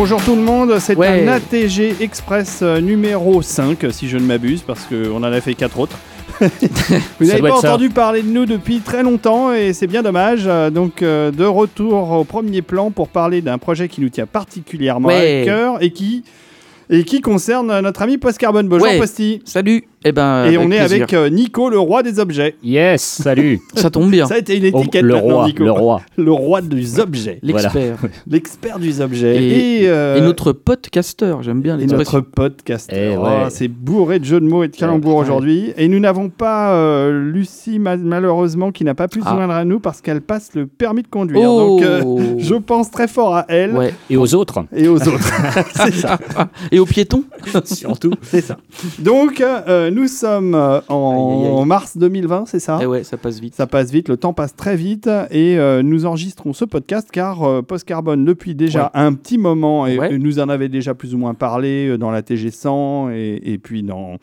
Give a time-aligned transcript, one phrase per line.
[0.00, 1.24] Bonjour tout le monde, c'est Ouais.
[1.26, 5.54] un ATG Express euh, numéro 5, si je ne m'abuse, parce qu'on en a fait
[5.54, 5.98] 4 autres.
[7.18, 7.70] Vous n'avez pas ça.
[7.72, 10.42] entendu parler de nous depuis très longtemps et c'est bien dommage.
[10.46, 14.26] Euh, Donc euh, de retour au premier plan pour parler d'un projet qui nous tient
[14.26, 15.40] particulièrement Ouais.
[15.42, 16.22] à cœur et qui,
[16.90, 18.68] et qui concerne notre ami Post Carbone.
[18.68, 19.00] Bonjour Ouais.
[19.00, 19.42] Posty.
[19.44, 19.82] Salut.
[20.04, 20.96] Eh ben, Et on est plaisir.
[20.96, 22.54] avec euh, Nico, le roi des objets.
[22.62, 23.60] Yes, salut.
[23.74, 24.26] Ça tombe bien.
[24.26, 25.64] Ça a été une Oh, étiquette le maintenant, roi, Nico.
[25.64, 26.00] le roi.
[26.16, 27.38] Le roi des objets.
[27.42, 27.96] L'expert.
[28.30, 29.36] L'expert des objets.
[29.42, 32.18] Et- Et, euh, Et notre podcaster, j'aime bien Et l'expression.
[32.18, 32.90] notre podcast.
[32.92, 33.30] Eh Oh, ouais.
[33.50, 35.22] c'est bourré de jeux de mots et de calembours Ouais.
[35.22, 35.72] aujourd'hui.
[35.76, 39.34] Et nous n'avons pas euh, Lucie, ma- malheureusement, qui n'a pas pu se Ah.
[39.34, 41.40] joindre à nous parce qu'elle passe le permis de conduire.
[41.50, 43.94] Oh Donc, euh, je pense très fort à elle Ouais.
[44.10, 45.32] Et aux autres, et aux autres.
[45.74, 46.18] c'est ça.
[46.70, 47.24] Et aux piétons
[47.64, 48.12] surtout.
[48.22, 48.56] C'est ça.
[48.98, 49.42] Donc,
[49.88, 51.64] euh, nous sommes euh, en Aïe, aïe, aïe.
[51.66, 53.54] mars 2020, c'est ça Eh ouais, ça passe vite.
[53.54, 57.42] Ça passe vite, le temps passe très vite et euh, nous enregistrons ce podcast car
[57.44, 60.16] euh, Post Carbone depuis déjà un petit moment et Ouais.
[60.18, 63.82] nous en avait déjà plus ou moins parlé euh, dans la TG100 et, et puis
[63.82, 64.16] dans,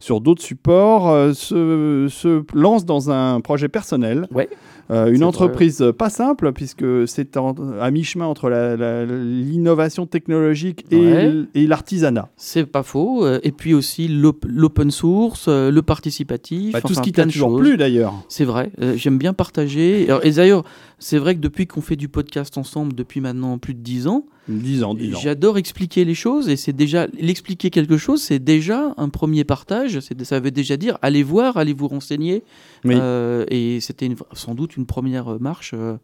[0.00, 4.26] sur d'autres supports, se, se lance dans un projet personnel.
[4.32, 4.48] Ouais.
[4.90, 12.28] Euh, une entreprise euh, pas simple puisque c'est à mi-chemin entre l'innovation technologique et, l'artisanat.
[12.36, 13.24] C'est pas faux.
[13.24, 16.72] Euh, Et puis aussi l'op- l'open source, le participatif.
[16.72, 18.14] Bah, tout enfin, ce qui t'a toujours plu d'ailleurs.
[18.28, 18.70] C'est vrai.
[18.96, 20.08] J'aime bien partager.
[20.22, 20.64] Et d'ailleurs,
[21.02, 24.24] c'est vrai que depuis qu'on fait du podcast ensemble depuis maintenant plus de 10 ans,
[24.48, 25.18] 10 ans, 10 ans.
[25.20, 30.00] J'adore expliquer les choses et c'est déjà l'expliquer quelque chose, c'est déjà un premier partage.
[30.00, 32.44] Ça veut déjà dire allez voir, allez vous renseigner.
[32.84, 32.94] Oui.
[32.96, 35.96] Euh, et c'était sans doute une première marche euh,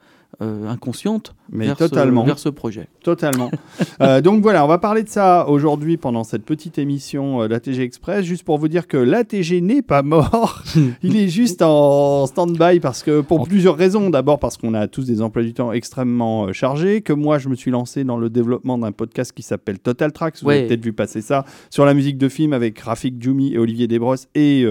[0.43, 2.23] euh, inconsciente Mais vers, totalement.
[2.23, 2.89] Ce, vers ce projet.
[3.03, 3.51] Totalement.
[4.01, 7.81] Euh, donc voilà, on va parler de ça aujourd'hui pendant cette petite émission euh, d'ATG
[7.81, 10.62] Express, juste pour vous dire que l'ATG n'est pas mort.
[11.03, 14.11] Il est juste en stand-by parce que pour En- plusieurs raisons.
[14.11, 17.49] D'abord parce qu'on a tous des emplois du temps extrêmement euh, chargés, que moi je
[17.49, 20.37] me suis lancé dans le développement d'un podcast qui s'appelle Total Tracks.
[20.43, 23.59] Vous avez peut-être vu passer ça sur la musique de film avec Rafik Djoumi et
[23.59, 24.28] Olivier Desbrosses.
[24.37, 24.65] Et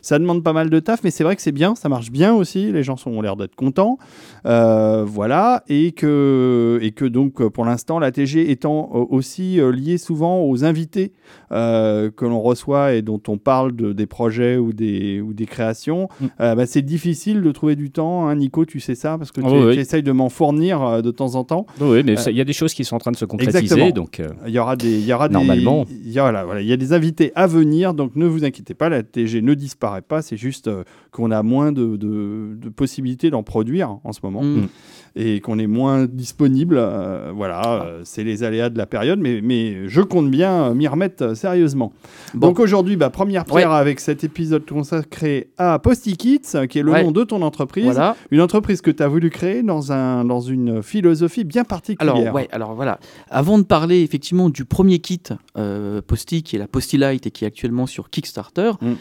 [0.00, 2.34] ça demande pas mal de taf, mais c'est vrai que c'est bien, ça marche bien
[2.34, 2.72] aussi.
[2.72, 3.98] Les gens sont, ont l'air d'être contents.
[4.46, 9.60] Euh, voilà, et que, et que donc euh, pour l'instant, la TG étant euh, aussi
[9.60, 11.12] euh, liée souvent aux invités
[11.52, 15.46] euh, que l'on reçoit et dont on parle de, des projets ou des, ou des
[15.46, 16.26] créations, Mm.
[16.40, 18.26] euh, bah, c'est difficile de trouver du temps.
[18.28, 18.34] hein.
[18.36, 19.74] Nico, tu sais ça, parce que tu, Oh, oui.
[19.74, 21.66] tu essayes de m'en fournir euh, de temps en temps.
[21.80, 23.90] Oui, mais il y a des choses qui sont en train de se concrétiser, Exactement.
[23.90, 26.66] donc euh, Il y aura des, il y aura des- il y voilà, voilà, il
[26.68, 30.02] y a des invités à venir, donc ne vous inquiétez pas, la TG ne disparaît
[30.02, 30.22] pas.
[30.22, 34.42] C'est juste euh, qu'on a moins de, de- de possibilités d'en produire en ce moment
[34.42, 34.68] Mm.
[35.16, 36.76] Et qu'on est moins disponible.
[36.78, 40.88] euh, voilà, euh, c'est les aléas de la période, mais, mais je compte bien m'y
[40.88, 41.92] remettre euh, sérieusement.
[42.34, 42.48] Bon.
[42.48, 47.02] Donc aujourd'hui, bah, première pierre avec cet épisode consacré à Postikits, qui est le Ouais.
[47.04, 47.84] nom de ton entreprise.
[47.84, 48.16] Voilà.
[48.30, 52.16] Une entreprise que tu as voulu créer dans, un, dans une philosophie bien particulière.
[52.16, 52.98] Alors, ouais, alors voilà.
[53.30, 55.22] Avant de parler effectivement du premier kit
[55.56, 58.92] euh, Posty, qui est la Postilight et qui est actuellement sur Kickstarter, Mm.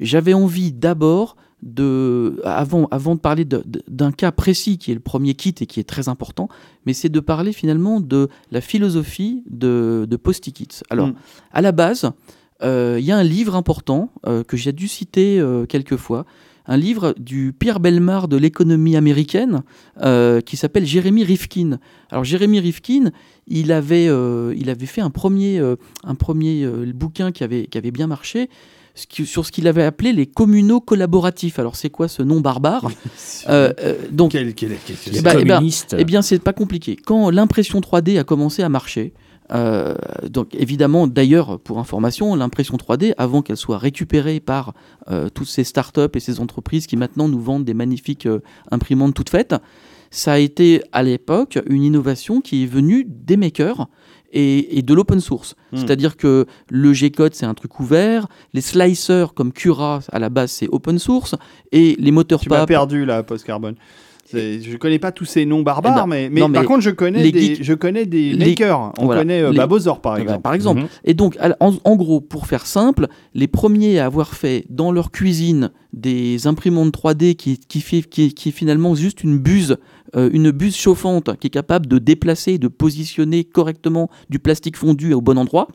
[0.00, 5.34] j'avais envie d'abord de, avant, avant de parler d'un cas précis qui est le premier
[5.34, 6.48] kit et qui est très important,
[6.86, 10.80] mais c'est de parler finalement de la philosophie de, de Postikits.
[10.90, 11.14] Alors, Mm.
[11.52, 12.10] à la base,
[12.62, 16.24] euh, il y a un livre important euh, que j'ai dû citer euh, quelques fois,
[16.66, 19.62] un livre du Pierre Belmar de l'économie américaine
[20.46, 21.80] qui s'appelle Jérémy Rifkin.
[22.08, 23.10] Alors Jérémy Rifkin,
[23.48, 25.60] il avait, il avait fait un premier,
[26.04, 26.64] un premier
[26.94, 28.48] bouquin qui avait, qui avait bien marché
[28.94, 31.58] sur ce qu'il avait appelé les communaux collaboratifs.
[31.58, 32.90] Alors c'est quoi ce nom barbare
[33.48, 35.60] Euh, euh, Donc Quel- quel- quel- quel- les bah, eh ben,
[35.98, 36.96] eh bien, c'est pas compliqué.
[36.96, 39.12] Quand l'impression 3D a commencé à marcher,
[39.52, 39.94] euh,
[40.30, 44.74] donc évidemment, d'ailleurs, pour information, l'impression 3D, avant qu'elle soit récupérée par
[45.34, 48.28] toutes ces startups et ces entreprises qui maintenant nous vendent des magnifiques
[48.70, 49.54] imprimantes toutes faites,
[50.10, 53.88] ça a été à l'époque une innovation qui est venue des makers
[54.32, 55.54] et, et de l'open source.
[55.72, 55.76] Hmm.
[55.78, 60.50] C'est-à-dire que le G-code, c'est un truc ouvert, les slicers comme Cura, à la base,
[60.50, 61.34] c'est open source,
[61.70, 63.74] et les moteurs Tu PAP, perdu là, Post Carbone.
[63.76, 66.64] C'est- Je connais pas tous ces noms barbares, Eh ben, mais, mais, non, mais par
[66.64, 68.92] contre, je connais, les des, geeks- je connais des les- makers.
[68.98, 70.42] On voilà, connaît euh, Babozor, par ben, exemple.
[70.42, 70.80] par exemple.
[70.82, 70.88] Mhm.
[71.04, 75.10] Et donc, en, en gros, pour faire simple, les premiers à avoir fait dans leur
[75.10, 79.76] cuisine des imprimantes 3D qui, qui, qui, qui est finalement juste une buse,
[80.16, 85.12] euh, une buse chauffante qui est capable de déplacer, de positionner correctement du plastique fondu
[85.12, 85.68] au bon endroit,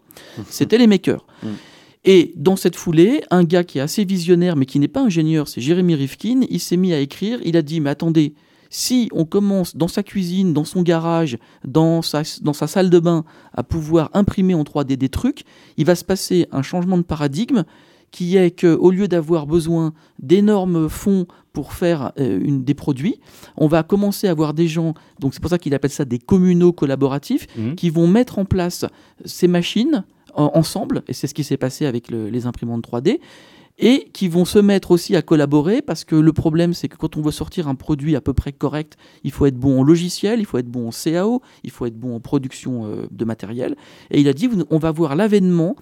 [0.50, 1.26] c'était les makers.
[1.44, 1.50] Mhm.
[2.06, 5.48] Et dans cette foulée, un gars qui est assez visionnaire mais qui n'est pas ingénieur,
[5.50, 8.34] c'est Jérémy Rifkin, il s'est mis à écrire, il a dit mais attendez,
[8.70, 13.00] si on commence dans sa cuisine, dans son garage, dans sa, dans sa salle de
[13.00, 13.24] bain
[13.54, 15.44] à pouvoir imprimer en 3D des trucs,
[15.78, 17.64] il va se passer un changement de paradigme
[18.12, 23.20] qui est qu'au lieu d'avoir besoin d'énormes fonds pour faire euh, une, des produits.
[23.58, 26.20] On va commencer à avoir des gens, donc c'est pour ça qu'il appelle ça des
[26.20, 27.76] communaux collaboratifs, Mhm.
[27.76, 28.86] qui vont mettre en place
[29.26, 30.04] ces machines
[30.36, 33.20] en- ensemble, et c'est ce qui s'est passé avec le- les imprimantes 3D,
[33.80, 37.16] et qui vont se mettre aussi à collaborer, parce que le problème c'est que quand
[37.16, 40.40] on veut sortir un produit à peu près correct, il faut être bon en logiciel,
[40.40, 43.76] il faut être bon en CAO, il faut être bon en production euh, de matériel,
[44.10, 45.76] et il a dit, on va voir l'avènement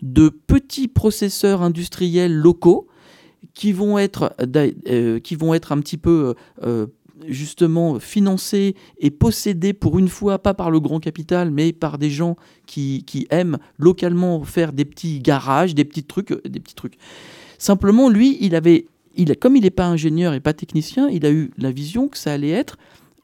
[0.00, 2.88] de petits processeurs industriels locaux
[3.54, 6.86] qui vont être, d'a- euh, qui vont être un petit peu euh,
[7.28, 12.10] justement financés et possédés pour une fois, pas par le grand capital, mais par des
[12.10, 16.74] gens qui, qui aiment localement faire des petits garages, des petits trucs, euh, des petits
[16.74, 16.96] trucs.
[17.62, 21.30] Simplement, lui, il avait, il comme il n'est pas ingénieur et pas technicien, il a
[21.30, 22.76] eu la vision que ça allait être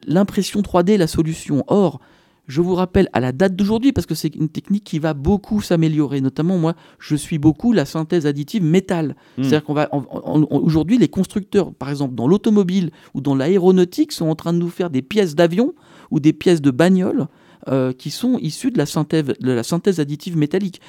[0.06, 1.64] l'impression 3D la solution.
[1.66, 1.98] Or,
[2.46, 5.60] je vous rappelle à la date d'aujourd'hui, parce que c'est une technique qui va beaucoup
[5.60, 6.20] s'améliorer.
[6.20, 9.16] Notamment, moi, je suis beaucoup la synthèse additive métal.
[9.38, 9.42] Hmm.
[9.42, 9.90] C'est-à-dire qu'on va
[10.52, 14.70] aujourd'hui, les constructeurs, par exemple dans l'automobile ou dans l'aéronautique, sont en train de nous
[14.70, 15.74] faire des pièces d'avion
[16.12, 17.26] ou des pièces de bagnole
[17.66, 20.80] euh, qui sont issues de la synthèse, de la synthèse additive métallique.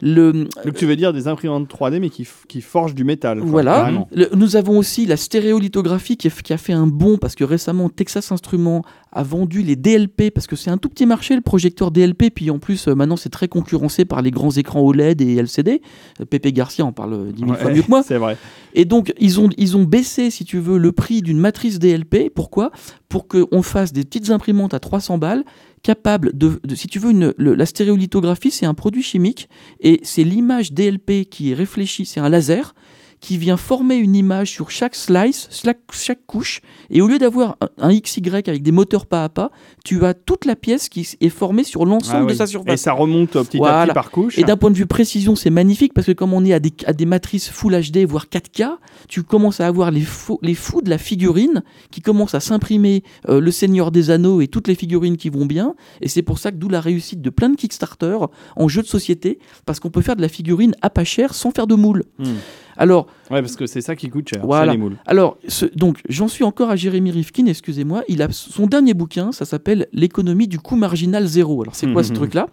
[0.00, 2.24] Le, Donc tu veux dire des imprimantes 3D mais qui,
[2.60, 3.40] forgent du métal.
[3.40, 3.90] quoi, voilà.
[4.12, 8.30] Le- nous avons aussi la stéréolithographie qui, a fait un bond parce que récemment Texas
[8.30, 12.30] Instruments a vendu les DLP parce que c'est un tout petit marché le projecteur DLP.
[12.30, 15.82] Puis en plus, euh, maintenant c'est très concurrencé par les grands écrans OLED et LCD.
[16.20, 18.02] Euh, Pépé Garcia en parle euh, dix mille fois Ouais, mieux que moi.
[18.06, 18.36] C'est vrai.
[18.74, 22.30] Et donc, ils ont, ils ont baissé, si tu veux, le prix d'une matrice DLP.
[22.32, 22.70] Pourquoi?
[23.08, 25.44] Pour qu'on fasse des petites imprimantes à 300 balles,
[25.82, 29.48] capables de, si tu veux, la stéréolithographie, c'est un produit chimique,
[29.80, 32.74] et c'est l'image DLP qui est réfléchie, c'est un laser,
[33.20, 35.48] qui vient former une image sur chaque slice,
[35.92, 36.60] chaque, couche,
[36.90, 39.50] et au lieu d'avoir un, XY avec des moteurs pas à pas,
[39.84, 42.80] tu as toute la pièce qui est formée sur l'ensemble Ah de sa Et surface.
[42.80, 44.38] ça remonte petit à petit par couche.
[44.38, 46.72] Et d'un point de vue précision, c'est magnifique parce que comme on est à des,
[46.86, 48.76] à des matrices Full HD, voire 4K,
[49.08, 53.02] tu commences à avoir les fous, les fous de la figurine qui commencent à s'imprimer
[53.28, 55.74] euh, le Seigneur des Anneaux et toutes les figurines qui vont bien.
[56.00, 58.18] Et c'est pour ça que d'où la réussite de plein de Kickstarter
[58.56, 61.50] en jeu de société parce qu'on peut faire de la figurine à pas cher sans
[61.50, 62.04] faire de moule.
[62.18, 62.34] Hmm.
[62.78, 64.40] Alors, Ouais, parce que c'est ça qui coûte cher.
[64.44, 64.72] Voilà.
[64.72, 64.96] c'est les moules.
[65.06, 68.02] alors, ce- donc, j'en suis encore à Jérémy Rifkin, excusez-moi.
[68.08, 71.62] Il a son dernier bouquin, ça s'appelle L'économie du coût marginal zéro.
[71.62, 72.16] Alors, c'est quoi ce Mhm.
[72.16, 72.48] truc-là?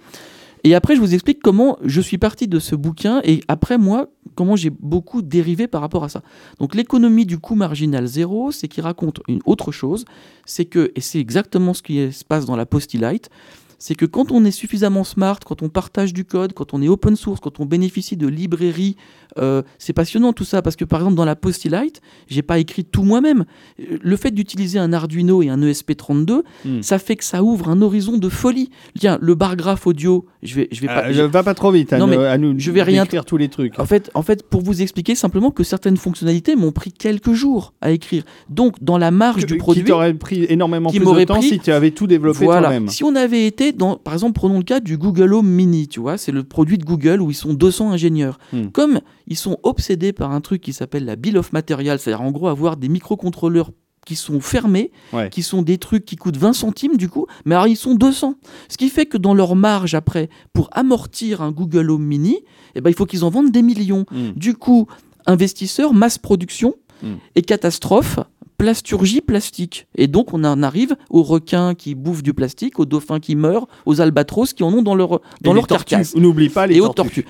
[0.64, 4.08] Et après, je vous explique comment je suis parti de ce bouquin et après, moi,
[4.34, 6.24] comment j'ai beaucoup dérivé par rapport à ça.
[6.60, 10.06] Donc, l'économie du coût marginal zéro, c'est qu'il raconte une autre chose.
[10.46, 13.30] C'est que, et c'est exactement ce qui se passe dans la Postilight,
[13.78, 16.88] c'est que quand on est suffisamment smart, quand on partage du code, quand on est
[16.88, 18.96] open source, quand on bénéficie de librairies,
[19.38, 22.86] euh, c'est passionnant tout ça parce que par exemple dans la Postilight, j'ai pas écrit
[22.86, 23.46] tout moi-même.
[23.80, 26.82] Euh, Le fait d'utiliser un Arduino et un E ESP32, Hmm.
[26.82, 28.70] ça fait que ça ouvre un horizon de folie.
[29.00, 31.06] Tiens, le bar graph audio, je vais, je vais pas.
[31.08, 33.04] Euh, je- va pas trop vite à, Non, nous- mais à nous je vais rien
[33.04, 33.80] décrire tous les trucs.
[33.80, 37.74] En fait, en fait, pour vous expliquer simplement que certaines fonctionnalités m'ont pris quelques jours
[37.82, 38.24] à écrire.
[38.50, 41.36] Donc, dans la marge Que- du qui produit, t'aurait pris énormément qui plus de temps
[41.40, 42.62] pris- si tu avais tout développé voilà.
[42.70, 42.88] toi-même.
[42.90, 46.00] Si on avait été dans, par exemple, prenons le cas du Google Home Mini, tu
[46.00, 48.38] vois, c'est le produit de Google où ils sont 200 ingénieurs.
[48.54, 48.68] Hmm.
[48.72, 52.32] Comme ils sont obsédés par un truc qui s'appelle la Bill of Material, c'est-à-dire en
[52.32, 53.72] gros avoir des microcontrôleurs
[54.06, 55.30] qui sont fermés, Ouais.
[55.32, 58.36] qui sont des trucs qui coûtent 20 centimes du coup, mais alors ils sont 200.
[58.70, 62.38] Ce qui fait que dans leur marge après, pour amortir un Google Home Mini,
[62.76, 64.06] eh ben, il faut qu'ils en vendent des millions.
[64.12, 64.30] Hmm.
[64.36, 64.86] Du coup,
[65.26, 67.16] investisseurs, masse production Mm.
[67.36, 68.20] et catastrophe,
[68.58, 69.86] plasturgie plastique.
[69.96, 73.68] Et donc on en arrive aux requins qui bouffent du plastique, aux dauphins qui meurent,
[73.86, 75.90] aux albatros qui en ont dans leur, dans leur tortues.
[75.96, 76.16] carcasse.
[76.16, 77.26] N'oublie pas les Et aux tortues.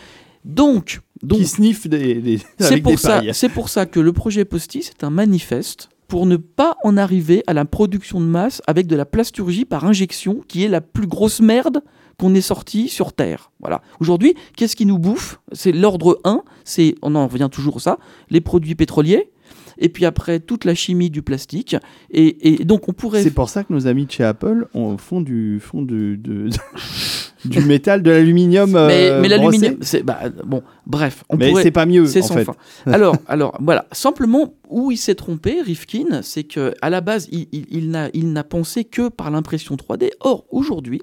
[0.46, 3.32] Donc, donc Qui sniffent des, des, c'est pour, des ça, pailles.
[3.34, 7.44] c'est pour ça que le projet Posti, c'est un manifeste pour ne pas en arriver
[7.48, 11.08] à la production de masse avec de la plasturgie par injection, qui est la plus
[11.08, 11.82] grosse merde
[12.20, 13.50] qu'on ait sortie sur Terre.
[13.60, 13.82] Voilà.
[14.00, 15.40] Aujourd'hui, qu'est-ce qui nous bouffe?
[15.52, 17.98] C'est l'ordre 1, c'est, on en revient toujours à ça,
[18.30, 19.32] les produits pétroliers,
[19.80, 21.76] et puis après, toute la chimie du plastique.
[22.12, 23.24] Et, et donc, on pourrait...
[23.24, 26.50] C'est pour ça que nos amis de chez Apple ont- font du, font du, de-
[27.46, 28.72] du métal, de l'aluminium.
[28.72, 31.64] Mais, euh, mais l'aluminium, c'est bah, bon, bref, on Mais pourrait.
[31.64, 32.46] c'est pas mieux, C'est sans fait.
[32.46, 32.56] fin.
[32.86, 33.86] Alors, alors, voilà.
[33.92, 37.68] Simplement, où il s'est trompé, Rifkin, c'est que à la base, il, il-
[38.14, 40.10] il n'a pensé que par l'impression 3D.
[40.22, 41.02] Or, aujourd'hui,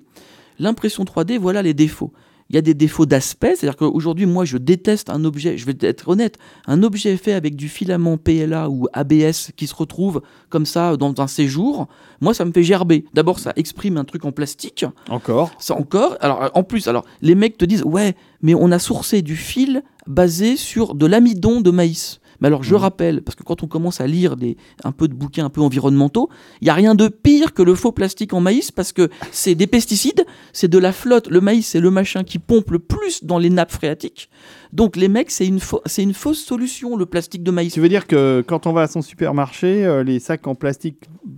[0.59, 2.13] l'impression 3D, voilà les défauts.
[2.53, 5.75] Il y a des défauts d'aspect, c'est-à-dire qu'aujourd'hui, moi, je déteste un objet, je vais
[5.81, 10.67] être honnête, un objet fait avec du filament PLA ou ABS qui se retrouve comme
[10.67, 11.89] ça dans un séjour,
[12.21, 13.07] moi, ça me fait gerber.
[13.15, 15.51] D'abord, ça exprime un truc en plastique, Encore.
[15.59, 16.17] ça encore.
[16.21, 19.35] Alors, euh, en plus, alors, les mecs te disent, ouais, mais on a sourcé du
[19.37, 22.21] fil basé sur de l'amidon de maïs.
[22.43, 22.81] Mais alors, je Mhm.
[22.81, 25.61] rappelle, parce que quand on commence à lire des, un peu de bouquins un peu
[25.61, 26.29] environnementaux,
[26.61, 29.55] il n'y a rien de pire que le faux plastique en maïs, parce que c'est
[29.55, 31.29] des pesticides, c'est de la flotte.
[31.29, 34.29] Le maïs, c'est le machin qui pompe le plus dans les nappes phréatiques.
[34.73, 37.73] Donc, les mecs, c'est une, fau- c'est une fausse solution, le plastique de maïs.
[37.75, 40.97] Tu veux dire que quand on va à son supermarché, euh, les sacs en plastique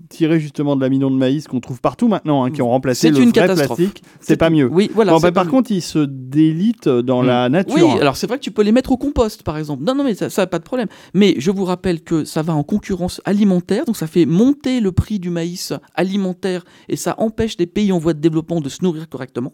[0.08, 3.16] tirés justement de l'amidon de maïs qu'on trouve partout maintenant, hein, qui ont remplacé le
[3.18, 3.76] une vrai catastrophe.
[3.78, 4.68] plastique, c'est pas mieux.
[4.70, 5.12] Oui, voilà.
[5.12, 5.50] Bon, bah, par mieux.
[5.50, 7.26] contre, ils se délitent dans Mm.
[7.26, 7.74] la nature.
[7.74, 9.82] Oui, alors c'est vrai que tu peux les mettre au compost, par exemple.
[9.82, 10.88] Non, non, mais ça, ça pas de problème.
[11.12, 14.92] Mais je vous rappelle que ça va en concurrence alimentaire, donc ça fait monter le
[14.92, 18.82] prix du maïs alimentaire et ça empêche les pays en voie de développement de se
[18.84, 19.52] nourrir correctement.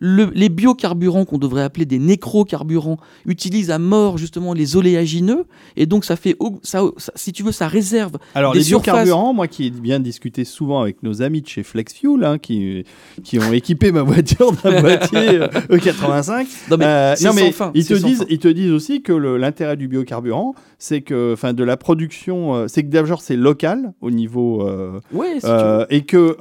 [0.00, 5.44] Le- les biocarburants qu'on devrait appeler des nécrocarburants utilisent à mort justement les oléagineux
[5.76, 8.84] et donc ça fait ça, ça- si tu veux ça réserve Alors, des les surfaces-
[8.94, 12.84] biocarburants, moi qui ai bien discuté souvent avec nos amis de chez FlexFuel, hein, qui,
[13.22, 17.70] qui ont équipé ma voiture d'un boîtier euh, E85, non mais Euh, non, mais fin,
[17.74, 18.24] ils, te disent, fin.
[18.28, 22.66] ils te disent aussi que l'intérêt du biocarburant, c'est que, enfin, de la production, euh,
[22.68, 24.66] c'est que d'abord c'est local au niveau.
[24.66, 26.36] euh, Ouais, si euh, et que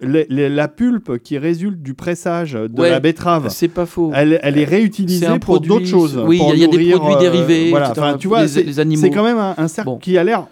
[0.00, 4.10] les- les- la pulpe qui résulte du pressage de Ouais, la betterave, c'est pas faux.
[4.14, 6.20] elle, elle est C'est réutilisée pour d'autres choses.
[6.26, 8.78] oui, il y a des produits euh, dérivés, Voilà, enfin, tu vois, les- c'est les
[8.80, 9.00] animaux.
[9.02, 9.98] c'est quand même un, un cercle Bon.
[9.98, 10.46] qui a l'air.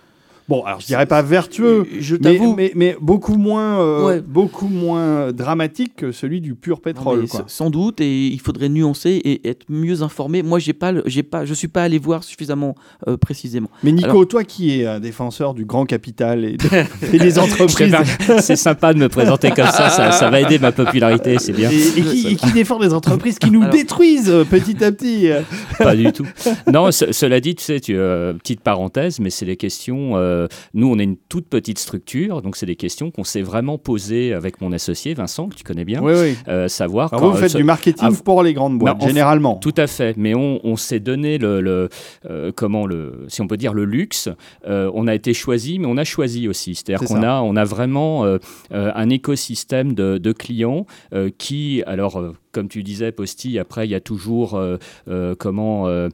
[0.48, 4.20] Bon, alors je dirais pas vertueux, Je mais, t'avoue, mais, mais beaucoup moins, euh, Ouais.
[4.26, 7.28] beaucoup moins dramatique que celui du pur pétrole.
[7.28, 7.44] quoi.
[7.48, 10.42] Sans doute, et il faudrait nuancer et être mieux informé.
[10.42, 12.74] Moi, j'ai pas, j'ai pas, je suis pas allé voir suffisamment
[13.08, 13.68] euh, précisément.
[13.82, 16.66] Mais Nico, Alors- toi qui es un défenseur du grand capital et, de-
[17.14, 20.58] et des entreprises préfère- C'est sympa de me présenter comme ça, ça, ça va aider
[20.58, 21.70] ma popularité, c'est bien.
[21.70, 24.92] et, et qui, et qui défend des entreprises qui nous Alors- détruisent euh, petit à
[24.92, 25.28] petit.
[25.78, 26.26] Pas du tout.
[26.72, 30.16] Non, ce- cela dit, tu sais, tu, euh, petite parenthèse, mais c'est des questions.
[30.38, 33.78] Euh, nous, on est une toute petite structure, donc c'est des questions qu'on s'est vraiment
[33.78, 36.02] posées avec mon associé Vincent, que tu connais bien.
[36.02, 36.36] Oui, oui.
[36.48, 37.12] euh, savoir.
[37.12, 39.56] Alors quand- vous, vous faites du marketing Ah, pour les grandes boîtes, généralement.
[39.56, 41.88] Tout à fait, mais on, on s'est donné le, le,
[42.30, 44.28] euh, comment le, si on peut dire le luxe.
[44.66, 46.74] on a été choisi, mais on a choisi aussi.
[46.74, 48.24] C'est-à-dire C'est qu'on a, on a vraiment
[48.70, 50.86] un écosystème de, de clients
[51.38, 52.22] qui, alors,
[52.58, 56.08] comme tu disais, Posti, après il y a toujours euh, euh, comment euh,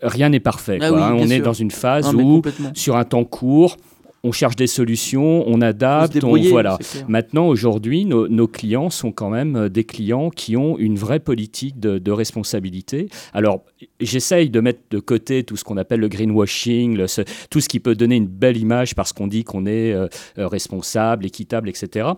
[0.00, 0.78] rien n'est parfait.
[0.80, 1.16] Ah quoi, oui, hein.
[1.18, 2.42] on est dans une phase Non, mais où
[2.74, 3.76] sur un temps court,
[4.24, 6.76] on cherche des solutions, on adapte, on, voilà.
[7.08, 11.78] Maintenant, aujourd'hui, nos, nos clients sont quand même des clients qui ont une vraie politique
[11.80, 13.08] de, de responsabilité.
[13.32, 13.62] Alors,
[14.00, 17.68] j'essaye de mettre de côté tout ce qu'on appelle le greenwashing, le- ce- tout ce
[17.68, 22.08] qui peut donner une belle image parce qu'on dit qu'on est euh, responsable, équitable, etc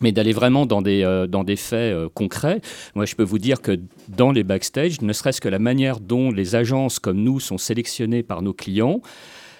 [0.00, 2.60] mais d'aller vraiment dans des, euh, dans des faits euh, concrets.
[2.94, 3.78] Moi, je peux vous dire que
[4.08, 8.22] dans les backstage, ne serait-ce que la manière dont les agences comme nous sont sélectionnées
[8.22, 9.00] par nos clients,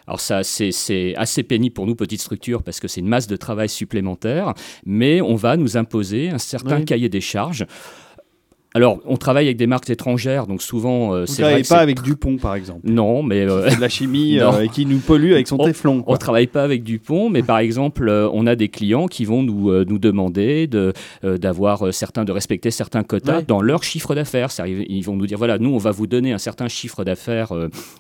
[0.07, 3.27] alors ça, c'est c'est assez pénible pour nous, petites structures, parce que c'est une masse
[3.27, 4.55] de travail supplémentaire,
[4.87, 6.85] mais on va nous imposer un certain Oui.
[6.87, 7.67] cahier des charges.
[8.75, 12.37] Alors, on travaille avec des marques étrangères, donc souvent, euh, Vous que pas avec Dupont,
[12.37, 12.81] par exemple.
[12.85, 13.41] Non, mais...
[13.49, 15.99] euh, C'est de la chimie euh, et qui nous pollue avec son On- téflon.
[16.01, 16.19] on quoi.
[16.19, 19.71] travaille pas avec Dupont, mais par exemple, euh, on a des clients qui vont nous,
[19.71, 23.45] euh, nous demander de, d'avoir certains, de respecter certains quotas Ouais.
[23.47, 24.51] dans leur chiffre d'affaires.
[24.51, 27.53] C'est-à-dire, Ils vont nous dire voilà, nous, on va vous donner un certain chiffre d'affaires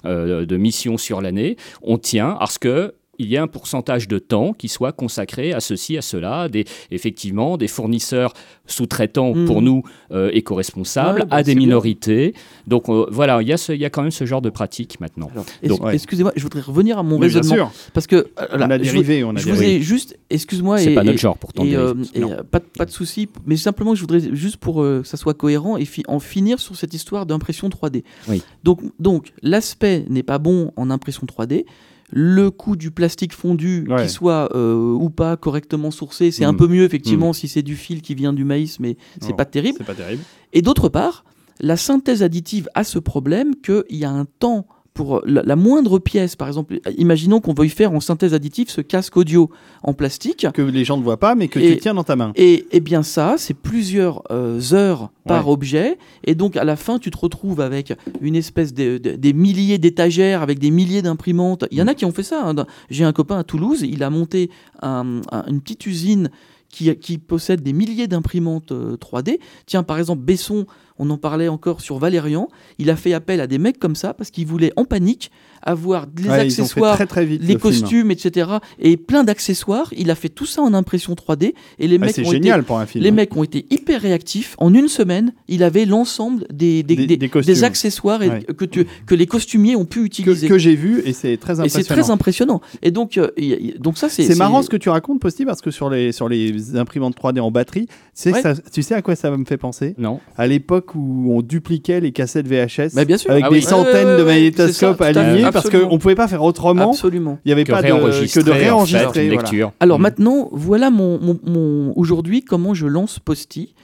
[0.04, 1.56] de mission sur l'année.
[1.82, 5.60] On tient parce que il y a un pourcentage de temps qui soit consacré à
[5.60, 8.32] ceci, à cela, des, effectivement, des fournisseurs
[8.66, 9.44] sous-traitants Mhm.
[9.46, 9.82] pour nous
[10.12, 11.64] euh, éco-responsables, Ouais, bah, à des bien.
[11.66, 12.34] minorités.
[12.66, 14.50] Donc euh, voilà, il y, a ce- il y a quand même ce genre de
[14.50, 15.30] pratique maintenant.
[15.62, 15.94] Ouais.
[15.94, 17.70] Excusez-moi, je voudrais revenir à mon Mais bien raisonnement.
[17.70, 18.16] sûr, Parce que.
[18.16, 19.76] euh, on là, a je dérivé, on a vous- Je vous dérivé.
[19.76, 21.64] ai juste, excuse-moi, C'est pas notre genre pourtant.
[21.64, 24.82] et, euh, et, euh, pas, de- pas de souci, mais simplement je voudrais juste pour
[24.82, 28.04] euh, que ça soit cohérent et fi- en finir sur cette histoire d'impression 3D.
[28.28, 28.42] Oui.
[28.64, 31.64] Donc, donc l'aspect n'est pas bon en impression 3D.
[32.10, 33.96] Le coût du plastique fondu, Ouais.
[34.02, 36.56] qu'il soit euh, ou pas correctement sourcé, c'est un Mm.
[36.56, 39.44] peu mieux effectivement si c'est du fil qui vient du maïs, mais c'est Non, pas
[39.44, 39.76] terrible.
[39.78, 40.22] C'est pas terrible.
[40.52, 41.24] Et d'autre part,
[41.60, 44.66] la synthèse additive a ce problème qu'il y a un temps
[44.98, 48.80] pour la, la moindre pièce, par exemple, imaginons qu'on veuille faire en synthèse additive ce
[48.80, 49.48] casque audio
[49.84, 50.44] en plastique.
[50.52, 52.32] Que les gens ne voient pas, mais que Et- tu tiens dans ta main.
[52.34, 55.98] Et, et bien ça, c'est plusieurs euh, heures par objet.
[56.24, 59.78] Et donc à la fin, tu te retrouves avec une espèce de, de- des milliers
[59.78, 61.64] d'étagères, avec des milliers d'imprimantes.
[61.70, 62.42] Il y en a qui ont fait ça.
[62.48, 62.56] hein.
[62.90, 64.50] J'ai un copain à Toulouse, il a monté
[64.82, 66.28] un- un- une petite usine
[66.68, 69.38] qui, qui possède des milliers d'imprimantes euh, 3D.
[69.66, 70.66] Tiens, par exemple, Besson,
[70.98, 72.48] on en parlait encore sur Valérian,
[72.78, 75.30] il a fait appel à des mecs comme ça parce qu'il voulait en panique
[75.68, 77.40] avoir les Ouais, accessoires très très vite.
[77.42, 77.60] les le film.
[77.60, 78.50] costumes, etc.
[78.80, 79.92] Et plein d'accessoires.
[79.96, 81.54] Il a fait tout ça en impression 3D.
[81.78, 83.04] Et les Ouais, mecs, c'est ont été, génial pour un film.
[83.04, 84.54] les mecs ont été hyper réactifs.
[84.58, 87.54] En une semaine, il avait l'ensemble des, des, Des- des- des costumes.
[87.54, 88.40] des accessoires et- Ouais.
[88.56, 90.48] que, tu- que les costumiers ont pu que, utiliser.
[90.48, 91.84] que j'ai vu et c'est très et impressionnant.
[91.86, 92.60] c'est très impressionnant.
[92.82, 94.24] Et donc, euh, y a- y a- donc ça, c'est.
[94.24, 97.40] C'est marrant ce que tu racontes, Posty, parce que sur les, sur les imprimantes 3D
[97.40, 98.42] en batterie, tu sais, Ouais.
[98.42, 99.94] ça- tu sais à quoi ça me fait penser?
[99.98, 100.20] Non.
[100.36, 103.30] À l'époque où on dupliquait les cassettes VHS bien sûr.
[103.30, 103.62] avec Ah des oui.
[103.62, 106.90] centaines de magnétoscopes c'est alignés parce qu'on ne pouvait pas faire autrement.
[106.90, 107.38] Absolument.
[107.44, 109.26] Il n'y avait Que pas de, que réenregistrer, de en fait, réenregistrer.
[109.28, 109.42] voilà.
[109.42, 109.72] lecture.
[109.80, 110.02] Alors Mm.
[110.02, 113.74] maintenant, voilà mon, mon- mon- aujourd'hui comment je lance Posty.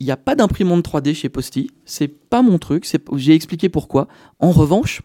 [0.00, 1.70] Il n'y a pas d'imprimante 3D chez Posty.
[1.84, 2.88] C'est pas mon truc.
[3.16, 4.08] J'ai expliqué pourquoi.
[4.40, 5.02] En revanche,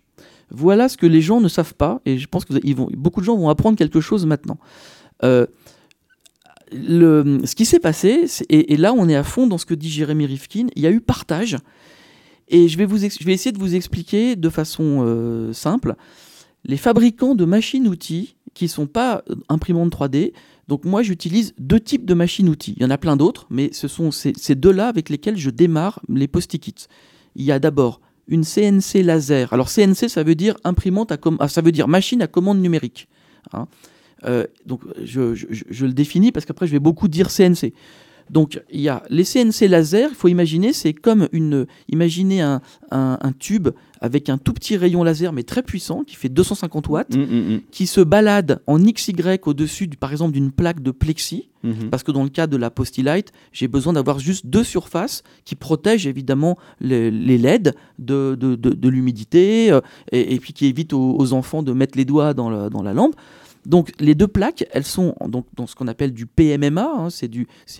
[0.49, 2.87] voilà ce que les gens ne savent pas, et je pense que vous- ils vont,
[2.97, 4.57] beaucoup de gens vont apprendre quelque chose maintenant.
[5.23, 5.45] Euh,
[6.71, 9.73] le, ce qui s'est passé, et, et là on est à fond dans ce que
[9.73, 11.57] dit Jérémy Rifkin, il y a eu partage,
[12.49, 15.95] et je vais, essayer de vous expliquer de façon euh, simple.
[16.63, 20.33] Les fabricants de machines-outils qui sont pas euh, imprimantes 3D,
[20.67, 22.75] donc moi j'utilise deux types de machines-outils.
[22.77, 25.99] Il y en a plein d'autres, mais ce sont ces, deux-là avec lesquels je démarre
[26.09, 26.87] les post-it.
[27.35, 29.53] Il y a d'abord une CNC laser.
[29.53, 33.07] Alors CNC, ça veut dire imprimante à ah, ça veut dire machine à commande numérique.
[33.53, 33.67] hein.
[34.25, 37.73] Euh, donc je le définis parce qu'après je vais beaucoup dire CNC.
[38.29, 40.09] Donc il y a les CNC laser.
[40.11, 43.69] Il faut imaginer, c'est comme une, imaginez un, un- un tube
[44.01, 47.61] avec un tout petit rayon laser mais très puissant qui fait 250 watts, Mm, mm,
[47.71, 49.13] qui se balade en XY
[49.45, 51.49] au-dessus, par exemple, d'une plaque de plexi.
[51.63, 51.89] mm, mhm.
[51.89, 55.55] Parce que dans le cas de la Postilight, j'ai besoin d'avoir juste deux surfaces qui
[55.55, 59.81] protègent évidemment les, les LED de, de, de- de l'humidité euh,
[60.11, 62.93] et, et puis qui évitent aux, aux enfants de mettre les doigts dans, dans la
[62.93, 63.15] lampe.
[63.67, 67.29] Donc les deux plaques, elles sont dans ce qu'on appelle du PMMA, hein, c'est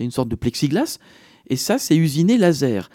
[0.00, 0.98] une sorte de plexiglas,
[1.48, 2.90] et ça c'est usiné laser.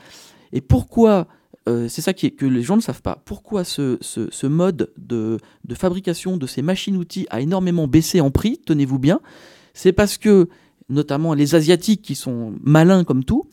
[0.53, 1.27] Et pourquoi
[1.67, 3.21] euh, c'est ça qui est, que les gens ne savent pas.
[3.25, 8.99] Pourquoi ce, mode de, de fabrication de ces machines-outils a énormément baissé en prix, tenez-vous
[8.99, 9.21] bien
[9.73, 10.49] C'est parce que,
[10.89, 13.49] notamment les Asiatiques qui sont malins comme tout,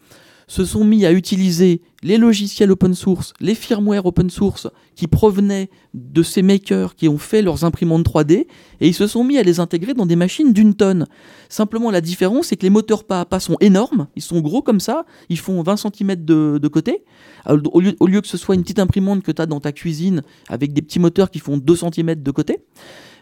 [0.51, 4.67] se sont mis à utiliser les logiciels open source, les firmware open source
[4.97, 8.33] qui provenaient de ces makers qui ont fait leurs imprimantes 3D
[8.81, 11.07] et ils se sont mis à les intégrer dans des machines d'une tonne.
[11.49, 14.61] Simplement, la différence, c'est que les moteurs pas à pas sont énormes, ils sont gros
[14.61, 17.05] comme ça, ils font 20 cm de, côté.
[17.49, 19.71] Au lieu, au lieu que ce soit une petite imprimante que tu as dans ta
[19.71, 22.59] cuisine avec des petits moteurs qui font 2 cm de côté,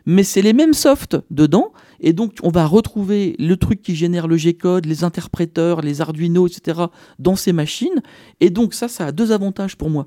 [0.06, 4.28] mais c'est les mêmes softs dedans, et donc on va retrouver le truc qui génère
[4.28, 6.82] le G-code, les interpréteurs, les Arduino, etc.
[7.19, 8.02] dans ces machines,
[8.41, 10.06] et donc ça, ça a deux avantages pour moi.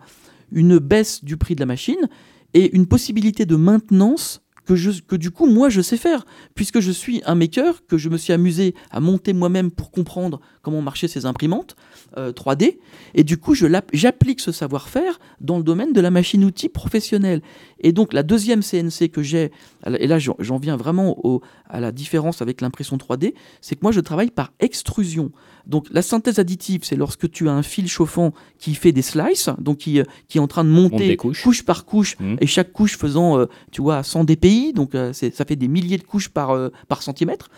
[0.52, 2.10] Une baisse du prix de la machine,
[2.54, 6.26] et une possibilité de maintenance que, je, que du coup moi je sais faire,
[6.56, 10.40] puisque je suis un maker, que je me suis amusé à monter moi-même pour comprendre
[10.62, 11.76] comment marchaient ces imprimantes
[12.18, 12.80] euh, 3D,
[13.16, 13.56] et du coup
[13.94, 17.42] j'applique ce savoir-faire dans le domaine de la machine-outil professionnelle.
[17.80, 19.52] Et donc la deuxième CNC que j'ai,
[19.98, 23.92] et là j'en viens vraiment au- à la différence avec l'impression 3D, c'est que moi
[23.92, 25.32] je travaille par extrusion.
[25.68, 29.50] Donc la synthèse additive, c'est lorsque tu as un fil chauffant qui fait des slices,
[29.60, 32.38] donc qui, euh, qui est en train de Monte monter couche par couche, Mhm.
[32.42, 35.98] et chaque couche faisant, euh, tu vois, 100 dpi, donc euh, ça fait des milliers
[35.98, 37.50] de couches par, euh, par centimètre.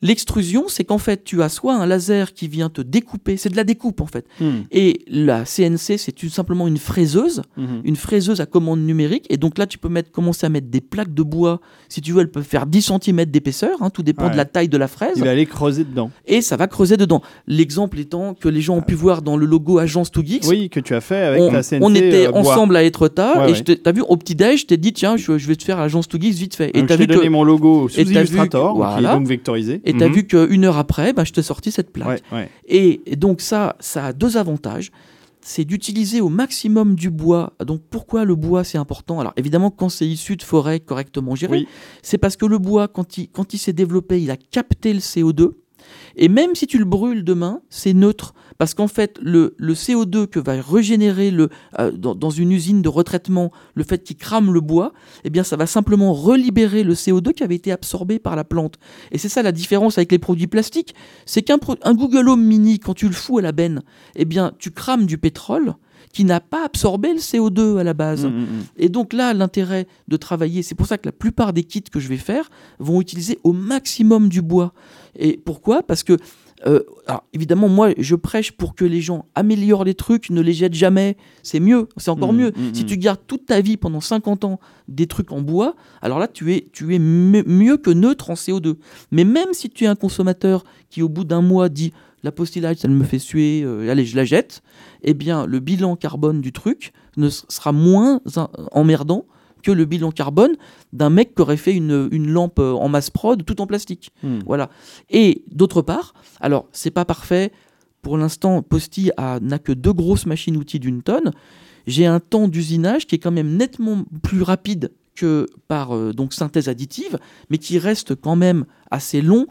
[0.00, 3.56] L'extrusion, c'est qu'en fait, tu as soit un laser qui vient te découper, c'est de
[3.56, 7.80] la découpe en fait, Mm, et la CNC, c'est tout simplement une fraiseuse, mhm.
[7.84, 10.80] une fraiseuse à commande numérique, et donc là, tu peux mettre, commencer à mettre des
[10.80, 14.24] plaques de bois, si tu veux, elles peuvent faire 10 cm d'épaisseur, hein, tout dépend
[14.26, 14.30] Ouais.
[14.30, 16.10] de la taille de la fraise Il va aller creuser dedans.
[16.26, 17.20] et ça va creuser dedans.
[17.48, 20.46] L'exemple étant que les gens ont pu voir dans le logo Agence 2Geeks.
[20.48, 21.80] Oui, que tu as fait avec on, ta CNC.
[21.82, 22.40] on était euh, bois.
[22.40, 23.76] ensemble à être tard Ouais, et ouais.
[23.76, 26.06] t'as vu au petit déj, je t'ai dit tiens je, je vais te faire Agence
[26.08, 26.70] 2Geeks vite fait.
[26.74, 28.72] Et Donc, t'as je vu donné que mon logo sous et t'as vu que- Illustrator,
[28.74, 29.14] qui est voilà.
[29.14, 29.80] donc vectorisé.
[29.88, 30.14] Et t'as Mhm.
[30.14, 32.08] vu qu'une heure après, bah, je t'ai sorti cette plaque.
[32.08, 32.50] Ouais, ouais.
[32.66, 34.90] Et, et donc ça, ça a deux avantages.
[35.40, 37.54] C'est d'utiliser au maximum du bois.
[37.64, 39.20] Donc pourquoi le bois c'est important?
[39.20, 41.68] Alors évidemment quand c'est issu de forêts correctement gérées, Oui.
[42.02, 44.98] c'est parce que le bois quand il, quand il s'est développé, il a capté le
[45.00, 45.52] CO2.
[46.16, 48.34] Et même si tu le brûles demain, c'est neutre.
[48.58, 51.48] Parce qu'en fait, le, le CO2 que va régénérer le,
[51.78, 54.92] euh, dans, une usine de retraitement, le fait qu'il crame le bois,
[55.24, 58.78] eh bien, ça va simplement relibérer le CO2 qui avait été absorbé par la plante.
[59.12, 60.94] Et c'est ça la différence avec les produits plastiques.
[61.24, 63.82] C'est qu'un Google Home Mini, quand tu le fous à la benne,
[64.16, 65.74] eh bien, tu crames du pétrole
[66.12, 68.24] qui n'a pas absorbé le CO2 à la base.
[68.24, 68.46] Mm, mm, mm.
[68.78, 72.00] Et donc là, l'intérêt de travailler, c'est pour ça que la plupart des kits que
[72.00, 74.72] je vais faire vont utiliser au maximum du bois.
[75.18, 75.82] Et pourquoi?
[75.82, 76.16] Parce que,
[76.66, 80.52] euh, alors, évidemment, moi, je prêche pour que les gens améliorent les trucs, ne les
[80.52, 81.16] jettent jamais.
[81.42, 82.52] C'est mieux, c'est encore mieux.
[82.72, 86.26] Si tu gardes toute ta vie pendant 50 ans des trucs en bois, alors là,
[86.28, 88.76] tu es, tu es mi- mieux que neutre en CO2.
[89.12, 92.76] Mais même si tu es un consommateur qui, au bout d'un mois, dit la postillage,
[92.76, 94.62] ça me fait suer, euh, allez, je la jette,
[95.02, 98.20] eh bien, le bilan carbone du truc ne sera moins
[98.72, 99.26] emmerdant
[99.62, 100.56] que le bilan carbone
[100.92, 104.12] d'un mec qui aurait fait une, une lampe euh, en masse prod tout en plastique.
[104.22, 104.38] Mm.
[104.46, 104.70] Voilà.
[105.10, 107.52] Et d'autre part, alors c'est pas parfait.
[108.02, 111.32] Pour l'instant, Posti n'a que deux grosses machines-outils d'une tonne.
[111.88, 116.32] J'ai un temps d'usinage qui est quand même nettement plus rapide que par euh, donc
[116.32, 117.18] synthèse additive,
[117.50, 119.46] mais qui reste quand même assez long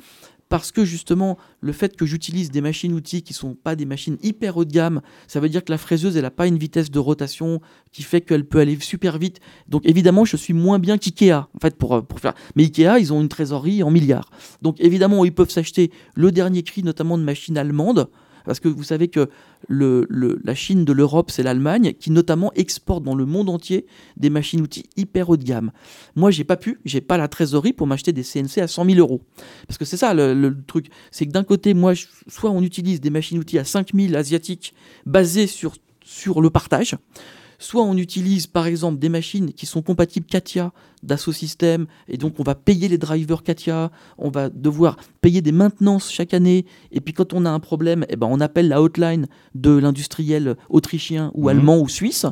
[0.50, 4.58] parce que justement, le fait que j'utilise des machines-outils qui sont pas des machines hyper
[4.58, 7.00] haut de gamme, ça veut dire que la fraiseuse, elle n'a pas une vitesse de
[7.00, 9.40] rotation qui fait qu'elle peut aller super vite.
[9.68, 12.34] Donc évidemment, je suis moins bien qu'IKEA, en fait, pour, pour faire.
[12.56, 14.30] Mais IKEA, ils ont une trésorerie en milliards.
[14.62, 18.10] Donc évidemment, ils peuvent s'acheter le dernier cri, notamment de machines allemandes.
[18.48, 19.30] Parce que vous savez que
[19.70, 24.86] la Chine de l'Europe, c'est l'Allemagne, qui notamment exporte dans le monde entier des machines-outils
[24.96, 25.72] hyper haut de gamme.
[26.16, 28.98] Moi, j'ai pas pu, j'ai pas la trésorerie pour m'acheter des CNC à 100 000
[29.00, 29.22] euros.
[29.68, 30.88] Parce que c'est ça le, truc.
[31.12, 31.94] C'est que d'un côté, moi,
[32.28, 34.74] soit on utilise des machines-outils à 5 000 asiatiques
[35.06, 36.96] basées sur le partage,
[37.60, 40.72] soit on utilise par exemple des machines qui sont compatibles Katia
[41.04, 45.52] Dassault Systèmes, et donc on va payer les drivers Katia, on va devoir payer des
[45.52, 48.82] maintenances chaque année, et puis quand on a un problème, eh ben on appelle la
[48.82, 51.50] hotline de l'industriel autrichien ou mhm.
[51.50, 52.26] allemand ou suisse,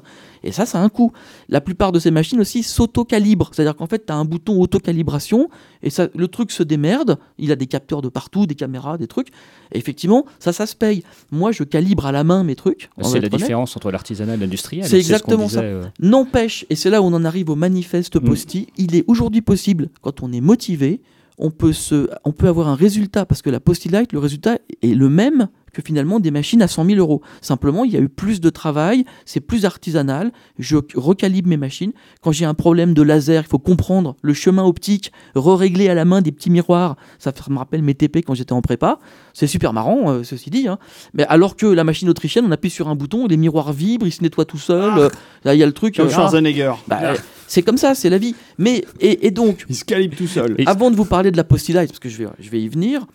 [0.44, 1.12] et ça, ça a un coût.
[1.50, 5.50] La plupart de ces machines aussi s'auto-calibrent, c'est-à-dire qu'en fait, tu as un bouton auto-calibration,
[5.82, 9.08] et ça, le truc se démerde, il a des capteurs de partout, des caméras, des
[9.08, 9.30] trucs,
[9.72, 11.04] et effectivement, ça, ça se paye.
[11.32, 12.90] Moi, je calibre à la main mes trucs.
[13.02, 14.86] C'est la différence entre l'artisanat et l'industriel.
[14.86, 15.62] C'est exactement ça.
[15.62, 15.84] Euh.
[16.00, 18.26] N'empêche, et c'est là où on en arrive au manifeste mm.
[18.26, 21.02] post il est aujourd'hui possible, quand on est motivé,
[21.38, 24.94] on peut, se, on peut avoir un résultat, parce que la Postilight, le résultat est
[24.94, 27.22] le même que finalement des machines à 100 000 euros.
[27.42, 31.92] Simplement, il y a eu plus de travail, c'est plus artisanal, je recalibre mes machines.
[32.22, 36.06] Quand j'ai un problème de laser, il faut comprendre le chemin optique, re-régler à la
[36.06, 36.96] main des petits miroirs.
[37.20, 39.00] Ça me rappelle mes TP quand j'étais en prépa.
[39.34, 40.70] C'est super marrant, euh, ceci dit.
[40.70, 40.80] Hein.
[41.14, 44.14] Mais alors que la machine autrichienne, on appuie sur un bouton, les miroirs vibrent, ils
[44.14, 44.94] se nettoient tout seuls.
[44.96, 45.10] Ah.
[45.44, 45.98] là, il y a le truc.
[45.98, 46.72] Comme euh, Schwarzenegger.
[46.88, 47.14] Bah, ah.
[47.48, 48.36] C'est comme ça, c'est la vie.
[48.58, 49.66] Mais, et, donc.
[49.70, 50.56] Il se calibre tout seul.
[50.66, 53.06] Avant de vous parler de la Postilight, parce que je vais, je vais y venir,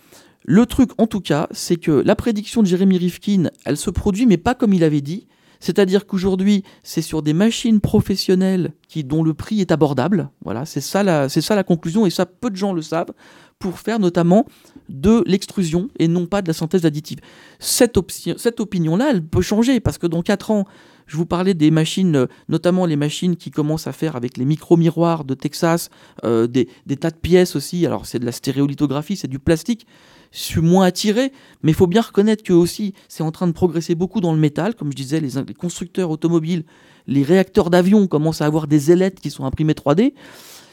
[0.45, 4.27] le truc, en tout cas, c'est que la prédiction de Jérémy Rifkin, elle se produit,
[4.27, 5.27] mais pas comme il avait dit.
[5.61, 10.31] C'est-à-dire qu'aujourd'hui, c'est sur des machines professionnelles qui, dont le prix est abordable.
[10.43, 13.13] Voilà, c'est ça, la, c'est ça la conclusion, et ça, peu de gens le savent,
[13.59, 14.47] pour faire notamment
[14.89, 17.19] de l'extrusion et non pas de la synthèse additive.
[17.59, 17.99] Cette,
[18.39, 20.65] cette opinion-là, elle peut changer, parce que dans 4 ans,
[21.11, 25.25] je vous parlais des machines, notamment les machines qui commencent à faire avec les micro-miroirs
[25.25, 25.91] de Texas,
[26.23, 27.85] euh, des, tas de pièces aussi.
[27.85, 29.87] Alors, c'est de la stéréolithographie, c'est du plastique
[30.33, 31.33] je suis moins attiré,
[31.65, 34.39] mais il faut bien reconnaître que aussi c'est en train de progresser beaucoup dans le
[34.39, 36.63] métal, comme je disais, les, constructeurs automobiles,
[37.09, 40.15] les réacteurs d'avion commencent à avoir des ailettes qui sont imprimées 3D.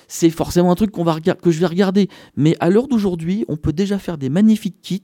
[0.08, 2.08] C'est forcément un truc que je vais regarder.
[2.36, 5.02] Mais à l'heure d'aujourd'hui, on peut déjà faire des magnifiques kits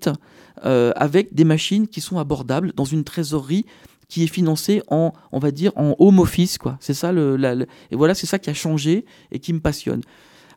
[0.65, 3.65] euh, avec des machines qui sont abordables dans une trésorerie
[4.09, 6.77] qui est financée en, on va dire, en home office, quoi.
[6.79, 10.01] C'est ça le, et voilà, c'est ça qui a changé et qui me passionne.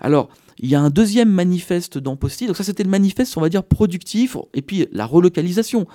[0.00, 0.28] Alors,
[0.58, 2.46] il y a un deuxième manifeste dans Posti.
[2.46, 4.36] Donc ça, c'était le manifeste, on va dire, productif.
[4.54, 5.86] Et puis la relocalisation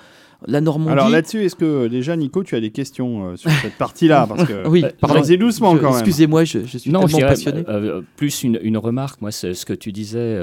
[0.46, 0.92] la Normandie.
[0.92, 4.44] Alors là-dessus, est-ce que déjà, Nico, tu as des questions euh, sur cette partie-là Parce
[4.44, 5.92] que oui, allez doucement quand même.
[5.94, 7.64] Excusez-moi, je, suis non, tellement passionné.
[7.68, 10.38] Euh, euh, plus une, une, remarque, moi, c'est ce que tu disais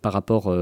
[0.00, 0.52] par rapport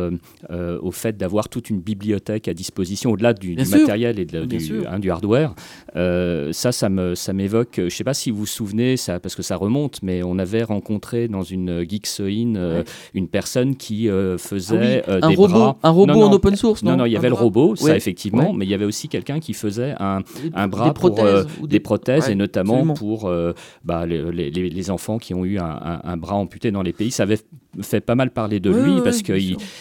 [0.50, 4.98] au fait d'avoir toute une bibliothèque à disposition au-delà du, matériel et de, du, hein,
[4.98, 5.54] du, hardware.
[5.94, 7.74] ça, ça me, ça m'évoque.
[7.76, 10.38] Je ne sais pas si vous vous souvenez, ça, parce que ça remonte, mais on
[10.38, 12.82] avait rencontré dans une Geeksoin
[13.14, 15.76] une personne qui faisait ah des un robot, bras.
[15.82, 18.52] Un robot en open source, non Non, non, il y avait le robot, ça effectivement,
[18.52, 20.20] mais il y avait aussi quelqu'un qui faisait un,
[20.54, 21.80] un bras des pour euh, des...
[21.80, 23.52] prothèses et notamment pour euh,
[23.85, 27.11] bah, les, les, les, enfants qui ont eu un, un, bras amputé dans les pays.
[27.11, 27.38] Ça avait
[27.83, 29.33] fait pas mal parler de lui parce que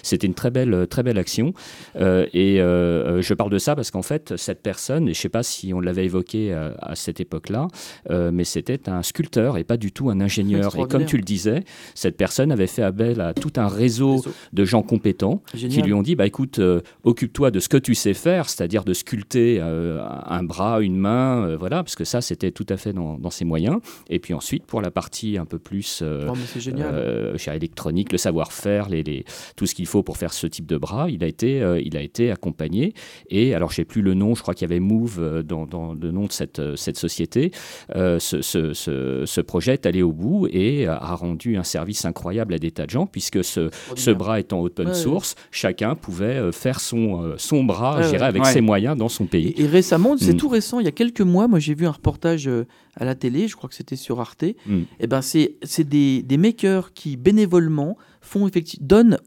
[0.04, 1.54] c'était une très belle, très belle action.
[1.95, 5.30] Euh, et je parle de ça parce qu'en fait, cette personne, et je ne sais
[5.30, 7.67] pas si on l'avait évoqué à, cette époque-là,
[8.10, 10.75] mais c'était un sculpteur et pas du tout un ingénieur.
[10.78, 11.63] Et comme tu le disais,
[11.95, 14.23] cette personne avait fait appel à tout un réseau,
[14.54, 16.60] de gens compétents qui lui ont dit bah, écoute,
[17.04, 21.45] occupe-toi de ce que tu sais faire, c'est-à-dire de sculpter euh, un bras, une main,
[21.45, 23.80] euh, voilà, parce que ça, c'était tout à fait dans, ses moyens.
[24.10, 28.89] Et puis ensuite, pour la partie un peu plus euh, oh, chez électronique, le savoir-faire,
[28.89, 31.80] les, les, tout ce qu'il faut pour faire ce type de bras, il a été,
[31.84, 32.94] il a été accompagné.
[33.30, 35.94] Et alors, je sais plus le nom, je crois qu'il y avait Move dans, dans,
[35.94, 37.52] le nom de cette, cette société.
[37.94, 42.58] ce, ce, ce, projet est allé au bout et a rendu un service incroyable à
[42.60, 47.34] des tas de gens, puisque ce, ce bras étant open source, chacun pouvait faire son,
[47.38, 49.54] son bras, je dirais, avec ses moyens dans son pays.
[49.58, 50.38] Et, récemment, c'est mm.
[50.38, 52.65] tout récent, il y a quelques mois, moi j'ai vu un reportage euh,
[52.96, 54.44] à la télé, je crois que c'était sur Arte.
[54.44, 54.76] Mm.
[54.76, 57.97] Et eh ben c'est des, des makers qui bénévolement seulement
[58.30, 59.18] font effectivement donnent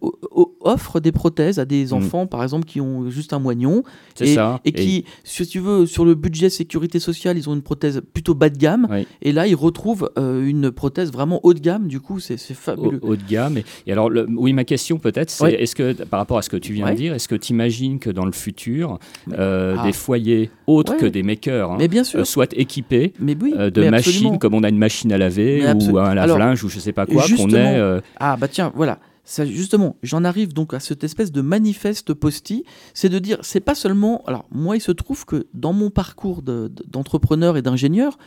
[0.61, 1.93] offrent des prothèses à des mm.
[1.93, 3.83] enfants par exemple qui ont juste un moignon.
[4.21, 4.61] Et, ça.
[4.65, 8.35] et qui si tu veux sur le budget sécurité sociale ils ont une prothèse plutôt
[8.35, 8.89] bas de gamme.
[9.21, 11.89] Et là ils retrouvent euh, une prothèse vraiment haut de gamme.
[11.89, 13.01] Du coup c'est fabuleux.
[13.03, 13.59] haut, de gamme.
[13.87, 16.73] Et, alors oui ma question peut-être c'est est-ce que par rapport à ce que tu
[16.73, 18.99] viens de dire est-ce que tu imagines que dans le futur
[19.33, 19.85] euh, ah.
[19.85, 22.21] des foyers autres que des makers hein, mais bien sûr.
[22.21, 26.63] Euh, soient équipés de machines comme on a une machine à laver ou un lave-linge
[26.65, 28.92] ou je sais pas quoi qu'on ait ah bah tiens voilà
[29.33, 33.61] ça, justement, j'en arrive donc à cette espèce de manifeste posti, c'est de dire, c'est
[33.61, 34.23] pas seulement.
[34.27, 38.19] Alors, moi, il se trouve que dans mon parcours de- de- d'entrepreneur et d'ingénieur,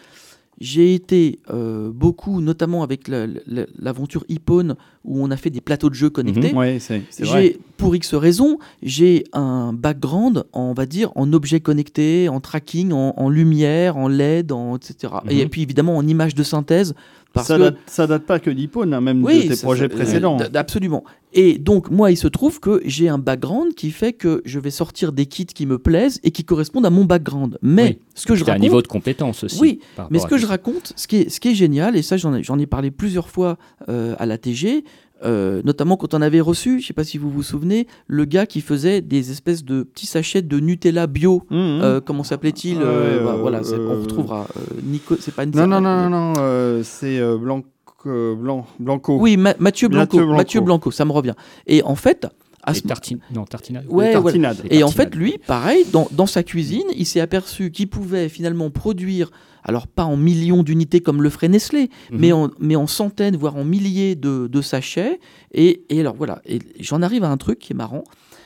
[0.61, 5.59] j'ai été euh, beaucoup, notamment avec la- la- l'aventure Hippone, où on a fait des
[5.59, 6.53] plateaux de jeux connectés.
[6.53, 7.57] Ouais, c'est c'est vrai.
[7.77, 12.93] Pour X raisons, j'ai un background, en- on va dire, en objets connectés, en tracking,
[12.93, 15.13] en, en lumière, en LED, en, etc.
[15.29, 15.49] Et Mhm.
[15.49, 16.95] puis évidemment en images de synthèse.
[17.35, 19.63] Parce Ça, que, date, ça date pas que d'Hippone, hein, même oui, de tes ça-
[19.67, 20.37] projets ça- précédents.
[20.55, 21.03] absolument.
[21.33, 24.71] Et donc, moi, il se trouve que j'ai un background qui fait que je vais
[24.71, 27.57] sortir des kits qui me plaisent et qui correspondent à mon background.
[27.61, 27.99] Mais Oui.
[28.15, 29.59] ce que je C'est un raconte, niveau de compétence aussi.
[29.59, 32.15] Oui, mais ce que je raconte, ce qui est, ce qui est génial, et ça
[32.15, 33.57] j'en ai, j'en ai parlé plusieurs fois
[33.89, 34.85] euh, à la TG,
[35.23, 38.45] euh, notamment quand on avait reçu, je sais pas si vous vous souvenez, le gars
[38.45, 41.43] qui faisait des espèces de petits sachets de Nutella bio.
[41.49, 41.81] Mmh, mmh.
[41.81, 44.47] Euh, comment s'appelait-il euh, bah, euh, Voilà, c'est- euh, on retrouvera.
[44.57, 47.61] euh, Nico, c'est pas une non, non, non, non, non, euh, c'est euh, Blanc,
[48.07, 49.17] euh, Blanc, Blanco.
[49.19, 50.37] Oui, Ma- Mathieu Blanco, Mathieu Blanco.
[50.37, 51.33] Mathieu Blanco, ça me revient.
[51.65, 52.27] Et en fait,
[52.65, 53.19] à Et ce tartine...
[53.33, 53.85] Non, tartinade.
[53.89, 54.53] Ouais, voilà.
[54.69, 58.69] Et en fait, lui, pareil, dans, dans sa cuisine, il s'est aperçu qu'il pouvait finalement
[58.71, 59.31] produire,
[59.63, 62.19] alors pas en millions d'unités comme le ferait Nestlé, Mhm.
[62.19, 65.19] mais, en, mais en centaines, voire en milliers de, de sachets.
[65.53, 68.03] Et, et alors voilà, et j'en arrive à un truc qui est marrant,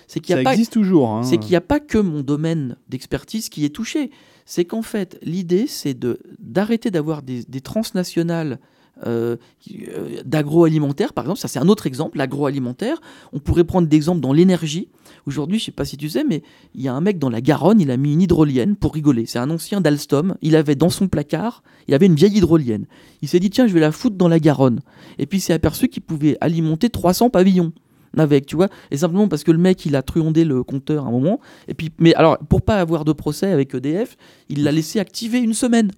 [0.07, 1.09] c'est qu'il n'y a, pas- existe toujours.
[1.09, 1.23] hein.
[1.23, 4.11] c'est qu'il y a pas que mon domaine d'expertise qui est touché.
[4.45, 8.57] C'est qu'en fait, l'idée, c'est de d'arrêter d'avoir des, des transnationales
[9.05, 9.37] euh,
[9.71, 11.39] euh, d'agroalimentaire, par exemple.
[11.39, 12.99] Ça, c'est un autre exemple, l'agroalimentaire.
[13.33, 14.89] On pourrait prendre d'exemple dans l'énergie.
[15.25, 16.43] Aujourd'hui, je sais pas si tu sais, mais
[16.75, 19.25] il y a un mec dans la Garonne, il a mis une hydrolienne pour rigoler.
[19.25, 20.35] C'est un ancien d'Alstom.
[20.41, 22.85] Il avait dans son placard, il avait une vieille hydrolienne.
[23.21, 24.79] Il s'est dit, tiens, je vais la foutre dans la Garonne.
[25.17, 27.73] Et puis, il s'est aperçu qu'il pouvait alimenter 300 pavillons
[28.17, 31.07] avec, tu vois, et simplement parce que le mec il a truandé le compteur à
[31.09, 34.17] un moment, et puis, mais alors pour pas avoir de procès avec EDF,
[34.49, 35.91] il l'a laissé activer une semaine.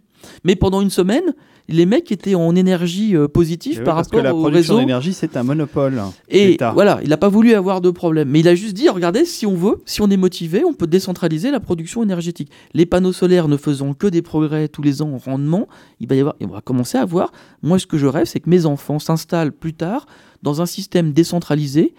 [0.44, 1.34] Mais pendant une semaine,
[1.72, 4.44] les mecs étaient en énergie euh, Eh positive oui, par parce rapport que la au
[4.44, 4.80] réseau.
[4.80, 6.02] d'énergie, c'est un monopole.
[6.30, 8.30] Et voilà, il n'a pas voulu avoir de problème.
[8.30, 10.88] Mais il a juste dit, regardez, si on veut, si on est motivé, on peut
[10.88, 12.50] décentraliser la production énergétique.
[12.74, 15.68] Les panneaux solaires ne faisant que des progrès tous les ans en rendement,
[16.00, 17.32] il va y avoir, on va commencer à voir.
[17.62, 20.06] Moi, ce que je rêve, c'est que mes enfants s'installent plus tard
[20.44, 21.94] dans un système décentralisé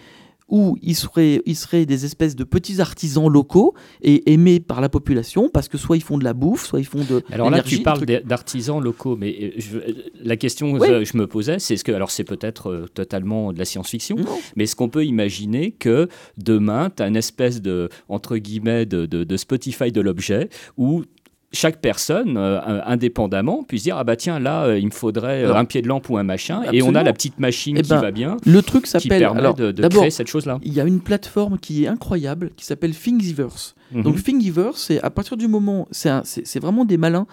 [0.52, 4.88] où ils seraient, ils seraient des espèces de petits artisans locaux et aimés par la
[4.90, 7.62] population parce que soit ils font de la bouffe, soit ils font de Alors là,
[7.62, 9.78] tu parles d'artisans locaux, mais euh, je-
[10.22, 10.86] la question Oui.
[10.86, 14.16] que je me posais, c'est ce que, alors c'est peut-être euh, totalement de la science-fiction,
[14.54, 19.06] mais est-ce qu'on peut imaginer que demain, tu as une espèce de, entre guillemets, de,
[19.06, 21.02] de- de Spotify de l'objet où
[21.52, 25.54] chaque personne, euh, indépendamment, puisse dire Ah bah tiens, là, euh, il me faudrait euh,
[25.54, 27.90] un pied de lampe ou un machin, et on a la petite machine Eh qui
[27.90, 30.58] ben, va bien, Le truc qui s'appelle permet alors de, de d'abord créer cette chose-là.
[30.62, 33.74] il y a une plateforme qui est incroyable qui s'appelle Thingiverse.
[33.92, 34.02] Mhm.
[34.02, 37.26] Donc Thingiverse, c'est à partir du moment, c'est un- c'est c'est vraiment des malins.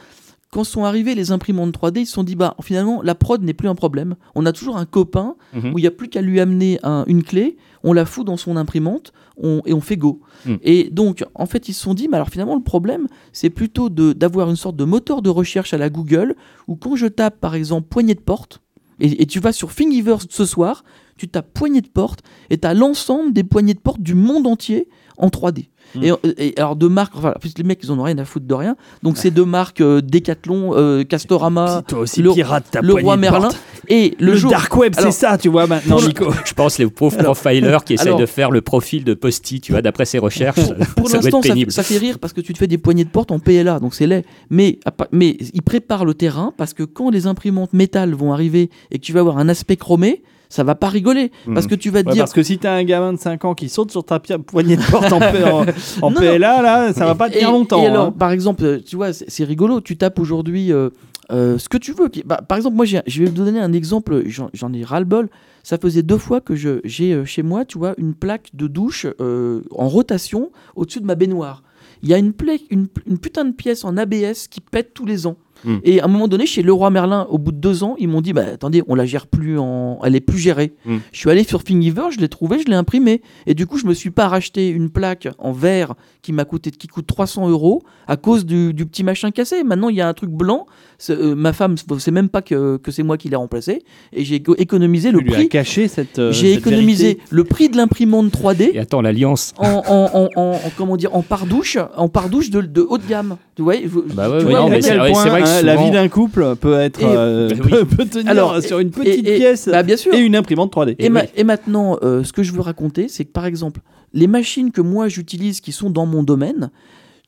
[0.52, 3.54] Quand sont arrivés les imprimantes 3D, ils se sont dit bah finalement la prod n'est
[3.54, 4.16] plus un problème.
[4.36, 5.74] On a toujours un copain Mhm.
[5.74, 8.36] où il n'y a plus qu'à lui amener un- une clé, on la fout dans
[8.38, 10.22] son imprimante on- et on fait go.
[10.46, 10.56] Mm.
[10.64, 13.90] Et donc en fait ils se sont dit mais alors finalement le problème c'est plutôt
[13.90, 16.36] de- d'avoir une sorte de moteur de recherche à la Google
[16.68, 18.62] où quand je tape par exemple poignée de porte
[19.00, 20.84] et, et tu vas sur Thingiverse ce soir,
[21.18, 24.46] tu tapes poignée de porte et tu as l'ensemble des poignées de porte du monde
[24.48, 25.70] entier en 3D.
[25.96, 26.04] Mm.
[26.04, 28.26] Et, et alors de marques, enfin en plus, les mecs ils en ont rien à
[28.26, 28.76] foutre de rien.
[29.04, 33.50] Donc c'est deux marques euh, Decathlon, euh, Castorama, toi aussi, le- pirate, le roi Merlin
[33.88, 34.52] et le, Le, jour.
[34.52, 36.32] dark web, c'est ça, tu vois maintenant, pour Nico.
[36.46, 39.72] Je pense les pauvres profilers qui essayent alors- de faire le profil de Posti, tu
[39.72, 40.60] vois, d'après ses recherches.
[40.96, 41.72] Pour ça doit l'instant, être ça, pénible.
[41.72, 43.96] ça fait rire parce que tu te fais des poignées de porte en PLA, donc
[43.96, 44.24] c'est laid.
[44.50, 44.80] Mais,
[45.12, 49.04] mais ils préparent le terrain parce que quand les imprimantes métal vont arriver et que
[49.04, 51.32] tu vas avoir un aspect chromé, ça va pas rigoler.
[51.54, 52.24] Parce que tu vas te Ouais, dire.
[52.24, 54.82] parce que si t'as un gamin de 5 ans qui saute sur ta poignée de
[54.90, 55.66] porte en, en,
[56.02, 57.84] en Non, PLA, là, ça va pas tenir longtemps.
[57.84, 58.12] Et alors, hein.
[58.18, 59.80] par exemple, euh, tu vois, c'est rigolo.
[59.80, 60.90] Tu tapes aujourd'hui euh,
[61.32, 62.10] euh, ce que tu veux.
[62.26, 64.24] bah, par exemple, moi, je vais vous donner un exemple.
[64.26, 65.30] J'en ai ras-le-bol.
[65.62, 68.66] Ça faisait deux fois que je- j'ai euh, chez moi, tu vois, une plaque de
[68.68, 71.62] douche euh, en rotation au-dessus de ma baignoire.
[72.02, 75.06] Il y a une, plaque, une, une putain de pièce en ABS qui pète tous
[75.06, 75.36] les ans.
[75.64, 75.78] Hmm.
[75.84, 78.22] Et à un moment donné, chez Leroy Merlin, au bout de deux ans, ils m'ont
[78.22, 80.00] dit bah, attendez, on la gère plus en.
[80.04, 80.74] Elle est plus gérée.
[80.86, 80.98] Hmm.
[81.12, 83.22] Je suis allé sur Thingiverse, je l'ai trouvé, je l'ai imprimé.
[83.46, 86.72] Et du coup, je me suis pas racheté une plaque en verre qui m'a coûté,
[86.72, 89.64] qui coûte 300 euros à cause du, du petit machin cassé.
[89.64, 90.66] Maintenant, il y a un truc blanc.
[91.10, 93.84] Euh, ma femme ne sait même pas que, que c'est moi qui l'ai remplacé.
[94.12, 95.50] Et j'ai éco- économisé le Tu lui as prix.
[95.50, 96.20] caché cette.
[96.20, 97.24] euh, J'ai économisé vérité.
[97.30, 99.54] le prix de l'imprimante 3D Et attends, l'alliance.
[99.58, 103.08] en, en, en, en- en- comment dire en pardouche en pardouche de, de haut de
[103.08, 106.56] gamme tu vois, vous- Bah ouais, ouais, c'est vrai- que hein, la vie d'un couple
[106.56, 107.70] peut être Et- euh, Bah oui.
[107.70, 110.36] peut, peut tenir Alors, sur une et- petite et- pièce bah, bien sûr et une
[110.36, 110.96] imprimante 3D.
[111.00, 113.82] Et, ma- et maintenant, euh, ce que je veux raconter, c'est que par exemple,
[114.14, 116.72] les machines que moi j'utilise qui sont dans mon domaine,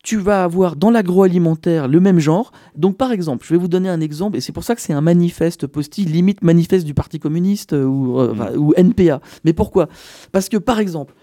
[0.04, 2.52] tu vas avoir dans l'agroalimentaire le même genre.
[2.76, 4.94] Donc, par exemple, je vais vous donner un exemple, et c'est pour ça que c'est
[4.94, 8.42] un manifeste posti, limite manifeste du Parti communiste euh, ou, euh, Mm.
[8.42, 9.22] enfin, ou NPA.
[9.44, 9.88] Mais pourquoi?
[10.32, 11.14] Parce que, par exemple,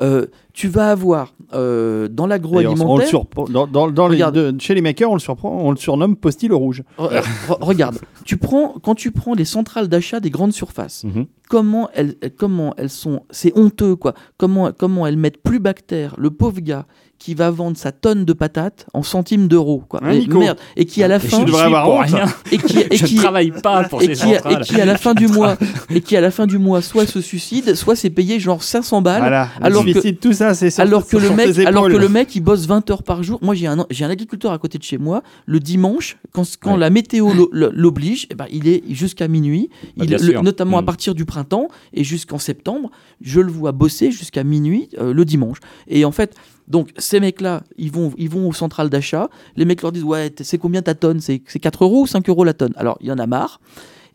[0.00, 3.08] euh, tu vas avoir euh, dans l'agroalimentaire.
[3.48, 4.34] dans, dans- dans les- Regarde.
[4.36, 6.82] de- chez les makers, on le, surprend, on le surnomme Postil au rouge.
[6.98, 11.26] Re- re- regarde, tu prends, quand tu prends les centrales d'achat des grandes surfaces, Mhm.
[11.48, 14.14] comment elles, elles- comment elles sont, c'est honteux quoi.
[14.36, 16.86] Comment, comment elles mettent plus bactère le pauvre gars
[17.24, 20.00] qui va vendre sa tonne de patates en centimes d'euros quoi.
[20.02, 20.58] Hein, Et merde.
[20.76, 22.06] Et qui à la Et fin je devrais suis avoir pour honte.
[22.06, 22.26] rien.
[22.52, 24.62] et qui et je qui ne travaille pas pour et ces qui, et centrales.
[24.64, 25.56] qui à la fin du mois
[25.88, 29.00] et qui à la fin du mois soit se suicide, soit c'est payé genre 500
[29.00, 29.20] balles.
[29.20, 29.48] Voilà.
[29.62, 32.66] Alors que- tout ça, c'est Alors que, le mec, alors que le mec, il bosse
[32.66, 33.38] 20 heures par jour.
[33.42, 35.22] Moi, j'ai un, j'ai un agriculteur à côté de chez moi.
[35.46, 36.78] Le dimanche, quand, quand Ouais.
[36.78, 39.70] la météo l'o- l'oblige, eh ben, il est jusqu'à minuit.
[39.96, 40.86] Bah, Il- le- notamment à Mm.
[40.86, 42.90] partir du printemps et jusqu'en septembre,
[43.22, 45.58] je le vois bosser jusqu'à minuit euh, le dimanche.
[45.88, 46.34] Et en fait,
[46.68, 49.28] donc ces mecs-là, ils vont, ils vont au central d'achat.
[49.56, 51.20] Les mecs leur disent Ouais, c'est combien ta tonne?
[51.20, 52.72] C'est c'est 4 euros ou 5 euros la tonne?
[52.76, 53.60] Alors, il y en a marre.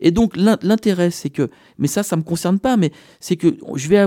[0.00, 3.56] Et donc l'in- l'intérêt, c'est que, mais ça, ça me concerne pas, mais c'est que
[3.74, 4.06] je vais,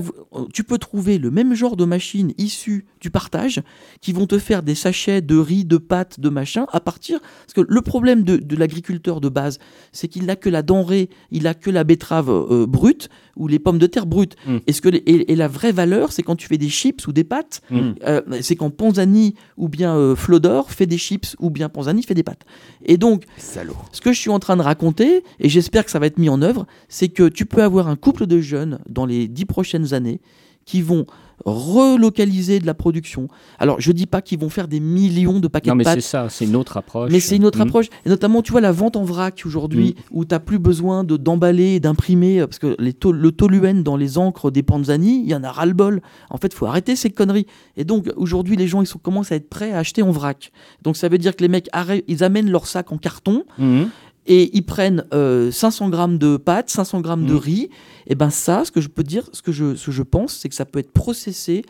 [0.54, 3.62] tu peux trouver le même genre de machines issues du partage
[4.00, 7.20] qui vont te faire des sachets de riz, de pâtes, de machin à partir.
[7.20, 9.60] Parce que le problème de, de l'agriculteur de base,
[9.92, 13.60] c'est qu'il n'a que la denrée, il a que la betterave euh, brute ou les
[13.60, 14.36] pommes de terre brutes.
[14.46, 14.58] Mm.
[14.68, 17.06] Et, ce que les- et, et la vraie valeur, c'est quand tu fais des chips
[17.08, 17.92] ou des pâtes, Mm.
[18.06, 22.14] euh, c'est quand Panzani ou bien euh, Flodor fait des chips ou bien Panzani fait
[22.14, 22.44] des pâtes.
[22.86, 23.76] Et donc, Salaud.
[23.92, 26.30] ce que je suis en train de raconter, et j'espère que ça va être mis
[26.30, 29.94] en œuvre, c'est que tu peux avoir un couple de jeunes dans les dix prochaines
[29.94, 30.20] années
[30.66, 31.06] qui vont
[31.46, 33.28] relocaliser de la production.
[33.60, 35.96] Alors, je dis pas qu'ils vont faire des millions de paquets Non, de mais c'est
[35.96, 37.12] pâtes, ça, c'est une autre approche.
[37.12, 37.68] mais c'est une autre Mhm.
[37.68, 37.88] approche.
[38.06, 41.18] Et notamment, tu vois, la vente en vrac aujourd'hui, où tu n'as plus besoin de
[41.18, 45.30] d'emballer et d'imprimer, euh, parce que les le toluen dans les encres des Panzani, il
[45.30, 46.02] y en a ras-le-bol.
[46.30, 47.48] En fait, il faut arrêter ces conneries.
[47.76, 50.52] Et donc, aujourd'hui, les gens, ils sont, commencent à être prêts à acheter en vrac.
[50.84, 51.68] Donc, ça veut dire que les mecs,
[52.08, 53.90] ils amènent leur sac en carton, Mhm.
[54.26, 57.40] Et ils prennent euh, 500 grammes de pâtes, 500 grammes de Mhm.
[57.40, 57.70] riz.
[58.08, 60.38] Et ben ça, ce que je peux dire, ce que je, ce que je pense,
[60.38, 61.64] c'est que ça peut être processé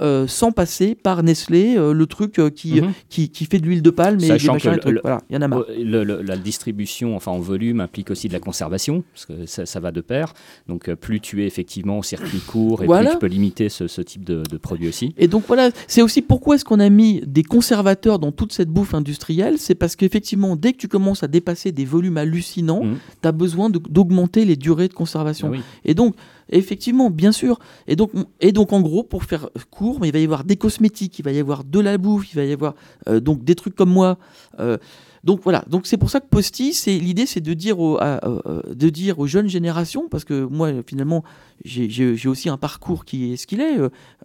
[0.00, 2.92] euh, sans passer par Nestlé, euh, le truc euh, qui, Mhm.
[3.08, 4.84] qui, qui fait de l'huile de palme et Sachant que trucs.
[4.84, 5.64] le- Voilà, il y en a marre.
[5.78, 9.80] Le- la distribution, enfin en volume, implique aussi de la conservation, parce que ça, ça
[9.80, 10.34] va de pair.
[10.68, 13.10] Donc plus tu es effectivement au circuit court, et Voilà.
[13.10, 15.14] plus tu peux limiter ce, ce type de, de produit aussi.
[15.16, 18.68] Et donc voilà, c'est aussi pourquoi est-ce qu'on a mis des conservateurs dans toute cette
[18.68, 22.96] bouffe industrielle, c'est parce qu'effectivement, dès que tu commences à dépasser des volumes hallucinants, Mhm.
[23.22, 25.48] tu as besoin d'augmenter les durées de conservation.
[25.48, 25.60] Ah oui.
[25.84, 26.14] Et donc,
[26.50, 27.58] effectivement, bien sûr.
[27.86, 30.56] Et donc, et donc, en gros, pour faire court, mais il va y avoir des
[30.56, 32.74] cosmétiques, il va y avoir de la bouffe, il va y avoir
[33.08, 34.18] euh, donc des trucs comme moi.
[34.60, 34.76] euh,
[35.24, 35.64] donc voilà.
[35.68, 38.88] Donc c'est pour ça que Posty, c'est l'idée, c'est de dire aux, à- euh, de
[38.88, 41.24] dire aux jeunes générations, parce que moi, finalement,
[41.64, 41.88] j'ai-
[42.28, 43.78] aussi un parcours qui est ce qu'il est.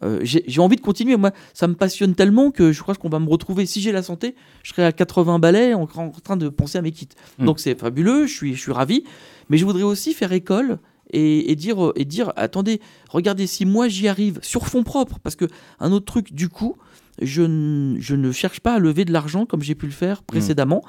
[0.04, 1.18] euh, j'ai envie de continuer.
[1.18, 3.66] Moi, ça me passionne tellement que je crois qu'on va me retrouver.
[3.66, 6.82] Si j'ai la santé, je serai à 80 balais en, en train de penser à
[6.84, 7.10] mes kits.
[7.40, 7.46] Mm.
[7.46, 8.28] Donc c'est fabuleux.
[8.28, 9.04] Je suis, je suis ravi.
[9.50, 10.78] Mais je voudrais aussi faire école
[11.13, 15.45] et, dire, et dire attendez, regardez, si moi j'y arrive sur fonds propres, parce que
[15.80, 16.76] un autre truc, du coup,
[17.21, 20.84] je, je ne cherche pas à lever de l'argent comme j'ai pu le faire précédemment.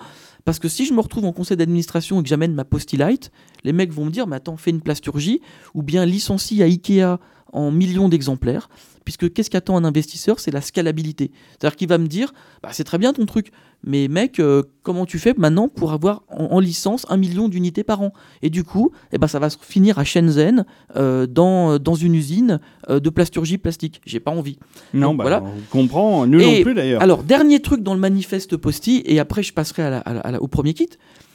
[0.44, 3.30] Parce que si je me retrouve en conseil d'administration et que j'amène ma postillite,
[3.64, 5.40] les mecs vont me dire Mais attends, fais une plasturgie
[5.74, 7.18] ou bien licencie à Ikea
[7.52, 8.68] en millions d'exemplaires.
[9.04, 11.30] Puisque qu'est-ce qu'attend un investisseur C'est la scalabilité.
[11.50, 13.50] C'est-à-dire qu'il va me dire bah, C'est très bien ton truc,
[13.86, 17.84] mais mec, euh, comment tu fais maintenant pour avoir en, en licence un million d'unités
[17.84, 18.12] par an?
[18.40, 20.64] Et du coup, eh ben, ça va se finir à Shenzhen
[20.96, 24.00] euh, dans, dans une usine euh, de plasturgie plastique.
[24.06, 24.58] J'ai pas envie.
[24.94, 25.42] Non, Donc, bah, voilà.
[25.42, 26.26] on comprend.
[26.26, 27.02] Nous Et non plus d'ailleurs.
[27.02, 30.20] Alors, dernier truc dans le manifeste Posty, et après je passerai à la- à la-
[30.20, 30.88] à la- au premier kit,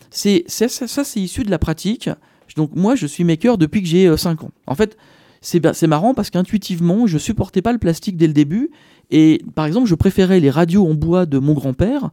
[0.10, 2.10] c'est c'est- ça, ça, c'est issu de la pratique.
[2.56, 4.50] Donc moi, je suis maker depuis que j'ai 5 ans.
[4.66, 4.98] En fait,
[5.42, 8.70] c'est marrant parce qu'intuitivement, je supportais pas le plastique dès le début.
[9.12, 12.10] Et par exemple, je préférais les radios en bois de mon grand-père.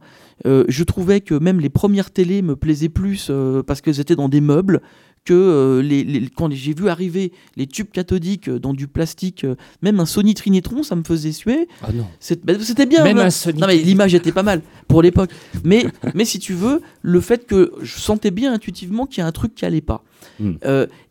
[0.47, 4.15] Euh, je trouvais que même les premières télés me plaisaient plus euh, parce qu'elles étaient
[4.15, 4.81] dans des meubles
[5.23, 9.45] que euh, les, les- quand j'ai vu arriver les tubes cathodiques dans du plastique,
[9.83, 11.67] même un Sony Trinitron, ça me faisait suer.
[11.83, 12.07] Ah non.
[12.43, 13.03] Bah, C'était bien.
[13.03, 15.29] Même un Sony Non mais l'image était pas mal pour l'époque.
[15.63, 15.85] Mais,
[16.15, 19.31] mais si tu veux, le fait que je sentais bien intuitivement qu'il y a un
[19.31, 20.03] truc qui allait pas.
[20.39, 20.53] Hmm.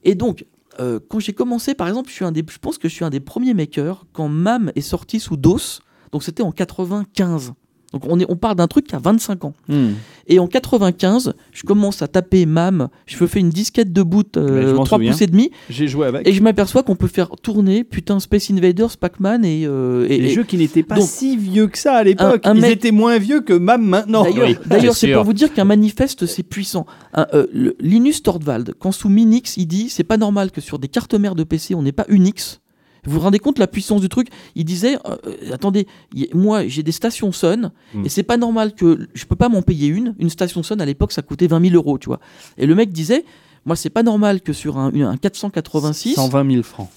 [0.02, 0.44] Et donc,
[0.80, 4.06] euh, quand j'ai commencé, par exemple, je, pense que je suis un des premiers makers
[4.12, 5.80] quand MAM est sorti sous DOS.
[6.12, 7.52] Donc c'était en 95.
[7.96, 9.54] Donc on, est, on parle d'un truc qui a 25 ans.
[9.68, 9.92] Hmm.
[10.28, 12.88] Et en 95, je commence à taper MAM.
[13.06, 15.12] Je fais une disquette de boot euh, m'en 3 souviens.
[15.12, 15.50] pouces et demi.
[15.70, 16.26] J'ai joué avec.
[16.28, 20.24] Et je m'aperçois qu'on peut faire tourner putain Space Invaders, Pac-Man et, euh, et- Des
[20.26, 22.42] et- jeux qui n'étaient pas donc, si vieux que ça à l'époque.
[22.44, 24.24] Ils mec- étaient moins vieux que MAM maintenant.
[24.24, 26.84] D'ailleurs, Oui, d'ailleurs, c'est pour vous dire qu'un manifeste, c'est puissant.
[27.14, 30.78] Un, euh, le- Linus Torvald, quand sous Minix, il dit c'est pas normal que sur
[30.78, 32.60] des cartes mères de PC, on n'ait pas Unix.
[33.06, 34.28] Vous vous rendez compte la puissance du truc?
[34.54, 38.04] Il disait, euh, euh, attendez, y- moi j'ai des stations Sun Mm.
[38.04, 40.14] et c'est pas normal que je peux pas m'en payer une.
[40.18, 42.20] Une station Sun à l'époque ça coûtait 20 000 euros, tu vois.
[42.58, 43.24] Et le mec disait,
[43.64, 46.88] moi c'est pas normal que sur un, un 486, 120 000 francs.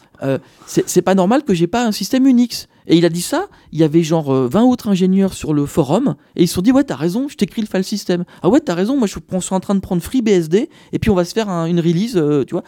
[0.66, 2.68] c'est c'est pas normal que j'ai pas un système Unix.
[2.92, 5.68] Et il a dit ça, il y avait genre euh, 20 autres ingénieurs sur le
[5.68, 8.24] forum, et ils se sont dit, ouais, t'as raison, je t'écris le file system.
[8.42, 11.16] Ah ouais, t'as raison, moi je suis en train de prendre FreeBSD, et puis on
[11.16, 12.64] va se faire un- une release, euh, tu vois.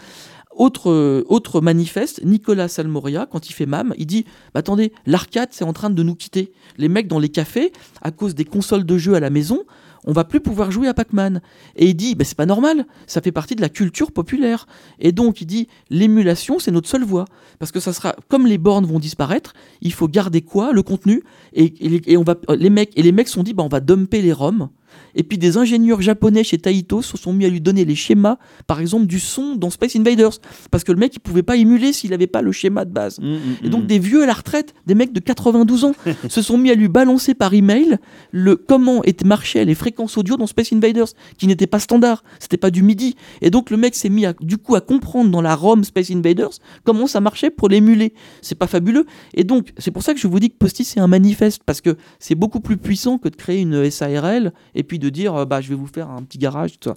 [0.62, 5.50] Autre, euh, autre manifeste, Nicolas Salmoria, quand il fait MAM, il dit bah, Attendez, l'arcade,
[5.50, 6.52] c'est en train de nous quitter.
[6.78, 7.72] Les mecs dans les cafés,
[8.04, 9.64] à cause des consoles de jeux à la maison,
[10.06, 11.42] on va plus pouvoir jouer à Pac-Man.
[11.76, 14.68] Et il dit bah, C'est pas normal, ça fait partie de la culture populaire.
[15.00, 17.26] Et donc, il dit L'émulation, c'est notre seule voie.
[17.58, 21.24] Parce que ça sera, comme les bornes vont disparaître, il faut garder quoi Le contenu?
[21.54, 24.32] Et, on va, les mecs, et les mecs sont dit bah, On va dumper les
[24.32, 24.70] ROM.
[25.16, 28.38] Et puis des ingénieurs japonais chez Taito se sont mis à lui donner les schémas,
[28.68, 30.40] par exemple, du son dans Space Invaders.
[30.70, 33.20] Parce que le mec, il pouvait pas émuler s'il avait pas le schéma de base.
[33.64, 35.94] Et donc des vieux à la retraite, des mecs de 92 ans,
[36.30, 37.98] se sont mis à lui balancer par email
[38.32, 41.08] le comment étaient marchaient les fréquences audio dans Space Invaders,
[41.38, 43.16] qui n'étaient pas standards, c'était pas du MIDI.
[43.42, 46.12] Et donc le mec s'est mis à, du coup à comprendre dans la ROM Space
[46.12, 46.52] Invaders
[46.84, 48.14] comment ça marchait pour l'émuler.
[48.42, 49.06] C'est pas fabuleux.
[49.34, 51.82] Et donc c'est pour ça que je vous dis que Posty c'est un manifeste parce
[51.82, 55.46] que c'est beaucoup plus puissant que de créer une SARL et puis de dire euh,
[55.46, 56.96] bah je vais vous faire un petit garage tout ça.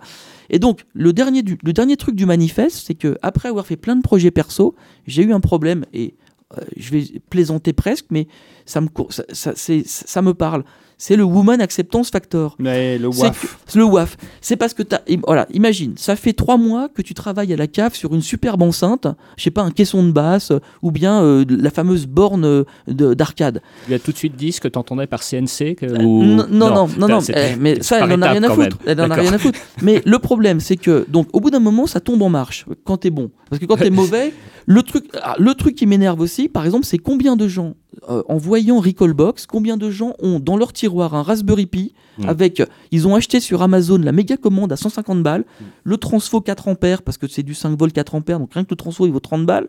[0.50, 3.76] Et donc le dernier du, le dernier truc du manifeste, c'est que après avoir fait
[3.76, 4.76] plein de projets perso,
[5.06, 6.14] j'ai eu un problème et
[6.56, 8.28] euh, je vais plaisanter presque, mais
[8.66, 10.64] ça me, ça, ça me parle.
[10.96, 12.54] C'est le Woman Acceptance Factor.
[12.58, 13.56] Mais le C'est WAF.
[13.72, 14.16] que- le WAF.
[14.40, 17.56] C'est parce que t'as, im- voilà, imagine, ça fait trois mois que tu travailles à
[17.56, 21.22] la cave sur une superbe enceinte, je sais pas, un caisson de basse, ou bien
[21.22, 23.60] euh, la fameuse borne euh, de- d'arcade.
[23.86, 26.22] Tu as tout de suite dit ce que tu entendais par CNC que- Euh, ou-
[26.24, 28.78] non, non, non, non, non, c'était- eh, mais ça, elle en a rien à foutre.
[28.86, 29.58] Elle en a rien à foutre.
[29.82, 32.98] Mais le problème, c'est que, donc, au bout d'un moment, ça tombe en marche quand
[32.98, 33.30] t'es bon.
[33.50, 34.32] Parce que quand t'es mauvais,
[34.66, 37.74] le truc, ah, le truc qui m'énerve aussi, par exemple, c'est combien de gens,
[38.08, 42.28] euh, en voyant Recallbox, combien de gens ont dans leur tiroir un Raspberry Pi Mm.
[42.28, 45.44] avec, ils ont acheté sur Amazon la méga commande à 150 balles,
[45.82, 48.70] le transfo 4 ampères, parce que c'est du 5 volts 4 ampères, donc rien que
[48.70, 49.68] le transfo, il vaut 30 balles.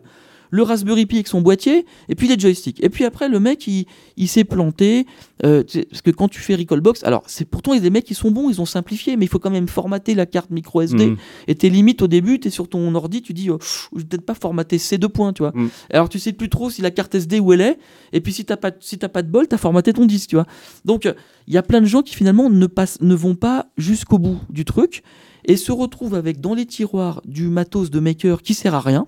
[0.50, 2.82] Le Raspberry Pi avec son boîtier, et puis les joysticks.
[2.82, 3.86] Et puis après, le mec, il,
[4.16, 5.06] il s'est planté.
[5.44, 8.04] euh, parce que quand tu fais Recallbox, alors c'est pourtant il y a des mecs
[8.04, 10.82] qui sont bons, ils ont simplifié, mais il faut quand même formater la carte micro
[10.82, 11.06] SD.
[11.06, 11.16] Mm.
[11.48, 14.00] Et tes limites au début, tu es sur ton ordi, tu dis, oh, pff, je
[14.00, 15.52] vais peut-être pas formater ces deux points, tu vois.
[15.54, 15.68] Mm.
[15.90, 17.78] Alors tu sais plus trop si la carte SD où elle est,
[18.12, 20.46] et puis si t'as pas, si pas de bol, t'as formaté ton disque, tu vois.
[20.84, 21.14] Donc euh,
[21.46, 24.40] il y a plein de gens qui finalement ne, passent, ne vont pas jusqu'au bout
[24.50, 25.02] du truc
[25.44, 29.06] et se retrouvent avec dans les tiroirs du matos de maker qui sert à rien.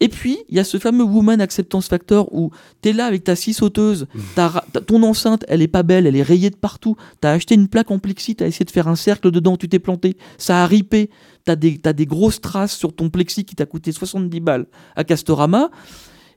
[0.00, 2.50] Et puis, il y a ce fameux Woman Acceptance Factor où
[2.82, 6.16] tu es là avec ta scie sauteuse, t'as- ton enceinte, elle est pas belle, elle
[6.16, 6.96] est rayée de partout.
[7.22, 9.56] Tu as acheté une plaque en plexi, tu as essayé de faire un cercle dedans,
[9.56, 11.08] tu t'es planté, ça a ripé,
[11.46, 14.66] tu as des, t'as des grosses traces sur ton plexi qui t'a coûté 70 balles
[14.96, 15.70] à Castorama.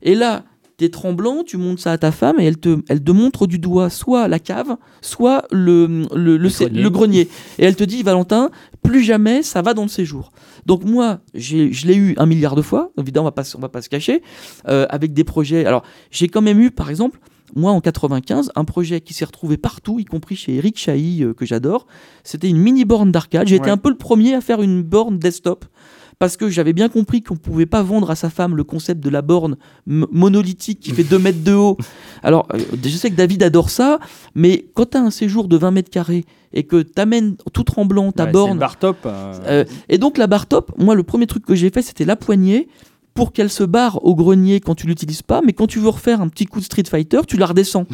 [0.01, 0.45] Et là,
[0.77, 3.45] tu es tremblant, tu montres ça à ta femme et elle te, elle te montre
[3.47, 6.81] du doigt soit la cave, soit le, le, le, sé- grenier.
[6.81, 7.21] le grenier.
[7.57, 8.49] Et elle te dit, Valentin,
[8.81, 10.31] plus jamais ça va dans le séjour.
[10.65, 13.69] Donc moi, je l'ai eu un milliard de fois, évidemment, on va pas, on va
[13.69, 14.21] pas se cacher,
[14.67, 15.65] euh, avec des projets.
[15.65, 17.19] Alors, j'ai quand même eu, par exemple,
[17.55, 21.33] moi en 95, un projet qui s'est retrouvé partout, y compris chez Eric Chahi, euh,
[21.33, 21.87] que j'adore.
[22.23, 23.47] C'était une mini borne d'arcade.
[23.47, 25.65] J'ai été un peu le premier à faire une borne desktop.
[26.19, 29.09] Parce que j'avais bien compris qu'on pouvait pas vendre à sa femme le concept de
[29.09, 29.55] la borne
[29.87, 31.77] monolithique qui fait 2 mètres de haut.
[32.23, 33.99] Alors, euh, je sais que David adore ça,
[34.35, 37.63] mais quand tu as un séjour de 20 mètres carrés et que tu amènes tout
[37.63, 38.97] tremblant ta Ouais, borne bar top.
[39.05, 42.05] euh, euh, et donc la barre top, moi le premier truc que j'ai fait c'était
[42.05, 42.67] la poignée
[43.13, 46.21] pour qu'elle se barre au grenier quand tu l'utilises pas, mais quand tu veux refaire
[46.21, 47.85] un petit coup de Street Fighter, tu la redescends.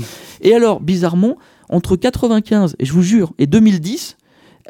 [0.42, 1.38] et alors bizarrement,
[1.70, 4.18] entre 95 et je vous jure et 2010,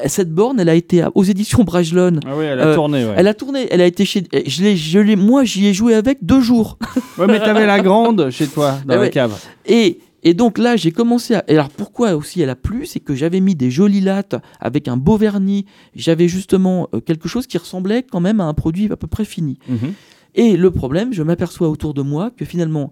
[0.08, 2.20] cette borne elle a été aux éditions Brajlon.
[2.26, 3.06] Ah oui, elle a Euh, tourné.
[3.06, 5.74] Ouais, Elle a tourné, elle a été chez, je l'ai, je l'ai, moi j'y ai
[5.74, 6.78] joué avec deux jours.
[7.18, 9.10] Ouais, mais t'avais la grande chez toi, dans Eh la ouais.
[9.10, 9.40] cave.
[9.66, 11.44] Et, et donc là, j'ai commencé à.
[11.48, 14.88] et alors pourquoi aussi elle a plu C'est que j'avais mis des jolies lattes avec
[14.88, 15.66] un beau vernis.
[15.96, 19.24] J'avais justement euh, quelque chose qui ressemblait quand même à un produit à peu près
[19.26, 19.60] fini.
[19.70, 19.94] Mhm.
[20.34, 22.92] Et le problème, je m'aperçois autour de moi que finalement,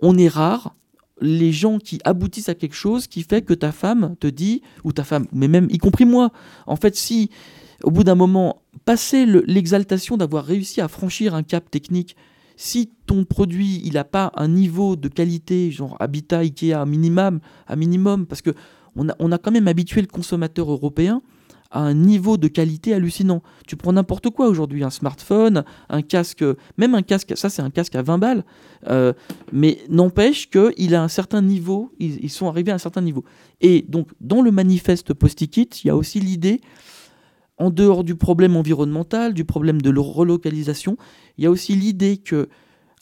[0.00, 0.74] on est rare.
[1.20, 4.92] Les gens qui aboutissent à quelque chose qui fait que ta femme te dit, ou
[4.92, 6.30] ta femme, mais même y compris moi,
[6.66, 7.30] en fait, si
[7.82, 12.16] au bout d'un moment, passer le- l'exaltation d'avoir réussi à franchir un cap technique,
[12.56, 17.76] si ton produit il n'a pas un niveau de qualité, genre Habitat, Ikea, minimum, un
[17.76, 18.50] minimum parce que
[18.96, 21.20] on a, on a quand même habitué le consommateur européen
[21.80, 23.42] un niveau de qualité hallucinant.
[23.66, 26.44] Tu prends n'importe quoi aujourd'hui, un smartphone, un casque,
[26.78, 28.44] même un casque, ça c'est un casque à 20 balles,
[28.88, 29.12] euh,
[29.52, 33.24] mais n'empêche qu'il a un certain niveau, ils, sont arrivés à un certain niveau.
[33.60, 36.60] Et donc dans le manifeste Post-it, il y a aussi l'idée,
[37.58, 40.96] en dehors du problème environnemental, du problème de relocalisation,
[41.38, 42.48] il y a aussi l'idée que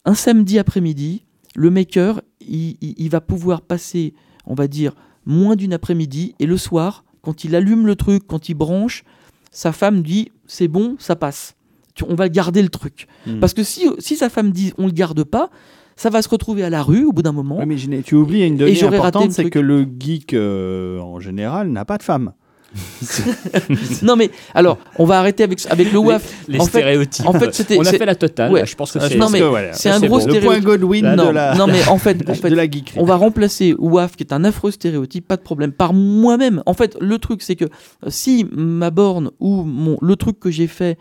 [0.04, 4.14] un samedi après-midi, le maker, il va pouvoir passer,
[4.46, 4.94] on va dire,
[5.24, 9.04] moins d'une après-midi, et le soir, quand il allume le truc, quand il branche,
[9.50, 11.54] sa femme dit c'est bon, ça passe.
[11.94, 13.06] Tu- On va garder le truc.
[13.26, 13.38] Hmm.
[13.40, 15.50] Parce que si, si sa femme dit on le garde pas,
[15.96, 17.64] ça va se retrouver à la rue au bout d'un moment.
[17.66, 21.98] Mais tu oublies une donnée importante, c'est que le geek euh, en général n'a pas
[21.98, 22.32] de femme.
[24.02, 26.22] Non mais alors, on va arrêter avec, avec le WAF.
[26.48, 27.26] Les en fait, stéréotypes.
[27.26, 28.52] en fait, c'était- on a fait la totale.
[28.52, 28.60] Ouais.
[28.60, 29.16] là, Je pense que Ah, c'est.
[29.16, 30.06] non, mais voilà, un bon.
[30.06, 30.64] gros Le point stéréotype.
[30.64, 32.98] Godwin non, de la, non mais en fait, en fait de la geekerie.
[32.98, 36.62] On va remplacer WAF, qui est un affreux stéréotype, pas de problème, par moi-même.
[36.66, 37.68] En fait, le truc, c'est que euh,
[38.08, 40.98] si ma borne ou mon, le truc que j'ai fait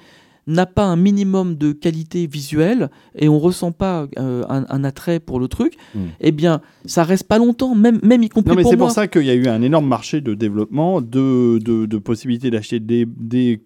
[0.48, 5.20] n'a pas un minimum de qualité visuelle et on ressent pas euh, un, un attrait
[5.20, 6.00] pour le truc, Mm.
[6.20, 9.08] eh bien, ça reste pas longtemps, même, même y compris Non, mais c'est pour ça
[9.08, 13.06] qu'il y a eu un énorme marché de développement, de, de, de possibilités d'acheter des,
[13.06, 13.62] des,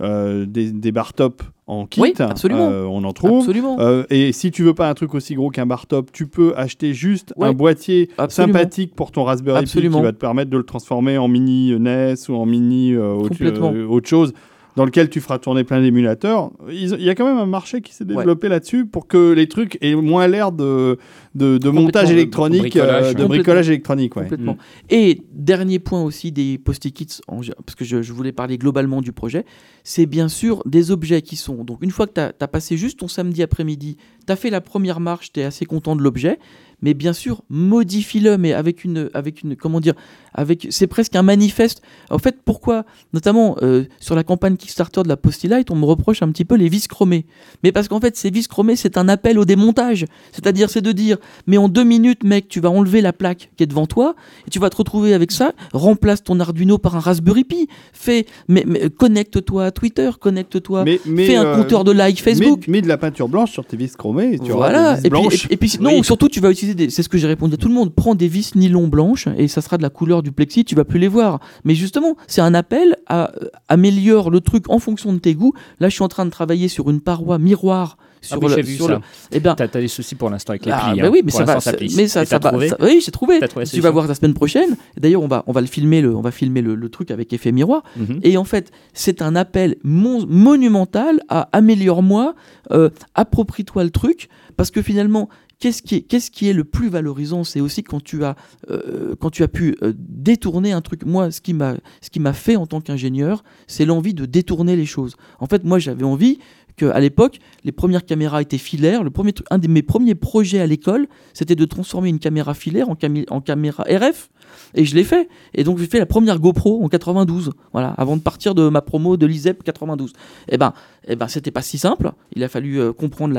[0.00, 2.00] euh, des, des bar top en kit.
[2.00, 2.68] Oui, absolument.
[2.70, 3.40] Euh, on en trouve.
[3.40, 3.78] Absolument.
[3.80, 6.52] Euh, et si tu veux pas un truc aussi gros qu'un bar top, tu peux
[6.56, 8.52] acheter juste un boîtier Absolument.
[8.58, 12.14] sympathique pour ton Raspberry Pi qui va te permettre de le transformer en mini NES
[12.28, 14.32] ou en mini euh, autre chose
[14.76, 16.50] dans lequel tu feras tourner plein d'émulateurs.
[16.70, 18.14] Il y a quand même un marché qui s'est Ouais.
[18.16, 20.98] développé là-dessus pour que les trucs aient moins l'air de,
[21.34, 24.14] de, de montage électronique, Bricolage, euh, de bricolage électronique.
[24.16, 24.22] Ouais.
[24.24, 24.56] Complètement.
[24.90, 29.00] Et dernier point aussi des post-it en gé- parce que je, je voulais parler globalement
[29.00, 29.44] du projet,
[29.82, 31.64] c'est bien sûr des objets qui sont.
[31.64, 33.96] Donc une fois que tu as, passé juste ton samedi après-midi,
[34.26, 36.38] tu as fait la première marche, tu es assez content de l'objet,
[36.82, 39.10] mais bien sûr, modifie-le, mais avec une.
[39.14, 39.94] Avec une comment dire
[40.36, 41.82] avec C'est presque un manifeste.
[42.10, 46.22] En fait, pourquoi Notamment euh, sur la campagne Kickstarter de la Postilight, on me reproche
[46.22, 47.24] un petit peu les vis chromées.
[47.64, 50.04] Mais parce qu'en fait, ces vis chromées, c'est un appel au démontage.
[50.32, 51.16] C'est-à-dire, c'est de dire,
[51.46, 54.14] mais en deux minutes, mec, tu vas enlever la plaque qui est devant toi,
[54.46, 55.52] et tu vas te retrouver avec ça.
[55.72, 57.68] Remplace ton Arduino par un Raspberry Pi.
[57.92, 60.84] Fais, mais, mais, connecte-toi à Twitter, connecte-toi.
[60.84, 62.68] Mais, mais, Fais un euh, compteur de like Facebook.
[62.68, 65.00] Mets, mets de la peinture blanche sur tes vis chromées et tu auras voilà.
[65.00, 67.18] des vis Et puis, et, et puis, non, surtout, tu vas utiliser C'est ce que
[67.18, 67.94] j'ai répondu à tout le monde.
[67.94, 70.64] Prends des vis nylon blanches et ça sera de la couleur du plexi.
[70.64, 71.40] Tu vas plus les voir.
[71.64, 75.52] Mais justement, c'est un appel à euh, améliore le truc en fonction de tes goûts.
[75.80, 77.96] Là, je suis en train de travailler sur une paroi miroir.
[78.22, 78.92] Sur oui, le, j'ai vu sur ça.
[78.94, 79.00] le-
[79.30, 81.00] eh ben, T'as des soucis pour l'instant avec les ah, plis.
[81.00, 81.10] bah hein.
[81.12, 81.60] oui, mais Pour ça va.
[81.60, 82.50] ça- mais ça, ça va.
[82.68, 83.38] ça- oui, j'ai trouvé.
[83.40, 84.76] Trouvé Tu vas voir la semaine prochaine.
[84.96, 87.32] D'ailleurs, on va, on va le filmer, le, on va filmer le, le truc avec
[87.32, 87.84] effet miroir.
[87.96, 88.20] Mhm.
[88.24, 92.34] Et en fait, c'est un appel mon- monumental à améliore-moi,
[92.72, 95.28] euh, approprie-toi le truc, parce que finalement,
[95.58, 98.36] qu'est-ce qui est, le plus valorisant C'est aussi quand tu as,
[98.70, 99.14] euh,
[99.52, 101.04] pu euh, détourner un truc.
[101.04, 105.16] Moi, ce qui m'a fait en tant qu'ingénieur, c'est l'envie de détourner les choses.
[105.38, 106.38] En fait, moi, j'avais envie
[106.76, 109.02] qu'à l'époque, les premières caméras étaient filaires.
[109.02, 112.88] Le premier un de mes premiers projets à l'école, c'était de transformer une caméra filaire
[112.88, 114.30] en, caméra RF.
[114.74, 115.28] Et je l'ai fait.
[115.54, 117.52] Et donc j'ai fait la première GoPro en 92.
[117.72, 120.12] Voilà, avant de partir de ma promo de l'ISEP 92.
[120.48, 120.72] Et ben,
[121.08, 122.12] eh ben c'était pas si simple.
[122.34, 123.34] Il a fallu euh, comprendre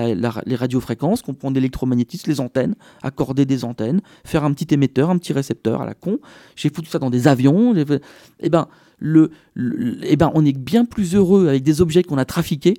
[0.45, 5.33] les radiofréquences, comprendre l'électromagnétisme, les antennes, accorder des antennes, faire un petit émetteur, un petit
[5.33, 6.19] récepteur à la con.
[6.55, 7.73] J'ai foutu ça dans des avions.
[7.85, 8.01] fait-
[8.39, 8.67] Eh ben,
[9.00, 12.74] le, le- eh ben, on est bien plus heureux avec des objets qu'on a trafiqués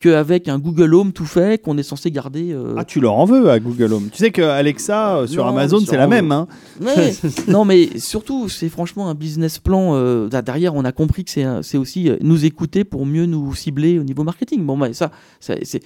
[0.00, 2.52] qu'avec un Google Home tout fait qu'on est censé garder.
[2.52, 4.08] euh, Ah, tu leur en veux à Google Home.
[4.12, 6.30] Tu sais que Alexa euh, sur Non, Amazon, c'est la même.
[6.30, 6.46] Hein.
[6.80, 7.12] Ouais.
[7.48, 9.94] non, mais surtout, c'est franchement un business plan.
[9.96, 11.30] euh, derrière, on a compris que
[11.62, 14.64] c'est aussi nous écouter pour mieux nous cibler au niveau marketing.
[14.64, 15.10] Bon, bah, ça,
[15.40, 15.82] ça, c'est.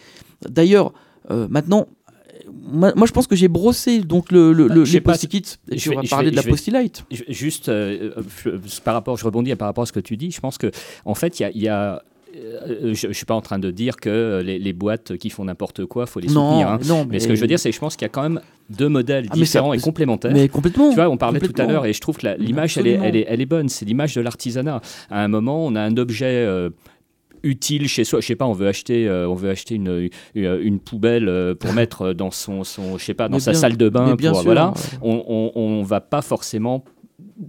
[0.48, 0.92] D'ailleurs,
[1.30, 1.86] maintenant.
[2.70, 5.78] Moi, moi, je pense que j'ai brossé donc le, le, Bah, le- les post-it et
[5.78, 6.42] je tu vas parler de la.
[6.42, 8.10] Je- Juste euh,
[8.46, 10.30] euh, par rapport, je rebondis par rapport à ce que tu dis.
[10.30, 10.70] Je pense que
[11.04, 12.02] en fait, il y a, il y a-
[12.36, 15.44] euh, je, ne suis pas en train de dire que les, les boîtes qui font
[15.46, 16.68] n'importe quoi, faut les Non, soutenir.
[16.68, 16.78] hein.
[16.86, 18.22] non, Mais ce que je veux dire, c'est que je pense qu'il y a quand
[18.22, 18.40] même
[18.70, 20.32] deux modèles Ah, ça- différents et complémentaires.
[20.32, 20.90] mais complètement.
[20.90, 23.04] Tu vois, on parlait tout à l'heure et je trouve que l'image, elle est, Absolument.
[23.08, 23.68] elle, est, elle est bonne.
[23.70, 24.80] C'est l'image de l'artisanat.
[25.10, 26.26] À un moment, on a un objet.
[26.26, 26.70] euh,
[27.42, 30.58] utile chez soi, je sais pas, on veut acheter, euh, on veut acheter une, une,
[30.62, 33.60] une poubelle euh, pour mettre dans son, son je sais pas, dans Mais sa bien-
[33.60, 34.68] salle de bain, bien pour, sûr, voilà.
[34.76, 35.24] euh, On,
[35.54, 36.84] on, on va pas forcément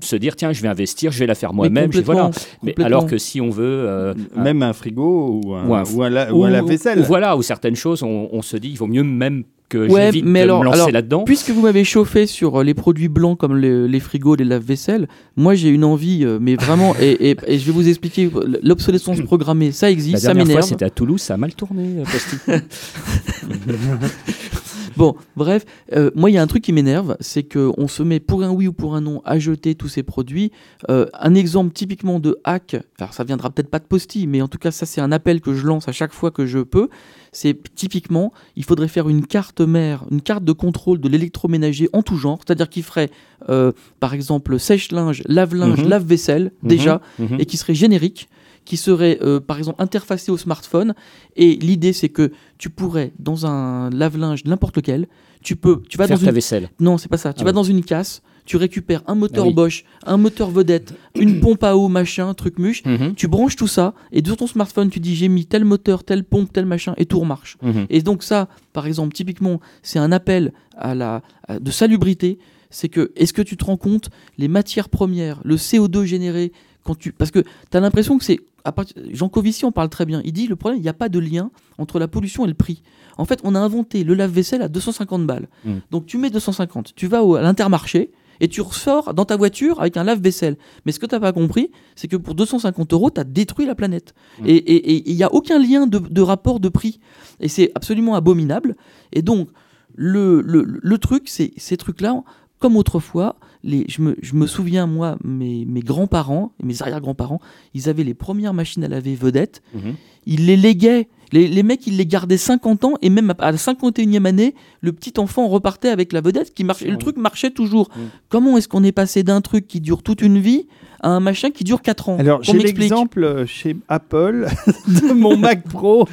[0.02, 2.30] se dire tiens je vais investir je vais la faire moi-même je- voilà
[2.64, 6.04] mais alors que si on veut euh, Même un frigo ou un, Ou un- ou
[6.04, 7.04] un la- ou un ou- lave-vaisselle.
[7.08, 10.26] voilà ou certaines choses on, on se dit il vaut mieux même que Ouais, j'évite
[10.26, 13.38] mais de alors- me lancer là-dedans Puisque vous m'avez chauffé sur euh, les produits blancs
[13.38, 17.38] comme le- les frigos, les lave-vaisselle, moi j'ai une envie, euh, mais vraiment, et, et-
[17.46, 18.32] et je vais vous expliquer,
[18.64, 20.70] l'obsolescence programmée, ça la existe, ça dernière fois m'énerve.
[20.70, 22.38] c'était à Toulouse ça a mal tourné Posti.
[24.98, 28.20] Bon, bref, euh, moi il y a un truc qui m'énerve, c'est qu'on se met
[28.20, 30.52] pour un oui ou pour un non à jeter tous ces produits.
[30.90, 34.48] Euh, un exemple typiquement de hack, alors ça viendra peut-être pas de Posti, mais en
[34.48, 36.90] tout cas ça c'est un appel que je lance à chaque fois que je peux.
[37.32, 42.02] C'est typiquement, il faudrait faire une carte mère, une carte de contrôle de l'électroménager en
[42.02, 43.12] tout genre, c'est-à-dire qui ferait
[43.50, 45.90] euh, par exemple sèche-linge, lave-linge, Mhm.
[45.90, 47.38] lave-vaisselle déjà, Mhm.
[47.40, 48.30] et qui serait générique
[48.70, 50.94] qui serait euh, par exemple interfacé au smartphone.
[51.36, 55.08] Et l'idée c'est que tu pourrais dans un lave-linge n'importe lequel,
[55.42, 56.70] tu peux, tu vas Faire dans ta une vaisselle.
[56.80, 57.34] non, c'est pas ça.
[57.34, 57.56] Tu Ah vas oui.
[57.56, 59.54] dans une casse, tu récupères un moteur Ah oui.
[59.56, 62.86] Bosch, un moteur vedette, une pompe à eau, machin, truc muche.
[62.86, 66.04] Mhm, Tu branches tout ça et sur ton smartphone, tu dis j'ai mis tel moteur,
[66.04, 67.58] telle pompe, tel machin et tout remarche.
[67.64, 67.88] mhm.
[67.90, 72.38] Et donc ça, par exemple, typiquement, c'est un appel à la à- de salubrité.
[72.70, 76.52] C'est que est-ce que tu te rends compte les matières premières, le CO2 généré
[76.84, 78.74] quand tu parce que tu as l'impression que c'est à
[79.12, 80.22] Jean Covici en parle très bien.
[80.26, 82.54] Il dit le problème, il n'y a pas de lien entre la pollution et le
[82.54, 82.82] prix.
[83.18, 85.48] En fait, on a inventé le lave-vaisselle à 250 balles.
[85.66, 85.74] Mm.
[85.92, 89.82] Donc tu mets 250, tu vas au, à l'intermarché et tu ressors dans ta voiture
[89.82, 90.58] avec un lave-vaisselle.
[90.86, 93.66] Mais ce que tu n'as pas compris, c'est que pour 250 euros, tu as détruit
[93.66, 94.14] la planète.
[94.40, 94.46] Mm.
[94.48, 97.00] Et il n'y a aucun lien de, de rapport de prix.
[97.40, 98.76] Et c'est absolument abominable.
[99.12, 99.50] Et donc,
[99.96, 102.24] le, le, le truc, c'est ces trucs-là,
[102.60, 107.40] comme autrefois, les, je, me, je me souviens, moi, mes, mes grands-parents et mes arrière-grands-parents,
[107.74, 109.96] ils avaient les premières machines à laver vedettes, Mhm.
[110.26, 111.08] ils les léguaient.
[111.32, 114.92] Les, les mecs, ils les gardaient 50 ans et même à la 51e année, le
[114.94, 116.90] petit enfant repartait avec la vedette qui marchait.
[116.90, 117.90] Le truc marchait toujours.
[117.96, 118.00] Mm.
[118.30, 120.66] Comment est-ce qu'on est passé d'un truc qui dure toute une vie
[121.02, 122.18] à un machin qui dure 4 ans?
[122.18, 124.48] Alors, j'ai l'exemple euh, chez Apple
[124.88, 126.08] de mon Mac Pro,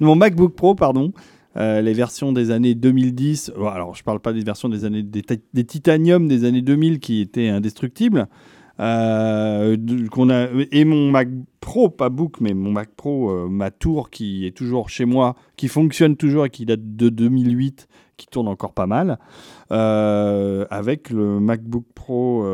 [0.00, 1.12] de mon MacBook Pro, pardon.
[1.56, 3.52] Euh, les versions des années 2010.
[3.56, 5.22] bon, alors, je parle pas des versions des années des,
[5.54, 8.28] des titanium des années 2000 qui étaient indestructibles.
[8.78, 9.76] euh,
[10.30, 11.28] a et mon Mac
[11.60, 15.34] Pro, pas Book, mais mon Mac Pro, euh, ma tour qui est toujours chez moi,
[15.56, 17.88] qui fonctionne toujours et qui date de 2008,
[18.18, 19.18] qui tourne encore pas mal,
[19.70, 22.44] avec le MacBook Pro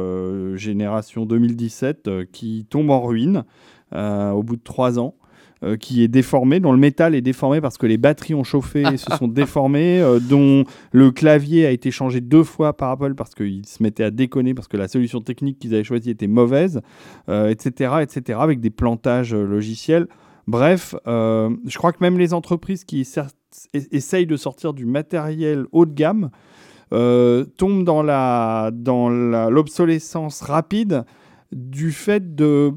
[0.56, 3.44] génération 2017 euh, qui tombe en ruine
[3.94, 5.14] au bout de trois ans.
[5.64, 8.82] Euh, qui est déformé, dont le métal est déformé parce que les batteries ont chauffé
[8.92, 13.14] et se sont déformées, euh, dont le clavier a été changé deux fois par Apple
[13.14, 16.26] parce qu'ils se mettaient à déconner parce que la solution technique qu'ils avaient choisie était
[16.26, 16.80] mauvaise,
[17.28, 20.06] euh, etc., etc., avec des plantages logiciels.
[20.48, 23.06] Bref, je crois que même les entreprises qui
[23.72, 26.30] essayent de sortir du matériel haut de gamme
[26.90, 31.04] tombent dans la dans la- l'obsolescence rapide
[31.52, 32.72] du fait de,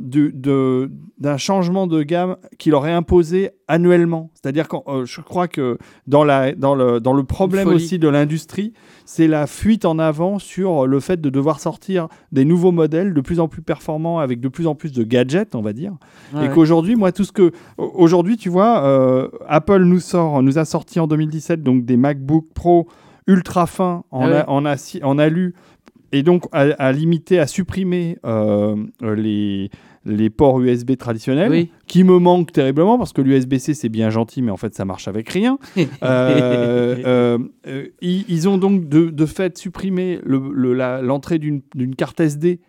[1.18, 4.32] d'un changement de gamme qu'il aurait imposé annuellement.
[4.34, 8.74] C'est-à-dire que je crois que dans, la, dans, le, dans le problème aussi de l'industrie,
[9.06, 13.22] c'est la fuite en avant sur le fait de devoir sortir des nouveaux modèles de
[13.22, 15.94] plus en plus performants avec de plus en plus de gadgets, on va dire.
[16.44, 17.52] Et qu'aujourd'hui, moi, tout ce que.
[17.78, 22.46] Aujourd'hui, tu vois, euh, Apple nous, sort, nous a sorti en 2017 donc des MacBook
[22.54, 22.88] Pro
[23.28, 24.36] ultra fins en, Ah ouais.
[24.38, 24.66] a- en,
[25.10, 25.56] en alu
[26.12, 29.70] et donc à, à limiter, à supprimer euh, les,
[30.06, 31.72] les ports USB traditionnels Oui.
[31.88, 35.08] qui me manquent terriblement parce que l'USB-C c'est bien gentil, mais en fait ça marche
[35.08, 35.58] avec rien.
[36.03, 37.38] Euh,
[37.68, 41.62] euh, ils, ils ont donc de, de fait supprimé le- le- la- l'entrée d'une
[41.97, 42.60] carte SD.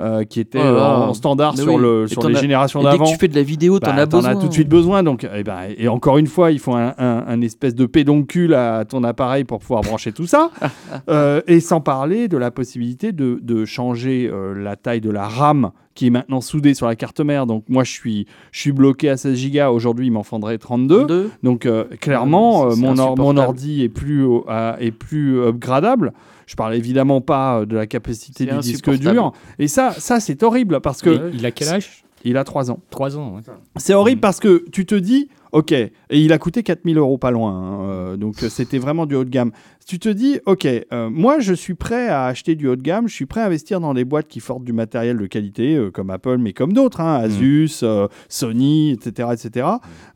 [0.00, 1.00] Euh, qui était là.
[1.08, 1.80] en standard sur, oui.
[1.82, 3.10] le, Et sur t'en les générations Et dès que d'avant.
[3.10, 4.32] tu fais de la vidéo, t'en Bah, as t'en besoin.
[4.32, 5.02] as tout de suite besoin.
[5.02, 8.54] Donc, eh ben, et encore une fois, il faut un, un- un espèce de pédoncule
[8.54, 10.50] à ton appareil pour pouvoir brancher tout ça.
[11.08, 15.26] Euh, et sans parler de la possibilité de, de changer euh, la taille de la
[15.26, 15.70] RAM
[16.00, 17.44] qui est maintenant soudée sur la carte mère.
[17.44, 19.66] Donc, moi, je suis, je suis bloqué à 16 Go.
[19.74, 21.04] Aujourd'hui, il m'en faudrait 32.
[21.04, 21.30] Deux.
[21.42, 26.14] Donc euh, clairement, c'est- euh, mon, or- ordi est plus, euh, est plus upgradable.
[26.46, 29.34] Je parle évidemment pas euh, de la capacité du disque dur.
[29.58, 32.02] Et ça, ça c'est horrible parce que Et il a quel âge?
[32.24, 32.80] Il a 3 ans.
[32.88, 33.34] 3 ans.
[33.36, 33.42] ouais.
[33.76, 34.22] C'est horrible Mm.
[34.22, 37.80] parce que tu te dis, ok, et il a coûté 4000 euros pas loin, hein,
[37.82, 39.52] euh, donc euh, c'était vraiment du haut de gamme.
[39.86, 43.08] Tu te dis, ok, euh, moi je suis prêt à acheter du haut de gamme,
[43.08, 45.90] je suis prêt à investir dans des boîtes qui fortent du matériel de qualité, euh,
[45.90, 49.30] comme Apple, mais comme d'autres, hein, Asus, euh, Sony, etc.
[49.32, 49.66] etc.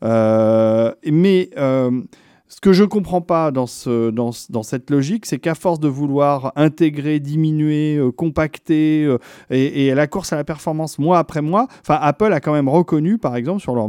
[0.02, 1.50] Mais
[2.46, 5.80] ce que je comprends pas dans, ce, dans, ce- dans cette logique, c'est qu'à force
[5.80, 9.18] de vouloir intégrer, diminuer, euh, compacter, euh,
[9.50, 13.34] et, la course à la performance mois après mois, Apple a quand même reconnu, par
[13.34, 13.88] exemple, sur leur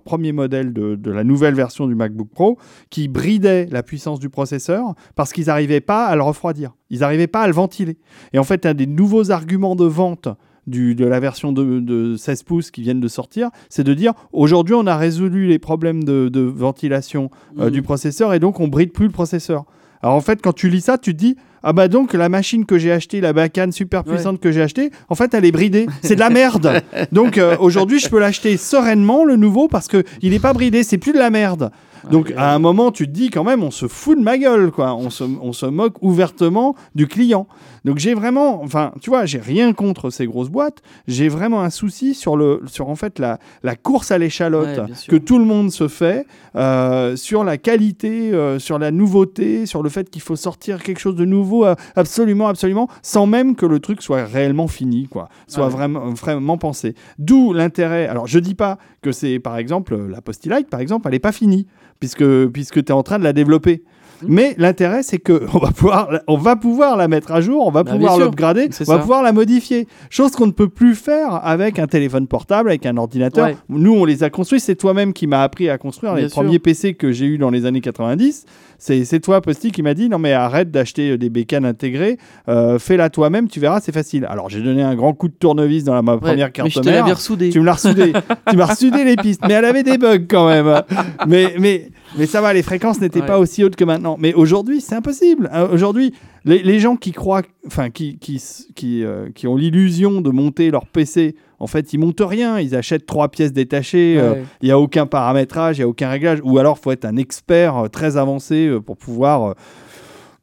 [0.00, 2.58] premier modèle de, de la nouvelle version du MacBook Pro,
[2.90, 7.26] qui bridait la puissance du processeur parce qu'ils n'arrivaient pas à le refroidir, ils n'arrivaient
[7.26, 7.98] pas à le ventiler.
[8.32, 10.28] Et en fait, un des nouveaux arguments de vente
[10.68, 14.12] du, de la version de, de 16 pouces qui viennent de sortir, c'est de dire
[14.32, 17.70] aujourd'hui on a résolu les problèmes de, de ventilation euh, Mm.
[17.70, 19.64] du processeur et donc on bride plus le processeur.
[20.02, 22.64] Alors en fait, quand tu lis ça, tu te dis ah bah donc la machine
[22.64, 24.14] que j'ai achetée, la bacane super Ouais.
[24.14, 25.86] puissante que j'ai achetée, en fait elle est bridée.
[26.02, 26.82] C'est de la merde.
[27.12, 30.82] donc euh, aujourd'hui je peux l'acheter sereinement le nouveau parce que il n'est pas bridé,
[30.82, 31.70] c'est plus de la merde.
[32.12, 34.38] Donc Ouais, à un moment, tu te dis quand même, on se fout de ma
[34.38, 34.94] gueule, quoi.
[34.94, 37.48] On se, on se moque ouvertement du client.
[37.84, 40.78] Donc j'ai vraiment, enfin, tu vois, j'ai rien contre ces grosses boîtes.
[41.08, 44.84] J'ai vraiment un souci sur le, sur en fait la, la course à l'échalote Ouais,
[45.08, 49.82] que tout le monde se fait euh, sur la qualité, euh, sur la nouveauté, sur
[49.82, 53.66] le fait qu'il faut sortir quelque chose de nouveau, euh, absolument, absolument, sans même que
[53.66, 55.70] le truc soit réellement fini, quoi, soit Ouais.
[55.72, 56.94] vraiment, vraiment pensé.
[57.18, 58.06] D'où l'intérêt.
[58.06, 61.32] Alors je dis pas que c'est, par exemple, la Postilight, par exemple, elle n'est pas
[61.32, 61.66] finie
[62.00, 63.82] puisque puisque tu es en train de la développer.
[64.22, 64.26] Mm.
[64.28, 67.70] Mais l'intérêt, c'est que on va pouvoir, on va pouvoir la mettre à jour, on
[67.70, 69.86] va Bah, pouvoir l'upgrader, on va pouvoir la modifier.
[70.10, 73.46] Chose qu'on ne peut plus faire avec un téléphone portable, avec un ordinateur.
[73.46, 73.56] Ouais.
[73.68, 74.60] Nous, on les a construits.
[74.60, 76.42] C'est toi-même qui m'as appris à construire les sûr.
[76.42, 78.44] premiers PC que j'ai eu dans les années 90.
[78.78, 82.16] C'est toi, Posty, qui m'a dit non mais arrête d'acheter des bécanes intégrées,
[82.48, 84.24] euh, fais-la toi-même, tu verras, c'est facile.
[84.30, 86.70] Alors j'ai donné un grand coup de tournevis dans la, ma Ouais, première carte mais
[86.70, 87.04] je te mère.
[87.50, 88.12] Tu me l'as ressoudé.
[88.50, 89.42] tu m'as ressoudé les pistes.
[89.46, 90.82] Mais elle avait des bugs quand même.
[91.26, 93.26] Mais, mais, mais ça va, les fréquences n'étaient Ouais.
[93.26, 94.16] pas aussi hautes que maintenant.
[94.18, 95.50] Mais aujourd'hui, c'est impossible.
[95.52, 98.42] Euh, Aujourd'hui, les, les gens qui croient, enfin, qui, qui,
[98.74, 102.58] qui, euh, qui ont l'illusion de monter leur PC, en fait, ils montent rien.
[102.60, 104.16] Ils achètent trois pièces détachées.
[104.18, 104.42] euh, Ouais.
[104.62, 106.38] Il n'y a aucun paramétrage, il n'y a aucun réglage.
[106.44, 109.54] Ou alors, faut être un expert très avancé pour pouvoir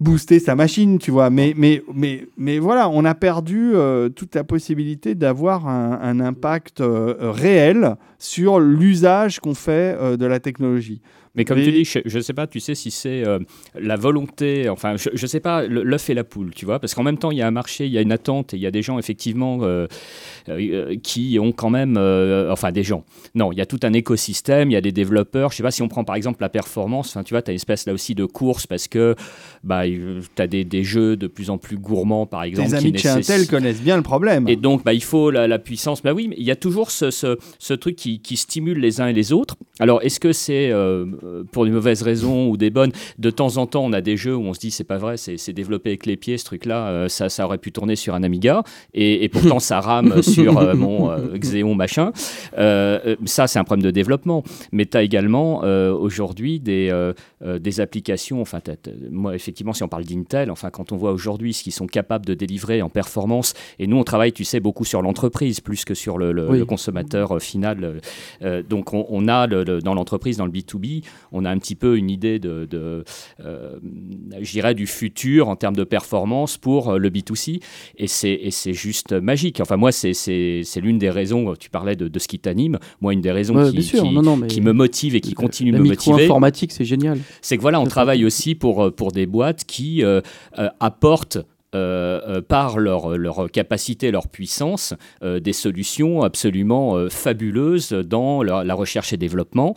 [0.02, 1.30] booster sa machine, tu vois.
[1.30, 6.20] Mais, mais, mais, mais voilà, on a perdu euh, toute la possibilité d'avoir un, un
[6.20, 11.02] impact euh, réel sur l'usage qu'on fait euh, de la technologie.
[11.36, 13.40] Mais comme tu dis, je ne sais pas, tu sais si c'est euh,
[13.80, 17.04] la volonté, enfin, je ne sais pas, l'œuf et la poule, tu vois, parce qu'en
[17.04, 18.68] même temps, il y a un marché, il y a une attente, et il y
[18.68, 19.88] a des gens, effectivement, euh,
[20.50, 21.98] euh, qui ont quand même,
[22.50, 23.04] enfin, des gens.
[23.34, 25.72] Non, il y a tout un écosystème, il y a des développeurs, je sais pas
[25.72, 28.16] si on prend par exemple la performance, tu vois, tu as une espèce là aussi
[28.16, 29.16] de course, parce que
[29.64, 32.70] bah, tu as des, des jeux de plus en plus gourmands, par exemple.
[32.70, 34.48] Les amis de chez Intel connaissent bien le problème.
[34.48, 36.02] et donc, bah, il faut la, la puissance.
[36.02, 39.02] Bah oui, mais il y a toujours ce, ce, ce truc qui, qui stimule les
[39.02, 39.56] uns et les autres.
[39.80, 40.72] Alors, est-ce que c'est
[41.52, 44.36] pour des mauvaises raisons ou des bonnes De temps en temps, on a des jeux
[44.36, 47.08] où on se dit, c'est pas vrai, c'est développé avec les pieds, ce truc-là, euh,
[47.10, 48.64] ça, ça aurait pu tourner sur un Amiga.
[48.94, 52.12] Et, et pourtant, ça rame sur euh, mon euh, Xeon machin.
[52.58, 54.44] Euh, euh, ça, c'est un problème de développement.
[54.72, 57.14] Mais tu as également euh, aujourd'hui des, euh,
[57.44, 58.42] euh, des applications.
[58.42, 58.60] Enfin,
[59.12, 62.26] moi, effectivement, si on parle d'Intel, enfin, quand on voit aujourd'hui ce qu'ils sont capables
[62.26, 65.94] de délivrer en performance, et nous, on travaille, tu sais, beaucoup sur l'entreprise plus que
[65.94, 66.60] sur le, le- Oui.
[66.60, 67.84] le consommateur euh, final.
[67.84, 68.00] euh,
[68.44, 71.76] euh, donc, on, on a le- dans l'entreprise, dans le B2B, on a un petit
[71.76, 73.04] peu une idée de, de
[73.44, 73.78] euh,
[74.74, 77.62] du futur en termes de performance pour euh, le B2C.
[77.98, 79.60] Et c'est juste magique.
[79.62, 80.12] Enfin, moi, c'est
[80.82, 82.78] l'une des raisons, tu parlais de, de ce qui t'anime.
[83.02, 84.04] Moi, une des raisons Ouais, qui, bien sûr.
[84.04, 86.86] qui- non, non, mais qui me motive et qui continue de me motiver, micro-informatique, c'est
[86.86, 87.20] génial.
[87.42, 90.22] c'est que voilà, on travaille aussi pour, euh, pour des boîtes qui euh,
[90.60, 91.38] euh, apportent
[91.74, 94.94] euh, euh, par leur, leur capacité, leur puissance,
[95.24, 99.76] euh, des solutions absolument euh, fabuleuses dans leur- la recherche et développement.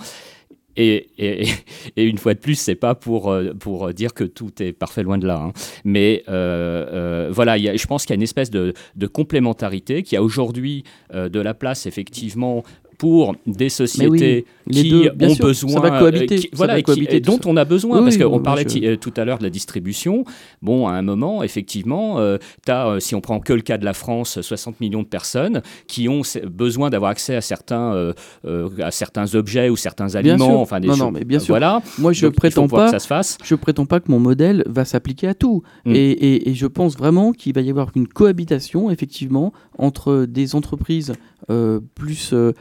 [0.78, 1.08] Et,
[1.96, 5.18] une fois de plus, c'est pas pour, euh, pour dire que tout est parfait loin
[5.18, 5.40] de là.
[5.42, 5.52] hein.
[5.84, 10.16] Mais euh, euh, voilà, je pense qu'il y a une espèce de, de complémentarité, qui
[10.16, 12.62] a aujourd'hui de la place effectivement
[12.98, 16.72] pour des sociétés qui deux, ont sûr, besoin, ça va cohabiter, euh, qui- ça voilà,
[16.74, 17.42] va qui- cohabiter dont ça.
[17.46, 20.24] on a besoin, Oui, parce qu'on parlait je- euh, tout à l'heure de la distribution.
[20.62, 23.84] Bon, à un moment, effectivement, euh, t'as, euh, si on prend que le cas de
[23.84, 28.12] la France, 60 millions de personnes qui ont besoin d'avoir accès à certains, euh,
[28.82, 30.58] à certains objets ou certains aliments, sûr.
[30.60, 31.02] enfin des Non, choses.
[31.04, 31.52] non, mais bien sûr.
[31.52, 31.80] Voilà.
[31.98, 32.86] Moi, je Donc, prétends pas.
[32.86, 33.38] que ça se fasse.
[33.44, 35.62] Je prétends pas que mon modèle va s'appliquer à tout.
[35.84, 35.94] Mm.
[35.94, 40.54] Et, et- et je pense vraiment qu'il va y avoir une cohabitation, effectivement, entre des
[40.56, 41.12] entreprises
[41.50, 42.52] euh, plus, euh,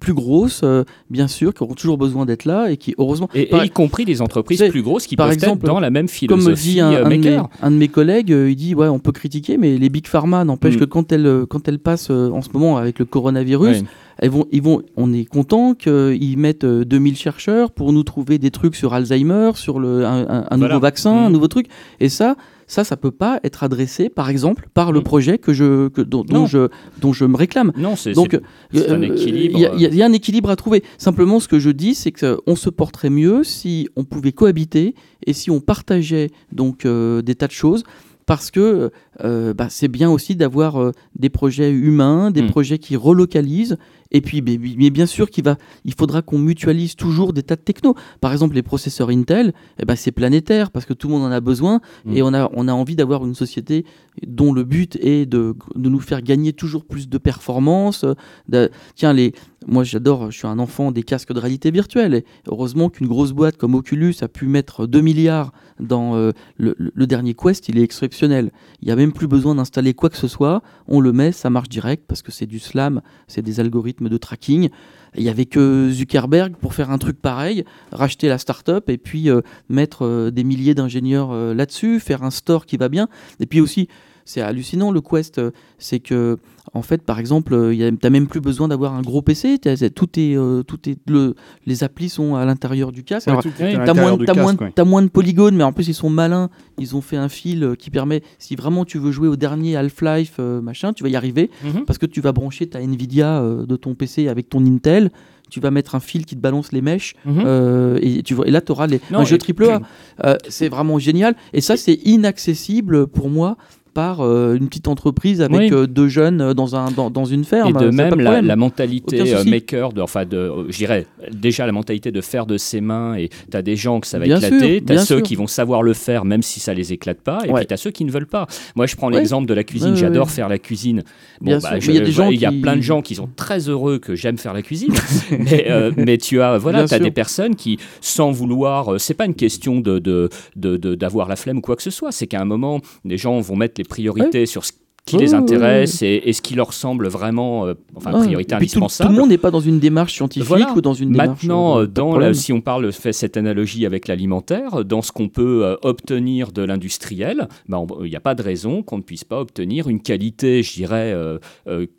[0.00, 3.28] plus grosses, euh, bien sûr, qui auront toujours besoin d'être là et qui, heureusement.
[3.34, 6.06] Et, y compris des entreprises plus grosses qui par peuvent exemple, être dans la même
[6.06, 7.48] Comme philosophie dit un, euh, un de mes, maker.
[7.62, 10.44] un de mes collègues, euh, il dit ouais, on peut critiquer, mais les big pharma
[10.44, 10.80] n'empêche Mm.
[10.80, 13.82] que quand elles, quand elles passent euh, en ce moment avec le coronavirus,
[14.18, 18.38] elles vont, ils vont, on est content qu'ils mettent euh, 2000 chercheurs pour nous trouver
[18.38, 20.74] des trucs sur Alzheimer, sur le, un, un- un Voilà.
[20.74, 21.32] nouveau vaccin, un Mhm.
[21.32, 21.66] nouveau truc.
[22.00, 22.36] Et ça,
[22.66, 25.04] ça, ça peut pas être adressé, par exemple, par le Mhm.
[25.04, 26.68] projet que je, que, dont, je,
[27.00, 27.72] dont je me réclame.
[27.76, 28.38] Non, c'est Donc,
[28.72, 29.54] c'est un euh, équilibre.
[29.56, 30.82] Il y, a- y y un équilibre à trouver.
[30.98, 34.94] Simplement, ce que je dis, c'est qu'on se porterait mieux si on pouvait cohabiter
[35.26, 37.84] et si on partageait donc euh, des tas de choses.
[38.26, 38.90] Parce que
[39.22, 42.48] euh, bah, c'est bien aussi d'avoir euh, des projets humains, des Mm.
[42.48, 43.76] projets qui relocalisent.
[44.16, 47.60] Et puis, mais, bien sûr, qu'il va, il faudra qu'on mutualise toujours des tas de
[47.60, 47.94] techno.
[48.20, 51.30] Par exemple, les processeurs Intel, eh ben, c'est planétaire parce que tout le monde en
[51.30, 52.16] a besoin Mm.
[52.16, 53.84] et on a, on a envie d'avoir une société
[54.26, 58.04] dont le but est de, de nous faire gagner toujours plus de performance.
[58.48, 59.34] de- tiens, les,
[59.66, 62.14] moi j'adore, je suis un enfant des casques de réalité virtuelle.
[62.14, 66.74] Et heureusement qu'une grosse boîte comme Oculus a pu mettre 2 milliards dans euh, le,
[66.78, 68.50] le- le dernier Quest, il est exceptionnel.
[68.80, 70.62] Il n'y a même plus besoin d'installer quoi que ce soit.
[70.88, 74.16] On le met, ça marche direct parce que c'est du slam, c'est des algorithmes de
[74.16, 74.70] tracking.
[75.16, 79.30] Il y avait que Zuckerberg pour faire un truc pareil, racheter la start-up et puis
[79.30, 83.08] euh, mettre euh, des milliers d'ingénieurs euh, là-dessus, faire un store qui va bien.
[83.40, 83.88] Et puis aussi,
[84.26, 86.36] c'est hallucinant le Quest, euh, c'est que
[86.74, 89.58] en fait, par exemple, euh, a- t'as même plus besoin d'avoir un gros PC.
[89.94, 93.28] tout est, euh, tout est, le, les applis sont à l'intérieur du casque.
[93.28, 93.48] Ouais, T'as
[93.94, 95.02] l'intérieur moins, moins- ouais.
[95.04, 96.50] de polygones, mais en plus ils sont malins.
[96.78, 100.34] Ils ont fait un fil qui permet, si vraiment tu veux jouer au dernier Half-Life
[100.40, 101.84] euh, machin, tu vas y arriver Mhm.
[101.86, 105.10] parce que tu vas brancher ta Nvidia euh, de ton PC avec ton Intel.
[105.48, 107.42] Tu vas mettre un fil qui te balance les mèches Mhm.
[107.46, 109.80] euh, et, tu vois, et là tu auras les, Non, un jeu triple A.
[110.24, 111.36] Euh, c'est vraiment génial.
[111.52, 113.56] Et ça, c'est inaccessible pour moi
[113.96, 115.68] par euh, une petite entreprise avec Oui.
[115.72, 117.70] euh, deux jeunes euh, dans, un, dans, dans une ferme.
[117.70, 121.72] Et de pas même, de la, mentalité maker, de, enfin, de, je dirais, déjà la
[121.72, 124.36] mentalité de faire de ses mains, et tu as des gens que ça va Bien
[124.38, 125.22] éclater, tu as ceux sûr.
[125.22, 127.60] qui vont savoir le faire même si ça les éclate pas, et Ouais.
[127.60, 128.46] puis tu as ceux qui ne veulent pas.
[128.74, 129.16] Moi, je prends Ouais.
[129.16, 131.02] l'exemple de la cuisine, Ouais, j'adore faire la cuisine.
[131.40, 133.00] Bon, bah, je- il y a des gens il y a qui- plein de gens
[133.00, 134.92] qui sont très heureux que j'aime faire la cuisine,
[135.30, 139.34] mais, euh, mais tu as, voilà, as des personnes qui, sans vouloir, c'est pas une
[139.34, 142.40] question de de- de- de- d'avoir la flemme ou quoi que ce soit, c'est qu'à
[142.42, 144.72] un moment, les gens vont mettre les priorités sur ce
[145.06, 149.08] qui les ouais, intéresse et, et ce qui leur semble vraiment, euh, enfin, tout- indispensable.
[149.08, 150.72] Tout, le monde n'est pas dans une démarche scientifique Voilà.
[150.74, 151.28] ou dans une démarche.
[151.44, 155.12] Maintenant, euh, euh, dans la- si on parle, fait cette analogie avec l'alimentaire, dans ce
[155.12, 159.02] qu'on peut euh, obtenir de l'industriel, ben, il n'y a pas de raison qu'on ne
[159.02, 161.14] puisse pas obtenir une qualité, je dirais,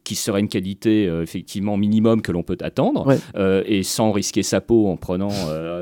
[0.03, 3.63] qui serait une qualité effectivement minimum que l'on peut attendre, Ouais.
[3.65, 5.29] et sans risquer sa peau en prenant,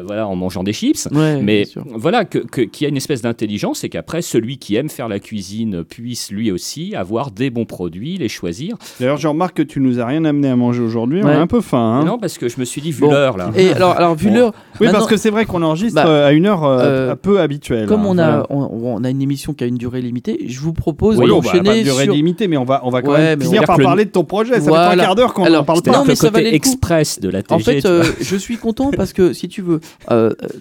[0.06, 1.08] voilà, en mangeant des chips.
[1.12, 4.90] Ouais, Mais voilà, que- qu'il y a une espèce d'intelligence et qu'après, celui qui aime
[4.90, 8.76] faire la cuisine puisse lui aussi avoir des bons produits, les choisir.
[8.99, 11.22] D'ailleurs, je remarque que tu nous as rien amené à manger aujourd'hui.
[11.24, 11.99] On a un peu faim.
[12.01, 12.05] hein.
[12.05, 13.11] Non, parce que je me suis dit, vu Bon.
[13.11, 13.51] l'heure là.
[13.55, 14.36] Et alors, alors vu Bon.
[14.36, 16.80] l'heure, Oui, Maintenant- parce que c'est vrai qu'on enregistre Bah, euh, à une heure euh,
[16.82, 17.88] euh, un peu habituelle.
[17.88, 18.38] comme hein, on voilà.
[18.39, 21.32] a, on, on a une émission qui a une durée limitée, je vous propose Oui,
[21.32, 22.13] on va d'enchaîner pas durer sur.
[22.13, 24.09] limitée, mais on va, on va quand Ouais, même finir on- par le- parler de
[24.09, 24.55] ton projet.
[24.55, 24.89] Ça fait Voilà.
[24.91, 25.91] un quart d'heure qu'on n'en parle pas.
[25.91, 27.55] Non, mais ça valait express de la TG.
[27.55, 27.82] En fait,
[28.22, 29.80] je suis content parce que si tu veux,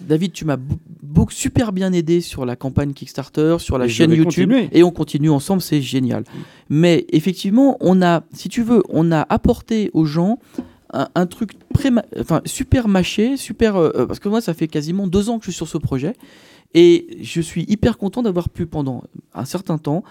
[0.07, 0.57] David, tu m'as
[1.15, 4.69] beaucoup super bien aidé sur la campagne Kickstarter, sur la Et chaîne YouTube, continuer.
[4.71, 6.25] et on continue ensemble, c'est génial.
[6.69, 10.39] Mais effectivement, on a, si tu veux, on a apporté aux gens
[10.93, 11.51] un, un truc
[12.19, 15.45] enfin, super mâché, super, euh, euh, parce que moi, ça fait quasiment deux ans que
[15.45, 16.13] je suis sur ce projet,
[16.73, 19.03] et je suis hyper content d'avoir pu pendant
[19.33, 20.03] un certain temps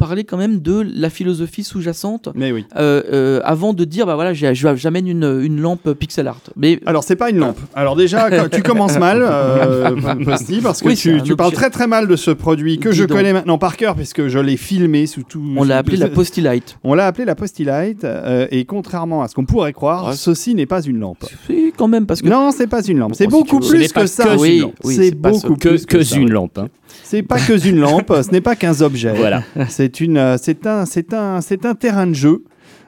[0.00, 2.64] parler quand même de la philosophie sous-jacente Mais oui.
[2.76, 7.04] euh, euh, avant de dire bah voilà j'amène une, une lampe pixel art mais Alors,
[7.04, 7.58] c'est pas une lampe.
[7.74, 9.90] Alors, déjà, tu commences mal, euh,
[10.62, 13.18] parce que Oui, tu, parles très très mal de ce produit que Dis je donc.
[13.18, 15.42] connais maintenant par cœur, puisque je l'ai filmé sous tout.
[15.56, 19.34] on l'a appelé la Postilight On l'a appelé la Postilight, euh, et contrairement à ce
[19.34, 20.16] qu'on pourrait croire, Ouais.
[20.16, 21.24] ceci n'est pas une lampe.
[21.46, 23.14] Si, quand même parce que Non, c'est pas une lampe.
[23.14, 24.36] C'est beaucoup plus que ça.
[24.84, 26.58] c'est beaucoup plus que une lampe.
[27.02, 29.12] C'est pas que une lampe, ce n'est pas qu'un objet.
[29.14, 29.42] Voilà.
[29.68, 32.44] C'est une, euh, c'est un, c'est un, c'est un terrain de jeu.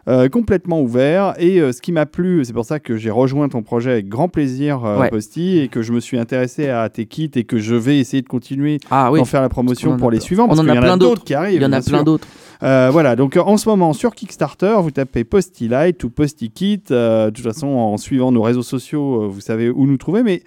[0.09, 3.49] euh, complètement ouvert et euh, ce qui m'a plu, c'est pour ça que j'ai rejoint
[3.49, 5.09] ton projet avec grand plaisir, euh, Ouais.
[5.11, 8.21] Posty, et que je me suis intéressé à tes kits et que je vais essayer
[8.21, 10.63] de continuer ah oui d'en faire la promotion en pour les suivants On parce en
[10.63, 11.23] qu'il a y en plein a d'autres.
[11.23, 11.61] qui arrivent.
[11.61, 12.27] il y en a plein d'autres
[12.61, 16.83] voilà, donc en ce moment sur Kickstarter, vous tapez Posty Light ou Posty Kit.
[16.91, 20.25] de toute façon, en suivant nos réseaux sociaux, vous savez où nous trouver.
[20.25, 20.43] Mais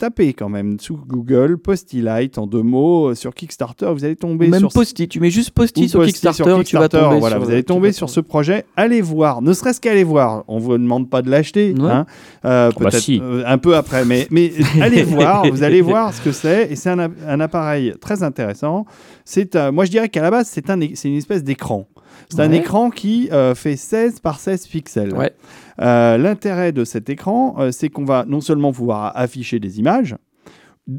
[0.00, 3.92] tapez quand même sous Google Posty Light en deux mots euh, sur Kickstarter.
[3.92, 6.64] Vous allez tomber même sur Posty tu mets juste Posty ou sur Posty Kickstarter, sur
[6.64, 8.64] tu vas tomber voilà, sur, vous allez tomber sur ce projet.
[8.76, 10.44] Allez voir, ne serait-ce qu'aller voir.
[10.48, 11.90] On vous demande pas de l'acheter, Ouais.
[11.90, 12.06] hein,
[12.46, 13.20] euh, bah peut-être si.
[13.22, 15.46] euh, un peu après, mais, mais allez voir.
[15.46, 18.86] Vous allez voir ce que c'est, et c'est un, appareil très intéressant.
[19.26, 21.86] C'est, euh, moi, je dirais qu'à la base, c'est un, une espèce d'écran.
[22.30, 25.14] C'est un écran qui euh, fait 16 par 16 pixels.
[25.80, 30.16] Euh, L'intérêt de cet écran, euh, c'est qu'on va non seulement pouvoir afficher des images,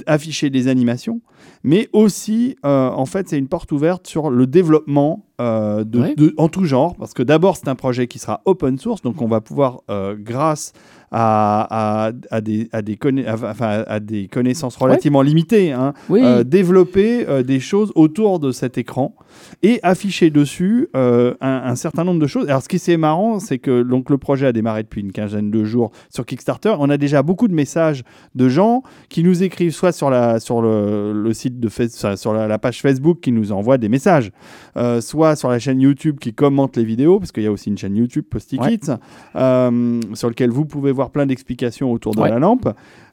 [0.08, 1.22] afficher des animations,
[1.64, 6.16] mais aussi, euh, en fait, c'est une porte ouverte sur le développement euh, de, Ouais.
[6.16, 6.96] de- en tout genre.
[6.98, 10.16] Parce que d'abord, c'est un projet qui sera open source, donc on va pouvoir, euh,
[10.18, 10.72] grâce
[11.12, 15.94] à, à- à des, à, des conna- à- enfin, à des connaissances relativement limitées, hein,
[16.10, 19.16] oui développer des choses autour de cet écran
[19.64, 22.48] et afficher dessus euh, un, un certain nombre de choses.
[22.50, 25.52] Alors, ce qui est marrant, c'est que donc, le projet a démarré depuis une quinzaine
[25.52, 26.76] de jours sur Kickstarter.
[26.80, 28.04] On a déjà beaucoup de messages
[28.36, 31.70] de gens qui nous écrivent soit sur, la, sur le, le site de
[32.16, 34.32] sur la, la page Facebook qui nous envoie des messages,
[34.78, 37.70] euh, soit sur la chaîne YouTube qui commente les vidéos, parce qu'il y a aussi
[37.70, 38.26] une chaîne YouTube
[38.60, 38.78] Ouais.
[38.78, 38.92] Kids,
[39.36, 42.30] euh, sur lequel vous pouvez voir plein d'explications autour de Ouais.
[42.30, 42.68] la lampe.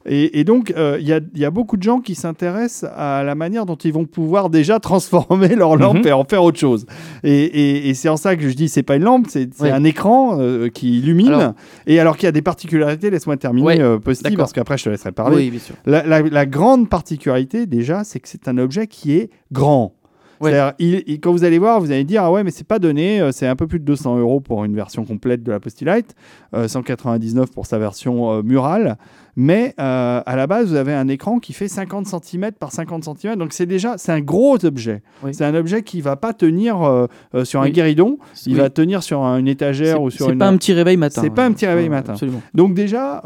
[0.05, 2.89] Et, et donc, euh, il y, a, il y a beaucoup de gens qui s'intéressent
[2.95, 6.07] à la manière dont ils vont pouvoir déjà transformer leur lampe Mhm.
[6.07, 6.85] et en faire autre chose.
[7.23, 9.83] Et, et- et c'est en ça que je dis, c'est pas une lampe, c'est un
[9.83, 11.29] écran euh, qui illumine.
[11.33, 11.53] Alors-
[11.85, 14.85] et alors qu'il y a des particularités, laisse-moi terminer, Ouais, euh, Posty, parce qu'après je
[14.85, 15.35] te laisserai parler.
[15.35, 19.13] oui bien sûr La, la- la grande particularité, déjà, c'est que c'est un objet qui
[19.13, 19.93] est grand.
[20.41, 20.53] Ouais.
[20.79, 23.19] Il- il- quand vous allez voir, vous allez dire ah ouais, mais c'est pas donné,
[23.19, 26.15] euh, c'est un peu plus de 200 euros pour une version complète de la Postilight,
[26.55, 28.97] euh, 199 pour sa version euh, murale.
[29.35, 33.03] Mais euh, à la base, vous avez un écran qui fait 50 cm par 50
[33.19, 35.01] cm, donc c'est déjà c'est un gros objet.
[35.23, 35.33] Oui.
[35.33, 37.71] C'est un objet qui va pas tenir euh, euh, sur un Oui.
[37.71, 38.59] guéridon, il Oui.
[38.59, 41.21] va tenir sur un- une étagère ou sur C'est pas un petit réveil matin.
[41.21, 42.13] C'est pas un petit réveil matin.
[42.13, 42.41] Absolument.
[42.53, 43.21] Donc déjà,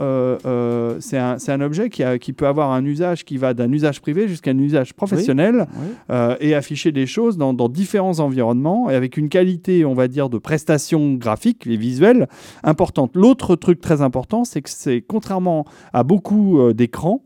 [1.00, 4.02] c'est un, un objet qui, a- qui peut avoir un usage qui va d'un usage
[4.02, 5.68] privé jusqu'à un usage professionnel
[6.40, 10.30] et afficher des choses dans, dans différents environnements et avec une qualité, on va dire,
[10.30, 12.28] de prestations graphiques et visuelles
[12.64, 13.12] importante.
[13.16, 17.22] L'autre truc très important, c'est que c'est contrairement à beaucoup euh, d'écrans,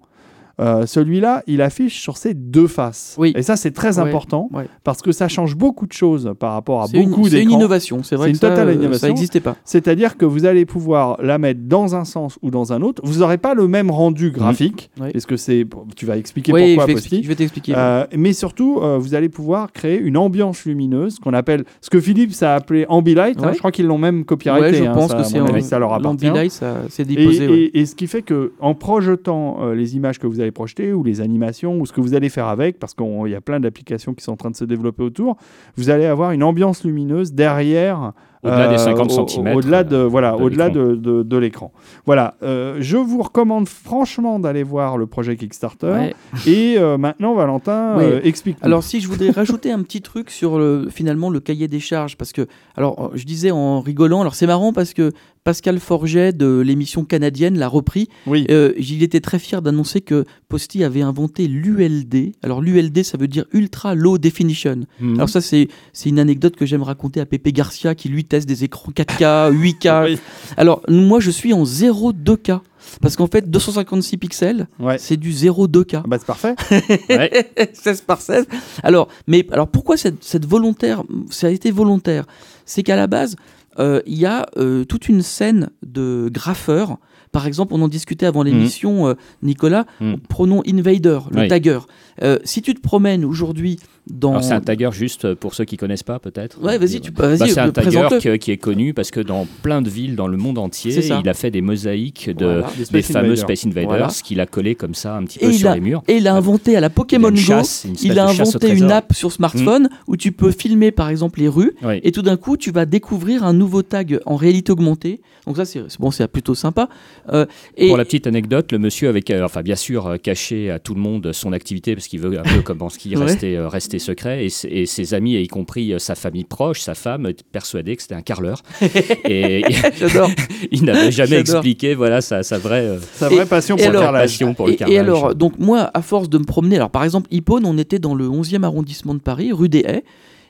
[0.60, 3.16] euh, celui-là, il affiche sur ses deux faces.
[3.20, 3.32] Oui.
[3.36, 4.49] Et ça, c'est très important
[4.84, 7.60] parce que ça change beaucoup de choses par rapport à beaucoup c'est une d'écrans.
[7.60, 8.99] innovation, c'est vrai C'est une ça, totale euh, innovation.
[8.99, 9.55] ça n'existait pas.
[9.66, 13.01] C'est-à-dire que vous allez pouvoir la mettre dans un sens ou dans un autre.
[13.05, 15.12] Vous n'aurez pas le même rendu graphique, Oui.
[15.14, 15.66] parce que c'est.
[15.95, 17.74] Tu vas expliquer Oui, je pourquoi, vais, je vais t'expliquer.
[17.76, 21.99] Euh, mais surtout, euh, vous allez pouvoir créer une ambiance lumineuse, qu'on appelle, ce que
[21.99, 23.41] Philippe a appelé Ambilight.
[23.43, 23.51] hein.
[23.53, 24.78] Je crois qu'ils l'ont même copyrighté.
[24.78, 26.26] je hein, pense ça, que c'est ça leur appartient.
[26.26, 27.47] l'Ambilight, ça c'est Et, déposé.
[27.47, 27.53] ouais.
[27.60, 31.03] et- et ce qui fait que en projetant les images que vous allez projeter ou
[31.03, 34.13] les animations ou ce que vous allez faire avec, parce qu'il y a plein d'applications
[34.13, 35.37] qui sont en train de se développer autour,
[35.75, 38.13] vous allez avoir une ambiance lumineuse derrière.
[38.43, 41.37] Au-delà des euh, 50 au- centimètres, Au-delà de, euh, voilà, de au-delà de, de- de
[41.37, 41.71] l'écran.
[42.05, 42.35] Voilà.
[42.43, 45.87] euh, je vous recommande franchement d'aller voir le projet Kickstarter.
[45.87, 46.15] Ouais.
[46.47, 48.57] Et euh, maintenant, Valentin, euh, explique.
[48.61, 52.15] Alors si je voudrais rajouter un petit truc sur le, finalement le cahier des charges,
[52.15, 52.45] parce que
[52.75, 55.11] alors euh, je disais en rigolant, alors c'est marrant parce que
[55.47, 58.09] Pascal Forget de l'émission canadienne l'a repris.
[58.25, 58.45] oui.
[58.51, 62.33] Euh, il était très fier d'annoncer que Posty avait inventé l'ULD.
[62.43, 64.81] Alors l'ULD ça veut dire Ultra Low Definition.
[64.99, 65.15] Mhm.
[65.15, 65.69] Alors ça c'est
[66.05, 70.03] une anecdote que j'aime raconter à Pépé Garcia qui lui teste des écrans 4K, 8K.
[70.09, 70.19] Oui.
[70.57, 72.59] Alors moi je suis en 0,2K.
[73.01, 74.97] Parce qu'en fait 256 pixels Ouais.
[74.97, 76.01] c'est du 0,2K.
[76.03, 76.55] Ah bah, c'est parfait.
[77.09, 77.51] Ouais.
[77.71, 78.47] 16 par 16.
[78.83, 82.25] Alors, mais alors pourquoi cette, cette volontaire Ça a été volontaire?
[82.65, 83.35] C'est qu'à la base,
[83.80, 86.97] il y a euh, toute une scène de graffeurs.
[87.32, 89.13] Par exemple, on en discutait avant l'émission, euh,
[89.43, 89.86] Nicolas.
[89.99, 90.17] Mhm.
[90.30, 91.47] Prenons Invader, le Oui.
[91.47, 91.80] tagger.
[92.23, 93.80] Euh, si tu te promènes aujourd'hui
[94.10, 94.41] dans.
[94.41, 96.62] C'est un tagger juste pour ceux qui connaissent pas peut-être.
[96.62, 99.20] Ouais, vas-y, tu vas-y, Bah, c'est un euh, tagger qui, qui est connu parce que
[99.20, 102.68] dans plein de villes dans le monde entier, il a fait des mosaïques de, Voilà.
[102.91, 103.38] Des fameux Invaders.
[103.39, 104.08] Space Invaders Voilà.
[104.24, 106.03] qu'il a collé comme ça un petit Et peu sur a- les murs.
[106.08, 109.32] Et il a inventé à la Pokémon Go, chasse, il a inventé une app sur
[109.32, 111.99] smartphone où tu peux filmer par exemple les rues Oui.
[112.03, 115.22] et tout d'un coup tu vas découvrir un nouveau tag en réalité augmentée.
[115.45, 116.89] Donc ça c'est bon, c'est plutôt sympa.
[117.32, 117.45] Euh,
[117.78, 120.80] et Pour la petite anecdote, le monsieur avait, euh, enfin bien sûr, euh, caché à
[120.80, 123.58] tout le monde son activité parce qu'il veut un peu comme ce qui restait,
[123.97, 127.95] euh, restait secret et, ses amis, y compris euh, sa famille proche, sa femme, persuadés
[127.95, 128.61] que c'était un carreleur
[129.25, 129.63] et
[129.99, 130.29] j'adore.
[130.71, 131.55] il n'avait jamais J'adore.
[131.57, 132.85] expliqué voilà sa, sa vraie.
[132.85, 132.99] euh,
[133.31, 134.23] Et- passion et pour le alors- carrelage.
[134.31, 134.99] passion pour le et, et carrelage.
[134.99, 138.15] alors, donc moi, à force de me promener, alors par exemple, Hippone, on était dans
[138.15, 140.03] le 11e arrondissement de Paris, rue des Haies,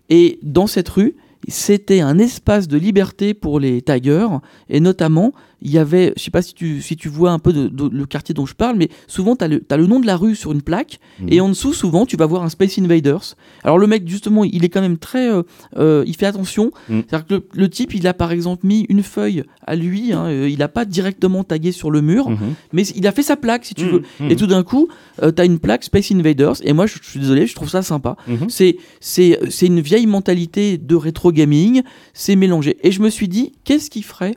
[0.09, 1.15] et dans cette rue,
[1.47, 4.27] c'était un espace de liberté pour les taggers,
[4.69, 7.51] et notamment, il y avait, je sais pas si tu, si tu vois un peu
[7.53, 9.47] de, de- le quartier dont je parle, mais souvent, tu as,
[9.77, 11.27] le nom de la rue sur une plaque, Mhm.
[11.31, 13.35] et en dessous, souvent, tu vas voir un Space Invaders.
[13.63, 15.29] Alors le mec, justement, il est quand même très...
[15.31, 15.41] euh,
[15.77, 16.71] euh, il fait attention.
[16.89, 17.03] Mhm.
[17.09, 20.25] C'est-à-dire que le, le type, il a par exemple mis une feuille à lui, hein,
[20.27, 22.37] euh, il n'a pas directement tagué sur le mur, Mhm.
[22.73, 24.03] mais il a fait sa plaque, si tu veux.
[24.29, 24.87] Et tout d'un coup,
[25.21, 26.55] tu as une plaque Space Invaders.
[26.63, 28.15] Et moi, je, je suis désolé, je trouve ça sympa.
[28.49, 31.81] C'est c'est c'est une vieille mentalité de rétro gaming.
[32.13, 32.77] C'est mélangé.
[32.83, 34.35] Et je me suis dit, qu'est-ce qui ferait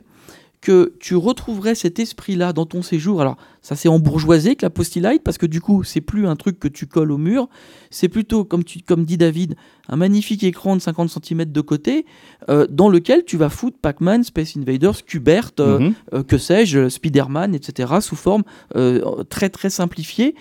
[0.61, 5.23] que tu retrouverais cet esprit-là dans ton séjour Alors, ça s'est embourgeoisé avec la Postilight
[5.23, 7.49] parce que du coup, c'est plus un truc que tu colles au mur.
[7.89, 9.55] C'est plutôt, comme, tu, comme dit David,
[9.89, 12.05] un magnifique écran de 50 cm de côté
[12.49, 15.93] euh, dans lequel tu vas foutre Pac-Man, Space Invaders, Kubert, euh, Mhm.
[16.13, 18.43] euh, que sais-je, Spider-Man, etc., sous forme
[19.29, 20.35] très très simplifiée.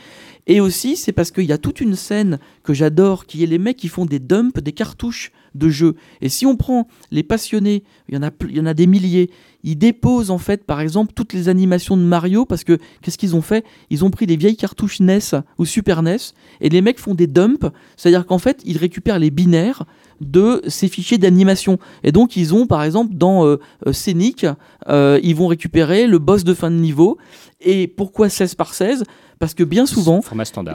[0.47, 3.59] Et aussi, c'est parce qu'il y a toute une scène que j'adore, qui est les
[3.59, 5.95] mecs qui font des dumps, des cartouches de jeux.
[6.21, 8.75] Et si on prend les passionnés, il y en a, pl- il y en a
[8.75, 9.31] des milliers,
[9.63, 13.37] ils déposent en fait, par exemple, toutes les animations de Mario, parce que qu'est-ce qu'ils
[13.37, 13.65] ont fait?
[13.91, 16.17] Ils ont pris les vieilles cartouches NES ou Super NES,
[16.61, 19.85] et les mecs font des dumps, c'est-à-dire qu'en fait, ils récupèrent les binaires
[20.21, 21.79] de ces fichiers d'animation.
[22.05, 24.47] Et donc, ils ont, par exemple, dans euh, euh, Scénic,
[24.89, 27.19] euh, ils vont récupérer le boss de fin de niveau.
[27.63, 29.05] Et pourquoi 16 par 16
[29.39, 30.21] Parce que bien souvent,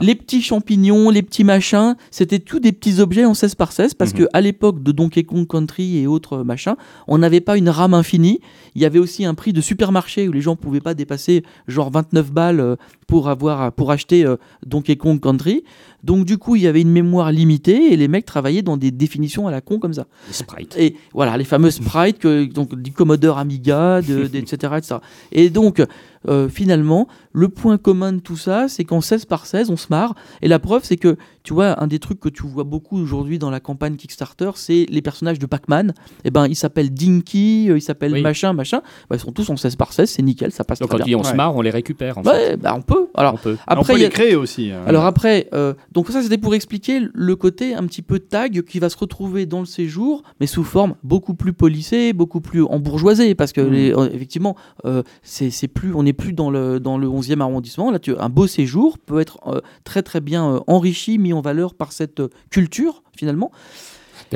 [0.02, 3.94] les petits champignons, les petits machins, c'était tous des petits objets en 16 par 16
[3.94, 4.18] parce Mhm.
[4.18, 6.76] que à l'époque de Donkey Kong Country et autres machins,
[7.08, 8.38] on n'avait pas une RAM infinie.
[8.76, 11.90] Il y avait aussi un prix de supermarché où les gens pouvaient pas dépasser genre
[11.90, 12.76] 29 balles
[13.06, 15.62] pour avoir pour acheter euh, Donkey Kong Country.
[16.02, 18.90] Donc du coup, il y avait une mémoire limitée et les mecs travaillaient dans des
[18.90, 20.06] définitions à la con comme ça.
[20.28, 20.76] Les sprites.
[20.78, 24.96] Et voilà, les fameux sprites que, donc, du Commodore Amiga, de, de- etc., etc.
[25.32, 25.82] Et donc,
[26.28, 29.86] euh, finalement, le point commun de tout ça, c'est qu'en 16 par 16, on se
[29.90, 30.14] marre.
[30.42, 33.38] Et la preuve, c'est que, tu vois, un des trucs que tu vois beaucoup aujourd'hui
[33.38, 35.92] dans la campagne Kickstarter, c'est les personnages de Pac-Man.
[36.24, 38.22] Et ben, ils s'appellent Dinky, euh, ils s'appellent Oui.
[38.22, 38.80] machin, machin.
[39.10, 41.04] Ben, ils sont tous en 16 par 16, c'est nickel, ça passe Donc très quand
[41.04, 41.18] bien.
[41.18, 41.36] on se Ouais.
[41.36, 42.18] marre, on les récupère.
[42.18, 42.30] En fait.
[42.30, 43.08] Ouais, bah, on peut.
[43.14, 43.56] Alors, On peut.
[43.68, 44.70] on après, peut les créer aussi.
[44.70, 44.82] hein.
[44.86, 48.78] alors après, euh, donc ça c'était pour expliquer le côté un petit peu tag qui
[48.78, 53.34] va se retrouver dans le séjour, mais sous forme beaucoup plus polissée, beaucoup plus embourgeoisée,
[53.34, 57.06] parce que les- euh, effectivement, euh, c'est plus, on n'est plus dans le dans le
[57.06, 57.92] 11e arrondissement.
[58.18, 61.92] Un beau séjour peut être euh, très très bien euh, enrichi, mis en valeur par
[61.92, 63.50] cette euh, culture finalement.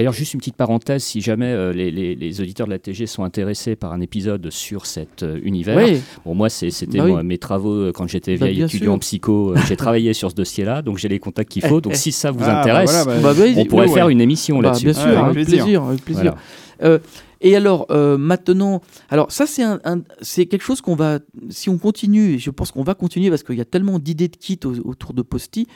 [0.00, 3.06] D'ailleurs, juste une petite parenthèse, si jamais euh, les, les- les auditeurs de la TG
[3.06, 5.78] sont intéressés par un épisode sur cet euh, univers,
[6.24, 7.22] bon, moi, c'était Bah oui.
[7.22, 9.52] mes travaux euh, quand j'étais Bah, vieil étudiant en psycho.
[9.52, 11.82] euh, J'ai travaillé sur ce dossier-là, donc j'ai les contacts qu'il faut.
[11.82, 14.12] Donc si ça vous Ah, bah intéresse, bah, Bah, on pourrait faire ouais.
[14.12, 14.84] une émission Bah, là-dessus.
[14.86, 15.64] bien sûr, Ouais, avec, avec plaisir.
[15.64, 15.82] plaisir.
[15.84, 16.34] avec plaisir.
[16.78, 16.92] Voilà.
[16.94, 16.98] Euh,
[17.42, 18.80] et alors, euh, maintenant,
[19.10, 21.18] alors ça c'est un, un- c'est quelque chose qu'on va,
[21.50, 24.28] si on continue, et je pense qu'on va continuer parce qu'il y a tellement d'idées
[24.28, 25.66] de kits au- autour de Posty,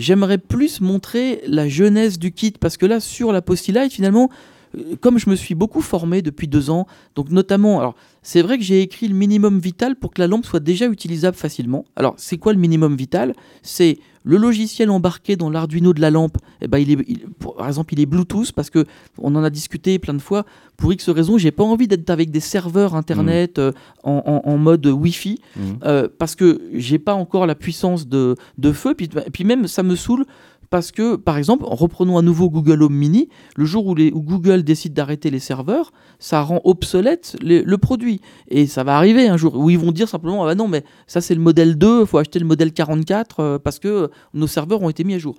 [0.00, 4.30] j'aimerais plus montrer la jeunesse du kit parce que là, sur la Posty Lite, finalement,
[4.76, 8.64] euh, comme je me suis beaucoup formé depuis deux ans, donc notamment, c'est vrai que
[8.64, 11.84] j'ai écrit le minimum vital pour que la lampe soit déjà utilisable facilement.
[11.96, 13.34] Alors c'est quoi le minimum vital?
[13.62, 16.36] C'est le logiciel embarqué dans l'Arduino de la lampe.
[16.60, 18.84] Eh ben, il est, il- pour- par exemple, il est Bluetooth parce que
[19.16, 20.44] on en a discuté plein de fois.
[20.76, 23.72] Pour X raisons, j'ai pas envie d'être avec des serveurs internet euh,
[24.04, 25.78] en, en- en mode Wi-Fi Mhm.
[25.84, 28.94] euh, parce que j'ai pas encore la puissance de, de feu.
[28.94, 30.26] Puis, et puis même, ça me saoule
[30.70, 34.94] parce que, par exemple, reprenons à nouveau Google Home Mini, le jour où, Google décide
[34.94, 38.20] d'arrêter les serveurs, ça rend obsolète le produit.
[38.48, 40.84] Et ça va arriver un jour où ils vont dire simplement, ah bah non, mais
[41.08, 44.46] ça c'est le modèle 2, il faut acheter le modèle 44 euh, parce que nos
[44.46, 45.34] serveurs ont été mis à jour.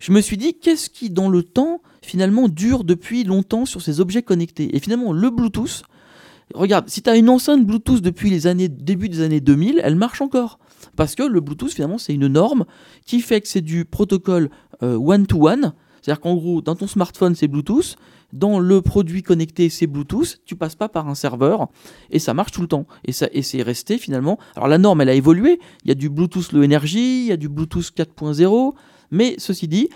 [0.00, 4.00] Je me suis dit, qu'est-ce qui, dans le temps, finalement, dure depuis longtemps sur ces
[4.00, 4.74] objets connectés?
[4.74, 5.82] Et finalement, le Bluetooth,
[6.54, 9.96] regarde, si tu as une enceinte Bluetooth depuis les années, début des années 2000, elle
[9.96, 10.58] marche encore.
[10.96, 12.64] Parce que le Bluetooth, finalement, c'est une norme
[13.06, 14.50] qui fait que c'est du protocole
[14.82, 15.72] euh, one-to-one.
[16.00, 17.96] C'est-à-dire qu'en gros, dans ton smartphone, c'est Bluetooth.
[18.32, 20.40] Dans le produit connecté, c'est Bluetooth.
[20.46, 21.68] Tu passes pas par un serveur
[22.10, 22.86] et ça marche tout le temps.
[23.04, 24.38] Et, ça, et c'est resté finalement.
[24.56, 25.60] Alors la norme, elle a évolué.
[25.84, 28.72] Il y a du Bluetooth Low Energy, il y a du Bluetooth 4.0.
[29.10, 29.90] Mais ceci dit,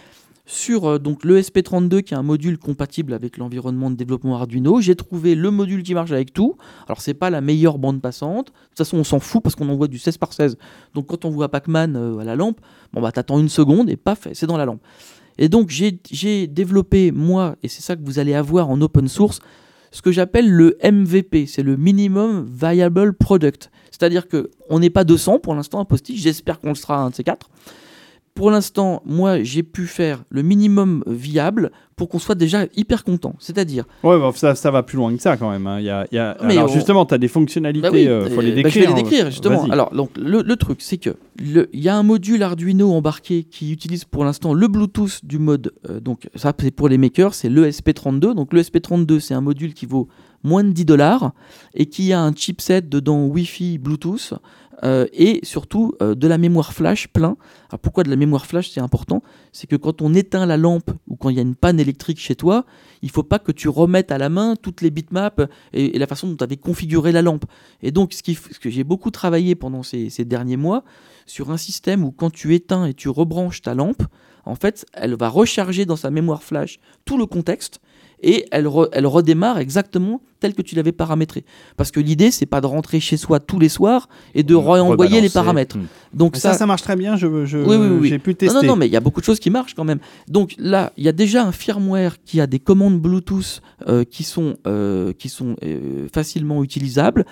[0.47, 4.95] sur euh, donc l'ESP32 qui est un module compatible avec l'environnement de développement Arduino, j'ai
[4.95, 6.57] trouvé le module qui marche avec tout.
[6.87, 8.47] Alors c'est pas la meilleure bande passante.
[8.47, 10.57] De toute façon, on s'en fout parce qu'on envoie du 16 par 16.
[10.95, 12.61] Donc quand on voit Pac-Man euh, à la lampe,
[12.93, 14.81] bon bah t'attends une seconde et paf, c'est dans la lampe.
[15.39, 19.41] Et donc j'ai développé moi et c'est ça que vous allez avoir en open source
[19.97, 23.71] ce que j'appelle le MVP, c'est le minimum viable product.
[23.91, 27.11] C'est-à-dire que on n'est pas 200 pour l'instant à Posti, j'espère qu'on le sera un
[27.11, 27.49] de ces quatre.
[28.37, 33.35] Pour l'instant, moi, j'ai pu faire le minimum viable pour qu'on soit déjà hyper content.
[33.39, 35.67] C'est-à-dire, Ouais, bah, ça, ça va plus loin que ça quand même.
[35.67, 35.81] hein.
[35.81, 38.53] Y a, y Alors on- justement, tu as des fonctionnalités, Bah oui, euh, faut les
[38.53, 38.63] euh, décrire.
[38.63, 38.95] bah, je vais les hein.
[39.03, 39.65] décrire justement.
[39.71, 43.73] Alors, donc, le, le truc, c'est que il y a un module Arduino embarqué qui
[43.73, 45.73] utilise pour l'instant le Bluetooth du mode.
[45.89, 48.35] euh, donc, ça, c'est pour les makers, c'est l'ESP32.
[48.35, 50.09] Donc, l'ESP32, c'est un module qui vaut
[50.45, 51.33] moins de 10 dollars
[51.75, 54.35] et qui a un chipset dedans Wi-Fi, Bluetooth.
[54.85, 57.37] Euh, et surtout euh, de la mémoire flash plein.
[57.69, 59.23] Alors pourquoi de la mémoire flash c'est important?
[59.53, 62.19] C'est que quand on éteint la lampe ou quand il y a une panne électrique
[62.19, 62.65] chez toi,
[63.03, 66.07] il faut pas que tu remettes à la main toutes les bitmaps et, et la
[66.07, 67.45] façon dont tu avais configuré la lampe.
[67.83, 70.85] Et donc, ce, qui, ce que j'ai beaucoup travaillé pendant ces, ces derniers mois,
[71.27, 74.03] sur un système où quand tu éteins et tu rebranches ta lampe,
[74.45, 77.81] en fait, elle va recharger dans sa mémoire flash tout le contexte
[78.23, 81.45] et elle, re- elle redémarre exactement tel que tu l'avais paramétré.
[81.77, 85.21] Parce que l'idée, c'est pas de rentrer chez soi tous les soirs et de renvoyer
[85.21, 85.79] les paramètres.
[85.79, 85.87] Mm.
[86.13, 87.17] Donc ça, ça, marche très bien.
[87.17, 88.09] Je, je, Oui, oui, oui.
[88.09, 88.55] J'ai pu non, tester.
[88.55, 89.99] non, non, mais il y a beaucoup de choses qui marchent quand même.
[90.29, 94.25] Donc là, il y a déjà un firmware qui a des commandes Bluetooth euh, qui
[94.25, 97.25] sont, euh, qui sont euh, facilement utilisables.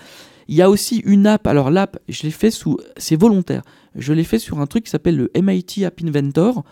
[0.48, 1.46] Il y a aussi une app.
[1.46, 3.62] Alors l'app, je l'ai fait sous, c'est volontaire.
[3.96, 6.64] Je l'ai fait sur un truc qui s'appelle le MIT App Inventor.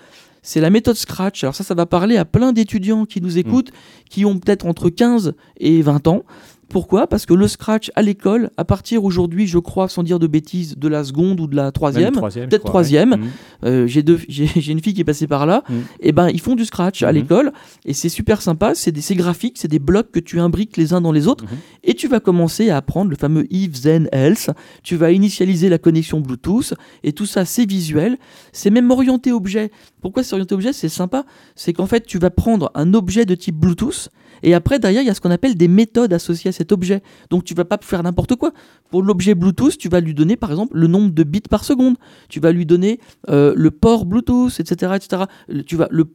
[0.42, 1.44] C'est la méthode Scratch.
[1.44, 3.70] Alors ça, ça va parler à plein d'étudiants qui nous écoutent,
[4.10, 6.24] qui ont peut-être entre 15 et 20 ans.
[6.72, 7.06] Pourquoi?
[7.06, 10.76] Parce que le Scratch à l'école, à partir aujourd'hui, je crois, sans dire de bêtises,
[10.78, 12.14] de la seconde ou de la troisième,
[12.48, 13.12] peut-être troisième.
[13.12, 13.18] ouais.
[13.64, 15.62] Euh, j'ai deux, j'ai j'ai une fille qui est passée par là.
[15.68, 15.74] Mm.
[16.00, 17.14] Et ben ils font du scratch à Mhm.
[17.18, 17.52] l'école
[17.84, 18.74] et c'est super sympa.
[18.74, 21.44] C'est des, c'est graphique, c'est des blocs que tu imbriques les uns dans les autres
[21.44, 21.50] Mhm.
[21.84, 24.48] et tu vas commencer à apprendre le fameux if then else.
[24.82, 28.16] Tu vas initialiser la connexion Bluetooth et tout ça c'est visuel.
[28.52, 29.70] C'est même orienté objet.
[30.00, 30.72] Pourquoi c'est orienté objet?
[30.72, 31.24] C'est sympa.
[31.54, 34.08] C'est qu'en fait tu vas prendre un objet de type Bluetooth
[34.42, 37.02] et après derrière il y a ce qu'on appelle des méthodes associées à cet objet.
[37.30, 38.52] Donc tu vas pas faire n'importe quoi.
[38.90, 41.96] Pour l'objet Bluetooth, tu vas lui donner par exemple le nombre de bits par seconde.
[42.28, 45.22] Tu vas lui donner euh, le port Bluetooth, etc., etc.
[45.48, 46.06] Le- Tu vas le,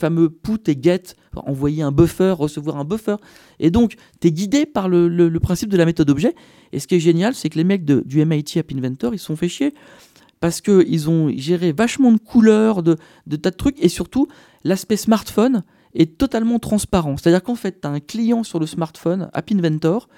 [0.00, 1.02] fameux put et get,
[1.34, 3.16] envoyer un buffer, recevoir un buffer.
[3.60, 6.34] Et donc tu es guidé par le, principe de la méthode objet.
[6.72, 9.26] Et ce qui est génial, c'est que les mecs du MIT App Inventor, ils se
[9.26, 9.74] sont fait chier
[10.40, 12.96] parce qu'ils ont géré vachement de couleurs, de
[13.36, 14.28] tas de trucs, et surtout,
[14.64, 15.62] l'aspect smartphone
[15.96, 17.16] est totalement transparent.
[17.16, 20.08] C'est-à-dire qu'en fait, tu as un client sur le smartphone, App Inventor,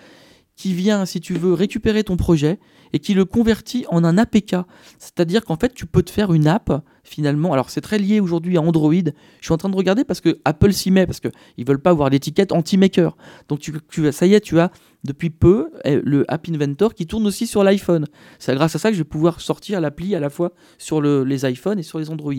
[0.57, 2.59] qui vient, si tu veux, récupérer ton projet
[2.93, 4.57] et qui le convertit en un APK.
[4.99, 7.53] C'est-à-dire qu'en fait, tu peux te faire une app, finalement.
[7.53, 8.93] Alors, c'est très lié aujourd'hui à Android.
[8.93, 11.91] Je suis en train de regarder parce que Apple s'y met, parce qu'ils veulent pas
[11.91, 13.17] avoir l'étiquette anti-maker.
[13.49, 14.73] Donc, tu, ça y est, tu as
[15.05, 18.07] depuis peu eh, le App Inventor qui tourne aussi sur l'iPhone.
[18.41, 21.23] C'est grâce à ça que je vais pouvoir sortir l'appli à la fois sur le-
[21.23, 22.33] les iPhones et sur les Android.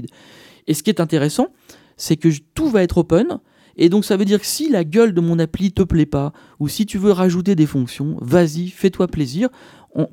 [0.68, 1.48] Et ce qui est intéressant,
[2.00, 3.40] c'est que tout va être open.
[3.76, 6.34] Et donc ça veut dire que si la gueule de mon appli te plaît pas,
[6.60, 9.50] ou si tu veux rajouter des fonctions, vas-y, fais-toi plaisir.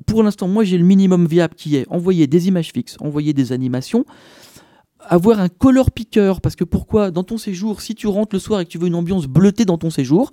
[0.05, 3.51] Pour l'instant, moi j'ai le minimum viable qui est envoyer des images fixes, envoyer des
[3.51, 4.05] animations,
[4.99, 7.11] avoir un color picker, parce que pourquoi?
[7.11, 9.65] Dans ton séjour, si tu rentres le soir et que tu veux une ambiance bleutée
[9.65, 10.31] dans ton séjour,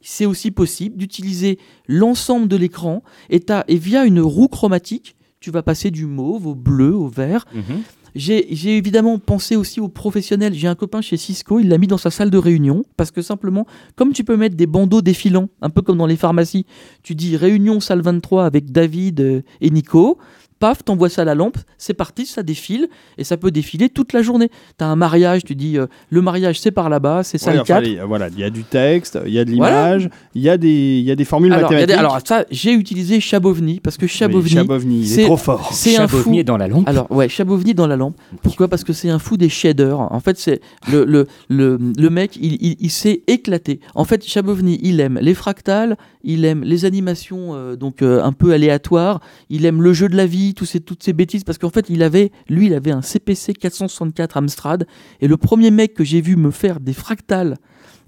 [0.00, 5.62] c'est aussi possible d'utiliser l'ensemble de l'écran et, et via une roue chromatique, tu vas
[5.62, 7.46] passer du mauve au bleu, au vert.
[7.54, 7.82] Mhm.
[8.14, 10.54] J'ai évidemment pensé aussi aux professionnels.
[10.54, 13.22] J'ai un copain chez Cisco, il l'a mis dans sa salle de réunion parce que
[13.22, 13.66] simplement,
[13.96, 16.66] comme tu peux mettre des bandeaux défilants, un peu comme dans les pharmacies,
[17.02, 20.18] tu dis réunion salle 23 avec David euh, et Nico,
[20.60, 22.88] paf, t'envoies ça à la lampe, c'est parti, ça défile
[23.18, 24.48] et ça peut défiler toute la journée.
[24.76, 27.82] T'as un mariage, tu dis euh, le mariage c'est par là-bas, c'est Ouais, enfin, 4.
[27.82, 30.56] les- voilà, il y a du texte, il y a de l'image, il y a
[30.56, 30.68] des,
[31.00, 31.98] il y a des formules Alors, y a des- mathématiques.
[31.98, 35.70] alors ça, j'ai utilisé Chabovni parce que Oui, Chabovni, Chabovni, il c'est- est trop fort.
[35.72, 36.18] c'est un fou.
[36.18, 36.86] Chabovni est dans la lampe.
[36.88, 38.16] Alors ouais, Chabovni dans la lampe.
[38.42, 38.68] Pourquoi?
[38.68, 39.98] Parce que c'est un fou des shaders.
[39.98, 40.60] En fait, c'est
[40.92, 43.80] le, le, le, le mec, il, il, il s'est éclaté.
[43.94, 48.32] En fait, Chabovni, il aime les fractales, il aime les animations euh, donc euh, un
[48.32, 51.44] peu aléatoires, il aime le jeu de la vie, ces, toutes ces bêtises.
[51.44, 54.86] Parce qu'en fait, il avait, lui, il avait un CPC 464 Amstrad.
[55.20, 57.56] Et le premier mec que j'ai vu me faire des fractales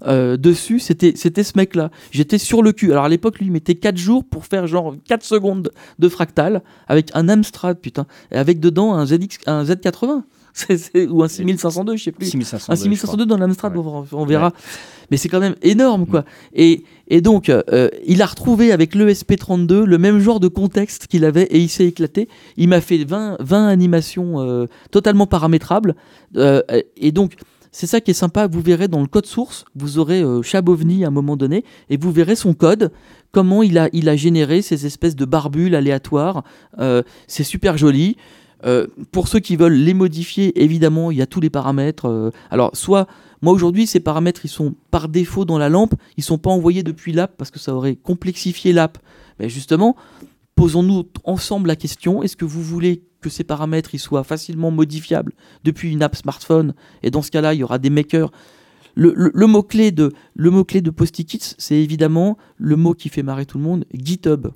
[0.05, 1.89] euh, dessus, c'était c'était ce mec-là.
[2.11, 2.91] J'étais sur le cul.
[2.91, 6.61] Alors à l'époque, lui, il mettait 4 jours pour faire genre 4 secondes de fractal
[6.87, 10.23] avec un Amstrad, putain, et avec dedans un ZX, un Z80.
[11.09, 12.27] Ou un 6502, je sais plus.
[12.27, 12.53] 6502.
[12.53, 12.75] Un je crois.
[12.75, 13.83] 6502 dans l'Amstrad, Ouais.
[13.85, 14.51] on, on verra.
[15.11, 16.25] Mais c'est quand même énorme, quoi.
[16.53, 21.25] Et, et donc, euh, il a retrouvé avec l'ESP32 le même genre de contexte qu'il
[21.25, 22.29] avait et il s'est éclaté.
[22.57, 25.95] Il m'a fait 20, 20 animations euh, totalement paramétrables.
[26.37, 26.61] Euh,
[26.97, 27.33] et donc,
[27.71, 28.45] c'est ça qui est sympa.
[28.47, 31.97] Vous verrez dans le code source, vous aurez euh, Chabovni à un moment donné et
[31.97, 32.91] vous verrez son code,
[33.31, 36.43] comment il a, il a généré ces espèces de barbules aléatoires.
[36.79, 38.15] Euh, c'est super joli.
[38.65, 42.05] Euh, pour ceux qui veulent les modifier, évidemment, il y a tous les paramètres.
[42.05, 43.07] euh, alors, soit,
[43.41, 46.83] moi aujourd'hui, ces paramètres, ils sont par défaut dans la lampe, ils sont pas envoyés
[46.83, 48.97] depuis l'app parce que ça aurait complexifié l'app.
[49.39, 49.95] Mais justement,
[50.55, 55.33] posons-nous ensemble la question est-ce que vous voulez que ces paramètres soient facilement modifiables
[55.63, 56.73] depuis une app smartphone?
[57.01, 58.31] Et dans ce cas-là, il y aura des makers.
[58.95, 63.57] Le, mot-clé de, le mot-clé de Post-it, c'est évidemment le mot qui fait marrer tout
[63.57, 64.49] le monde, GitHub.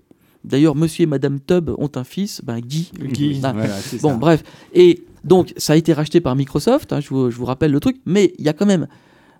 [0.48, 2.91] D'ailleurs, monsieur et madame Tub ont un fils, ben Guy.
[2.99, 4.15] Guy, Ah, voilà, c'est Bon, ça.
[4.15, 4.44] bref.
[4.74, 7.80] Et donc, ça a été racheté par Microsoft, hein, je, vous, je vous rappelle le
[7.80, 8.88] truc, mais il y a quand même.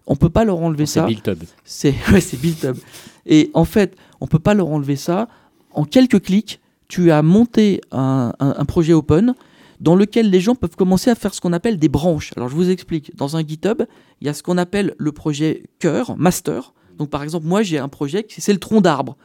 [0.06, 1.06] On peut pas leur enlever C'est ça.
[1.06, 1.44] Bill Tubb.
[1.66, 2.78] C'est ouais, c'est Up.
[3.26, 5.28] Et en fait, on peut pas leur enlever ça.
[5.72, 9.34] En quelques clics, tu as monté un, un- un projet open
[9.82, 12.32] dans lequel les gens peuvent commencer à faire ce qu'on appelle des branches.
[12.38, 13.16] Alors je vous explique.
[13.16, 13.84] Dans un GitHub,
[14.22, 16.74] il y a ce qu'on appelle le projet cœur, master.
[16.98, 19.18] Donc par exemple, moi j'ai un projet, qui- c'est le tronc d'arbre.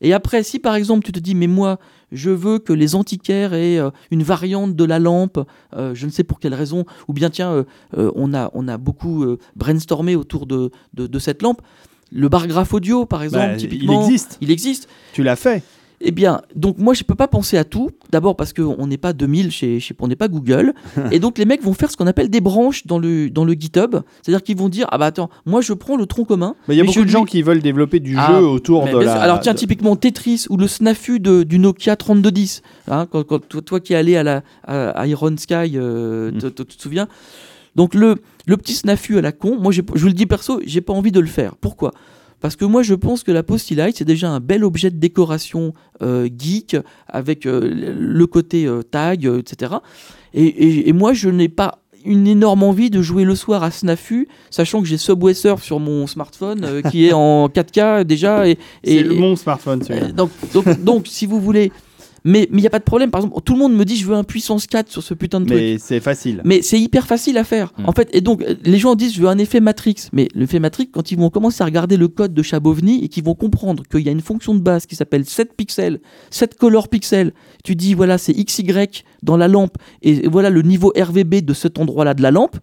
[0.00, 1.78] Et après, si par exemple tu te dis, mais moi,
[2.12, 5.38] je veux que les antiquaires aient euh, une variante de la lampe,
[5.74, 7.64] euh, je ne sais pour quelle raison, ou bien tiens,
[7.96, 9.24] euh, on, a, on a beaucoup
[9.56, 11.62] brainstormé autour de, de, de cette lampe.
[12.12, 14.00] Le bar graphe audio, par exemple, Bah, typiquement.
[14.00, 14.38] il existe.
[14.40, 14.88] Il existe.
[15.12, 15.64] Tu l'as fait.
[16.00, 17.90] Eh bien, donc moi, je peux pas penser à tout.
[18.10, 20.74] D'abord parce qu'on n'est pas 2000 chez, chez on n'est pas Google.
[21.10, 23.54] et donc, les mecs vont faire ce qu'on appelle des branches dans le, dans le
[23.54, 23.96] GitHub.
[24.22, 26.54] C'est-à-dire qu'ils vont dire, ah bah attends, moi, je prends le tronc commun.
[26.68, 28.98] Mais il y a beaucoup de gens qui veulent développer du Ah, jeu autour de
[28.98, 29.14] la.
[29.20, 32.62] Alors tiens, typiquement Tetris ou le snafu de, du Nokia 3210.
[32.88, 36.50] Hein, quand, quand toi, toi qui es allé à, la, à Iron Sky, euh, Mm.
[36.50, 37.08] tu te souviens?
[37.74, 38.16] Donc le,
[38.46, 41.12] le petit snafu à la con, moi je vous le dis perso, j'ai pas envie
[41.12, 41.56] de le faire.
[41.56, 41.92] Pourquoi?
[42.40, 45.72] Parce que moi, je pense que la Post-it c'est déjà un bel objet de décoration
[46.02, 46.76] euh, geek
[47.08, 49.74] avec euh, le côté euh, tag, etc.
[50.34, 53.72] Et, et- et moi, je n'ai pas une énorme envie de jouer le soir à
[53.72, 58.46] Snafu, sachant que j'ai Subway Surf sur mon smartphone qui est en 4K déjà.
[58.46, 60.12] Et, C'est et- le mon smartphone, celui-là.
[60.12, 61.72] donc, donc, donc, si vous voulez,
[62.26, 63.10] Mais il n'y a pas de problème.
[63.10, 65.40] Par exemple, tout le monde me dit je veux un puissance 4 sur ce putain
[65.40, 65.58] de truc.
[65.58, 66.42] Mais c'est facile.
[66.44, 67.72] Mais c'est hyper facile à faire.
[67.78, 67.88] Mm.
[67.88, 70.08] En fait, et donc, euh, les gens disent je veux un effet Matrix.
[70.12, 73.24] Mais l'effet Matrix, quand ils vont commencer à regarder le code de Chabovni et qu'ils
[73.24, 76.00] vont comprendre qu'il y a une fonction de base qui s'appelle 7 pixels,
[76.30, 77.32] 7 color pixels,
[77.64, 78.66] tu dis voilà, c'est XY
[79.22, 82.56] dans la lampe et voilà le niveau RVB de cet endroit-là de la lampe.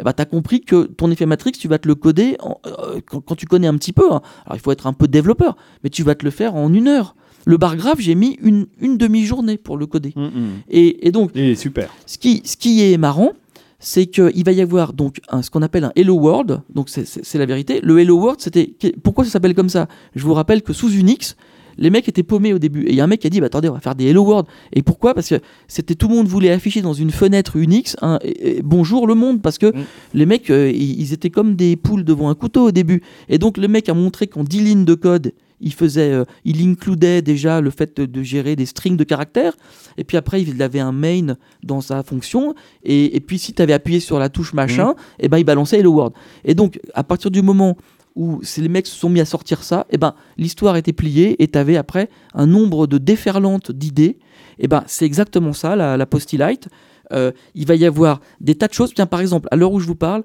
[0.00, 2.60] Eh ben, tu as compris que ton effet Matrix, tu vas te le coder en-
[2.66, 4.04] euh, quand, quand tu connais un petit peu.
[4.12, 4.20] hein.
[4.46, 6.86] Alors, il faut être un peu développeur, mais tu vas te le faire en une
[6.86, 7.16] heure.
[7.48, 10.12] Le bar graph, j'ai mis une, une demi-journée pour le coder.
[10.16, 10.30] Mm, mm.
[10.70, 11.88] Et, et donc, Il est super.
[12.04, 13.32] ce qui, ce qui est marrant,
[13.78, 16.60] c'est qu'il va y avoir donc un, ce qu'on appelle un Hello World.
[16.74, 17.80] Donc c'est- la vérité.
[17.82, 19.88] Le Hello World, c'était pourquoi ça s'appelle comme ça?
[20.14, 21.36] Je vous rappelle que sous Unix,
[21.78, 22.82] les mecs étaient paumés au début.
[22.86, 24.06] Et il y a un mec qui a dit bah, attendez, on va faire des
[24.06, 24.46] Hello World.
[24.74, 25.14] Et pourquoi?
[25.14, 25.36] Parce que
[25.68, 29.14] c'était tout le monde voulait afficher dans une fenêtre Unix un et- et bonjour le
[29.14, 29.84] monde parce que Mm.
[30.14, 33.00] les mecs euh, ils ils étaient comme des poules devant un couteau au début.
[33.30, 36.66] Et donc le mec a montré qu'en 10 lignes de code, il faisait, euh, il
[36.68, 39.56] includait déjà le fait de, de gérer des strings de caractères.
[39.96, 42.54] Et puis après, il avait un main dans sa fonction.
[42.82, 45.78] Et, et puis si tu avais appuyé sur la touche machin, et ben il balançait
[45.78, 46.14] Hello World.
[46.44, 47.76] Et donc à partir du moment
[48.14, 51.48] où les mecs se sont mis à sortir ça, et ben l'histoire était pliée et
[51.48, 54.18] tu avais après un nombre de déferlantes d'idées.
[54.58, 56.68] Et ben c'est exactement ça la, la Postilight.
[57.12, 58.92] Euh, il va y avoir des tas de choses.
[58.94, 60.24] Tiens, par exemple, à l'heure où je vous parle,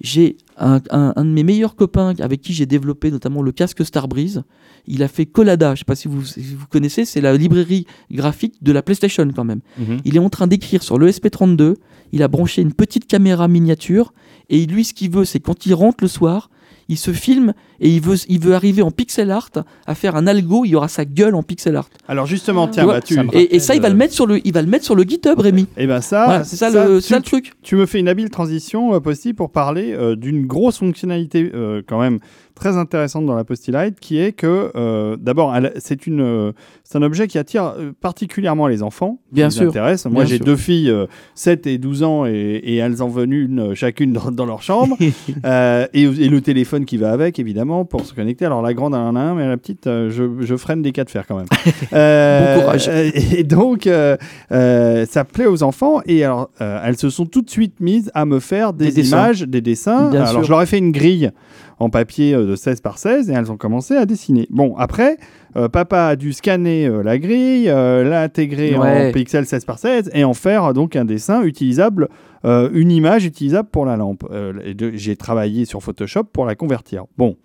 [0.00, 3.84] j'ai un, un- un de mes meilleurs copains avec qui j'ai développé notamment le casque
[3.84, 4.42] Starbreeze.
[4.86, 7.86] Il a fait Colada, je sais pas si vous, si vous connaissez, c'est la librairie
[8.10, 9.60] graphique de la PlayStation quand même.
[9.78, 9.98] Mhm.
[10.04, 11.74] Il est en train d'écrire sur le SP32,
[12.12, 14.12] il a branché une petite caméra miniature,
[14.48, 16.50] et lui ce qu'il veut c'est quand il rentre le soir,
[16.88, 19.50] il se filme et il veut, il veut arriver en pixel art
[19.86, 21.88] à faire un algo, il y aura sa gueule en pixel art.
[22.08, 23.14] Alors justement, tiens, Tu vois, bah, tu...
[23.14, 24.68] ça me Et, et ça il va rappelle, le mettre sur le, il va le
[24.68, 25.66] mettre sur le GitHub Rémi.
[25.76, 27.52] Eh ben ça, Voilà, c'est ça, le, ça truc.
[27.62, 31.82] tu me fais une habile transition euh, Posty pour parler euh, d'une grosse fonctionnalité euh,
[31.86, 32.18] quand même
[32.56, 36.52] très intéressante dans la Postilight, qui est que euh, d'abord, elle- c'est une, euh,
[36.82, 39.18] c'est un objet qui attire euh, particulièrement les enfants.
[39.28, 39.68] qui Bien sûr.
[39.68, 40.06] intéresse.
[40.06, 43.74] Moi, j'ai deux filles, euh, 7 et 12 ans, et, et elles en veulent une
[43.74, 44.96] chacune dans, dans leur chambre.
[45.92, 48.44] Et, et le téléphone qui va avec, évidemment, pour se connecter.
[48.46, 51.10] Alors la grande, en a un, mais la petite, je, je freine des cas de
[51.10, 51.46] fer quand même.
[51.92, 52.88] Bon courage.
[52.88, 53.88] Et donc,
[54.50, 56.00] ça plaît aux enfants.
[56.06, 59.16] Et alors, elles se sont tout de suite mises à me faire des, Des dessins.
[59.18, 60.10] images, des dessins.
[60.10, 60.44] Bien alors, sûr.
[60.44, 61.30] je leur ai fait une grille
[61.78, 64.46] en papier euh, de 16 par 16 et elles ont commencé à dessiner.
[64.50, 65.18] Bon, après,
[65.56, 69.08] euh, papa a dû scanner euh, la grille, euh, l'intégrer Ouais.
[69.08, 72.08] en pixels 16 par 16 et en faire donc un dessin utilisable,
[72.44, 74.24] une image utilisable pour la lampe.
[74.94, 77.04] J'ai travaillé sur Photoshop pour la convertir.
[77.18, 77.36] Bon.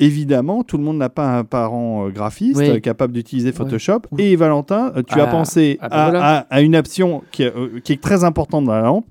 [0.00, 2.80] Évidemment, tout le monde n'a pas un parent graphiste Oui.
[2.80, 4.02] capable d'utiliser Photoshop.
[4.12, 4.22] Oui.
[4.26, 6.36] Et Valentin, tu as Ah, pensé ah bah à, voilà.
[6.38, 9.06] à- à une option qui est, qui est très importante dans la lampe,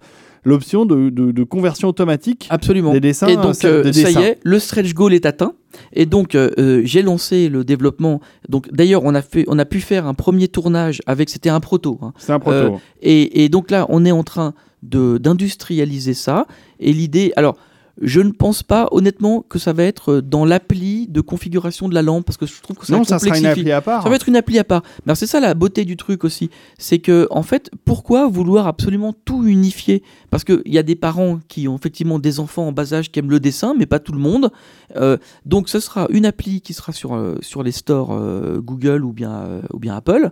[0.48, 2.94] l'option de, de- de conversion automatique Absolument.
[2.94, 3.28] des dessins.
[3.28, 5.54] Et donc, euh, euh, ça y est, le stretch goal est atteint.
[5.94, 8.22] Et donc, euh, euh, j'ai lancé le développement.
[8.50, 11.30] Donc, d'ailleurs, on a fait, on a pu faire un premier tournage avec.
[11.30, 12.00] C'était un proto.
[12.02, 12.14] hein.
[12.18, 12.56] C'est un proto.
[12.58, 12.70] Euh,
[13.02, 14.54] Et, et donc là, on est en train
[14.84, 16.48] de d'industrialiser ça.
[16.80, 17.58] Et l'idée, alors.
[18.02, 22.02] Je ne pense pas honnêtement que ça va être dans l'appli de configuration de la
[22.02, 24.04] lampe parce que je trouve que ça non, ça sera une appli à part.
[24.04, 24.84] Ça va être une appli à part.
[25.06, 26.50] Mais c'est ça la beauté du truc aussi.
[26.78, 30.04] C'est que, en fait, pourquoi vouloir absolument tout unifier?
[30.30, 33.20] Parce qu'il y a des parents qui ont effectivement des enfants en bas âge qui
[33.20, 34.52] aiment le dessin, mais pas tout le monde.
[34.96, 39.04] Euh, donc, ce sera une appli qui sera sur, euh, sur les stores euh, Google
[39.04, 40.32] ou bien, euh, ou bien Apple.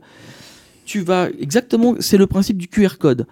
[0.86, 3.26] Tu vas exactement, c'est le principe du QR code.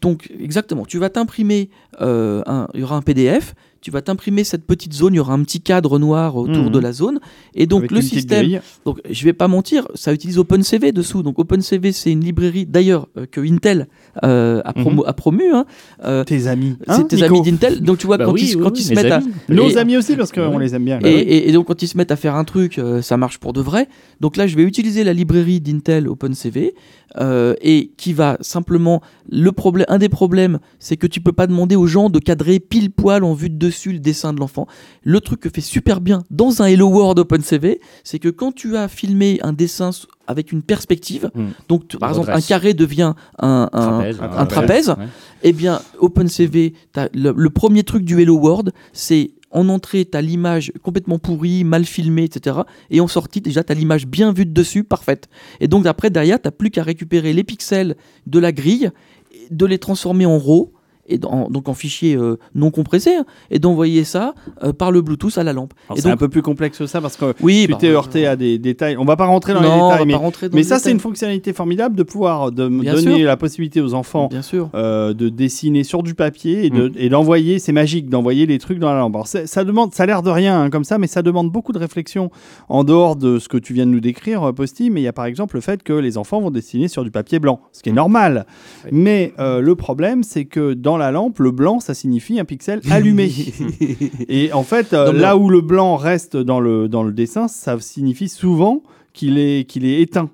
[0.00, 1.70] Donc, exactement, tu vas t'imprimer,
[2.00, 2.42] euh,
[2.74, 5.42] il y aura un PDF, tu vas t'imprimer cette petite zone, il y aura un
[5.42, 6.70] petit cadre noir autour Mhm.
[6.70, 7.20] de la zone,
[7.54, 11.22] et donc avec le système, donc, je vais pas mentir, ça utilise OpenCV dessous.
[11.22, 13.86] Donc, OpenCV, c'est une librairie, d'ailleurs, euh, que Intel
[14.24, 15.44] euh, a, promo- a promu.
[15.52, 15.64] Hein.
[16.04, 16.76] Euh, Tes amis.
[16.86, 17.80] c'est Hein, tes Nico amis d'Intel.
[17.80, 19.20] Donc, tu vois, Bah quand, oui, ils, oui, quand oui, ils se mettent à.
[19.48, 20.64] Nos et- amis aussi, parce qu'on Ouais.
[20.64, 20.98] les aime bien.
[21.00, 21.08] Et, là.
[21.10, 23.52] et- et donc, quand ils se mettent à faire un truc, euh, ça marche pour
[23.52, 23.88] de vrai.
[24.20, 26.74] Donc là, je vais utiliser la librairie d'Intel OpenCV
[27.20, 29.00] euh, et qui va simplement.
[29.30, 32.58] Le problème, un des problèmes, c'est que tu peux pas demander aux gens de cadrer
[32.60, 34.66] pile poil en vue de le dessin de l'enfant.
[35.02, 38.76] Le truc que fait super bien dans un Hello World OpenCV, c'est que quand tu
[38.76, 39.90] as filmé un dessin
[40.26, 41.48] avec une perspective, Hmm.
[41.68, 45.06] donc tu- par exemple un carré devient un, un- Trapèze, un trapèze, Ouais.
[45.42, 46.74] eh bien, OpenCV,
[47.14, 51.64] le, le premier truc du Hello World, c'est en entrée, tu as l'image complètement pourrie,
[51.64, 52.58] mal filmée, etc.
[52.90, 55.28] Et en sortie, déjà, tu as l'image bien vue de dessus, parfaite.
[55.60, 57.96] Et donc, après, derrière, tu plus qu'à récupérer les pixels
[58.26, 58.90] de la grille,
[59.50, 60.72] de les transformer en RAW
[61.08, 65.00] et dans- donc en fichier euh, non compressé, hein, et d'envoyer ça euh, par le
[65.02, 65.72] Bluetooth à la lampe.
[65.96, 68.26] C'est donc, un peu plus complexe que ça parce que oui, tu bah, t'es heurté
[68.26, 68.96] à des détails.
[68.98, 70.62] On va pas rentrer dans non, les on détails, va mais, pas rentrer dans mais
[70.62, 73.26] les ça, c'est une fonctionnalité formidable de pouvoir de Bien donner sûr.
[73.26, 74.70] la possibilité aux enfants Bien sûr.
[74.74, 76.74] euh, de dessiner sur du papier et Mm.
[76.74, 79.14] de- et d'envoyer, c'est magique, d'envoyer les trucs dans la lampe.
[79.14, 81.72] Alors, ça demande, ça a l'air de rien hein, comme ça, mais ça demande beaucoup
[81.72, 82.30] de réflexion
[82.68, 84.90] en dehors de ce que tu viens de nous décrire, euh, Posty.
[84.90, 87.10] Mais il y a par exemple le fait que les enfants vont dessiner sur du
[87.10, 88.46] papier blanc, ce qui est normal.
[88.84, 88.90] Oui.
[88.92, 92.80] Mais euh, le problème, c'est que dans la lampe, le blanc, ça signifie un pixel
[92.90, 93.30] allumé.
[94.28, 97.78] et en fait, euh, là où le blanc reste dans le, dans le dessin, ça
[97.80, 100.30] signifie souvent qu'il est, qu'il est éteint.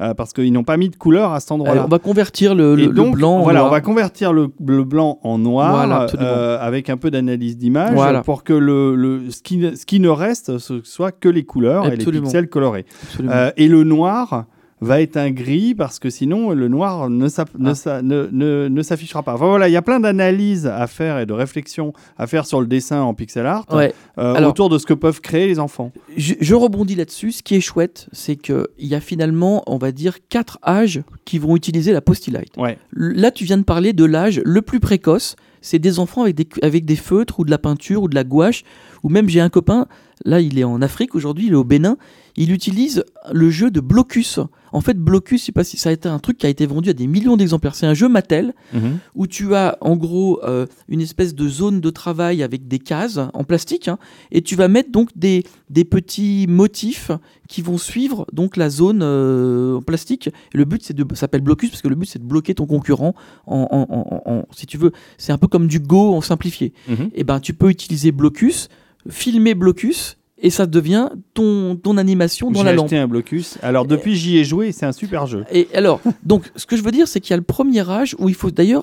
[0.00, 1.84] Euh, parce qu'ils n'ont pas mis de couleur à cet Euh, endroit-là.
[1.84, 3.70] on va convertir le, le- blanc en voilà, noir.
[3.70, 6.28] on va convertir le, le blanc en noir Voilà, absolument.
[6.32, 8.22] euh, avec un peu d'analyse d'image Voilà.
[8.22, 11.44] pour que le, le- ce, qui, ne- ce qui ne reste ce soit que les
[11.44, 12.24] couleurs et les Absolument.
[12.24, 12.86] pixels colorés.
[13.04, 13.32] Absolument.
[13.34, 14.46] Euh, et le noir
[14.84, 17.28] va être un gris parce que sinon le noir ne, ne
[17.86, 18.02] Ah.
[18.02, 19.34] ne- ne- ne s'affichera pas.
[19.34, 22.60] Enfin, voilà, il y a plein d'analyses à faire et de réflexions à faire sur
[22.60, 23.92] le dessin en pixel art Ouais.
[24.18, 25.92] euh, Alors- autour de ce que peuvent créer les enfants.
[26.16, 27.32] Je, je rebondis là-dessus.
[27.32, 31.38] Ce qui est chouette, c'est qu'il y a finalement, on va dire, quatre âges qui
[31.38, 32.56] vont utiliser la Postilight.
[32.56, 32.78] Ouais.
[32.92, 35.36] Là, tu viens de parler de l'âge le plus précoce.
[35.60, 38.24] C'est des enfants avec des, avec des feutres ou de la peinture ou de la
[38.24, 38.64] gouache.
[39.02, 39.86] Ou même, j'ai un copain,
[40.24, 41.96] là, il est en Afrique aujourd'hui, il est au Bénin.
[42.36, 44.40] Il utilise le jeu de Blocus.
[44.72, 46.66] En fait, Blocus, je sais pas si ça a été un truc qui a été
[46.66, 47.76] vendu à des millions d'exemplaires.
[47.76, 48.54] C'est un jeu Mattel
[49.14, 53.20] où tu as en gros euh, une espèce de zone de travail avec des cases
[53.34, 53.98] en plastique hein,
[54.32, 57.12] et tu vas mettre donc des, des petits motifs
[57.48, 60.26] qui vont suivre donc la zone euh, en plastique.
[60.26, 62.56] Et le but c'est de ça s'appelle blocus parce que le but c'est de bloquer
[62.56, 63.14] ton concurrent
[63.46, 66.72] en, en- en- en- si tu veux c'est un peu comme du Go en simplifié.
[66.88, 67.10] Mhm.
[67.14, 68.68] Et ben tu peux utiliser blocus,
[69.08, 72.86] filmer blocus et ça devient ton ton animation dans J'ai la lampe.
[72.86, 73.56] acheté un blocus.
[73.62, 75.44] Alors depuis j'y ai joué, c'est un super jeu.
[75.50, 78.14] Et alors, donc, ce que je veux dire, c'est qu'il y a le premier âge
[78.18, 78.82] où il faut d'ailleurs,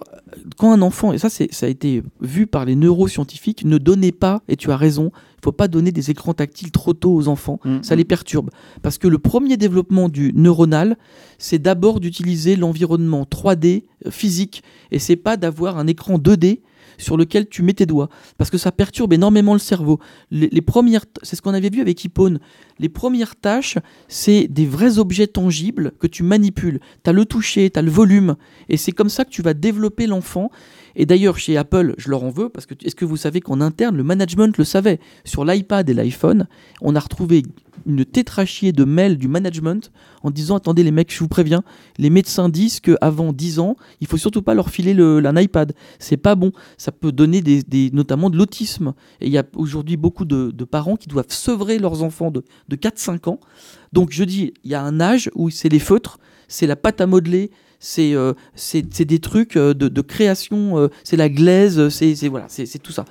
[0.58, 4.42] quand un enfant, et ça, ça a été vu par les neuroscientifiques, ne donnez pas,
[4.48, 7.60] et tu as raison, il faut pas donner des écrans tactiles trop tôt aux enfants,
[7.66, 7.84] Mm.
[7.84, 8.50] ça les perturbe.
[8.82, 10.98] Parce que le premier développement du neuronal,
[11.38, 16.62] c'est d'abord d'utiliser l'environnement 3D euh, physique, et c'est pas d'avoir un écran 2D
[17.02, 20.00] sur lequel tu mets tes doigts, parce que ça perturbe énormément le cerveau.
[20.30, 22.40] Les, premières, c'est ce qu'on avait vu avec Hippone,
[22.80, 26.80] les premières tâches, c'est des vrais objets tangibles que tu manipules.
[27.04, 28.36] Tu as le toucher, tu as le volume.
[28.70, 30.50] Et c'est comme ça que tu vas développer l'enfant.
[30.96, 33.62] Et d'ailleurs, chez Apple, je leur en veux, parce que est-ce que vous savez qu'en
[33.62, 35.00] interne, le management le savait?
[35.26, 36.48] Sur l'iPad et l'iPhone,
[36.82, 37.44] on a retrouvé
[37.86, 39.92] une tétrachier de mails du management
[40.24, 41.64] en disant Attendez, les mecs, je vous préviens,
[41.98, 45.74] les médecins disent qu'avant 10 ans, il faut surtout pas leur filer le, un iPad.
[46.00, 46.52] C'est pas bon.
[46.78, 48.94] Ça peut donner des, notamment de l'autisme.
[49.20, 52.76] Et il y a aujourd'hui beaucoup de, parents qui doivent sevrer leurs enfants de, de
[52.76, 53.40] 4-5 ans.
[53.94, 57.02] Donc je dis, il y a un âge où c'est les feutres, c'est la pâte
[57.02, 57.52] à modeler,
[57.82, 58.34] c'est euh,
[58.74, 63.06] des trucs euh, de, création, euh, c'est la glaise, c'est voilà, c'est tout ça.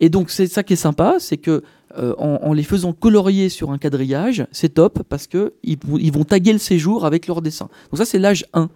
[0.00, 1.62] Et donc c'est ça qui est sympa, c'est que
[1.98, 5.78] euh, en, les faisant colorier sur un quadrillage, c'est top parce que ils,
[6.12, 7.68] vont- taguer le séjour avec leur dessin.
[7.90, 8.68] Donc ça c'est l'âge 1.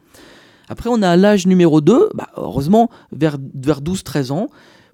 [0.68, 4.48] Après on a l'âge numéro 2, bah, heureusement vers, vers 12-13 ans.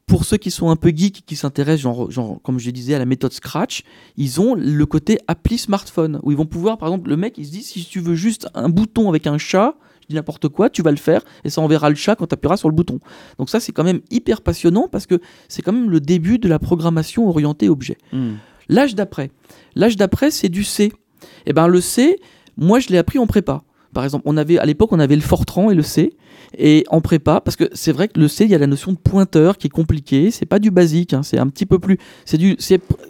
[0.06, 2.08] Pour ceux qui sont un peu geeks, qui s'intéressent,
[2.42, 3.84] comme je disais, à la méthode Scratch,
[4.16, 7.46] ils ont le côté appli smartphone, où ils vont pouvoir, par exemple, le mec, il
[7.46, 9.76] se dit, si tu veux juste un bouton avec un chat,
[10.12, 12.56] dis n'importe quoi, tu vas le faire, et ça enverra le chat quand tu appuieras
[12.56, 13.00] sur le bouton.
[13.38, 16.48] Donc ça, c'est quand même hyper passionnant, parce que c'est quand même le début de
[16.48, 17.98] la programmation orientée objet.
[18.12, 18.32] Mm.
[18.68, 19.30] L'âge d'après.
[19.74, 20.92] L'âge d'après, c'est du C.
[21.46, 22.18] Et ben le C,
[22.56, 23.62] moi je l'ai appris en prépa.
[23.92, 26.14] Par exemple, on avait à l'époque on avait le Fortran et le C
[26.56, 28.92] et en prépa parce que c'est vrai que le C il y a la notion
[28.92, 31.98] de pointeur qui est compliquée, c'est pas du basique, hein, c'est un petit peu plus
[32.24, 32.56] c'est du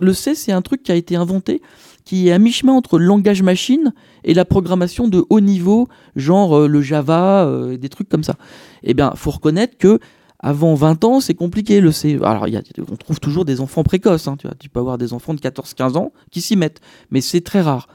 [0.01, 1.63] le C c'est un truc qui a été inventé
[2.05, 3.93] qui est à mi-chemin entre le langage machine
[4.25, 8.35] et la programmation de haut niveau, genre euh, le Java, euh, des trucs comme ça.
[8.83, 9.99] Eh bien, faut reconnaître que
[10.41, 12.19] avant 20 ans, c'est compliqué le C.
[12.23, 14.27] Alors, il y a, on trouve toujours des enfants précoces.
[14.27, 16.81] hein, tu, tu peux avoir des enfants de 14-15 ans qui s'y mettent,
[17.11, 17.87] mais c'est très rare.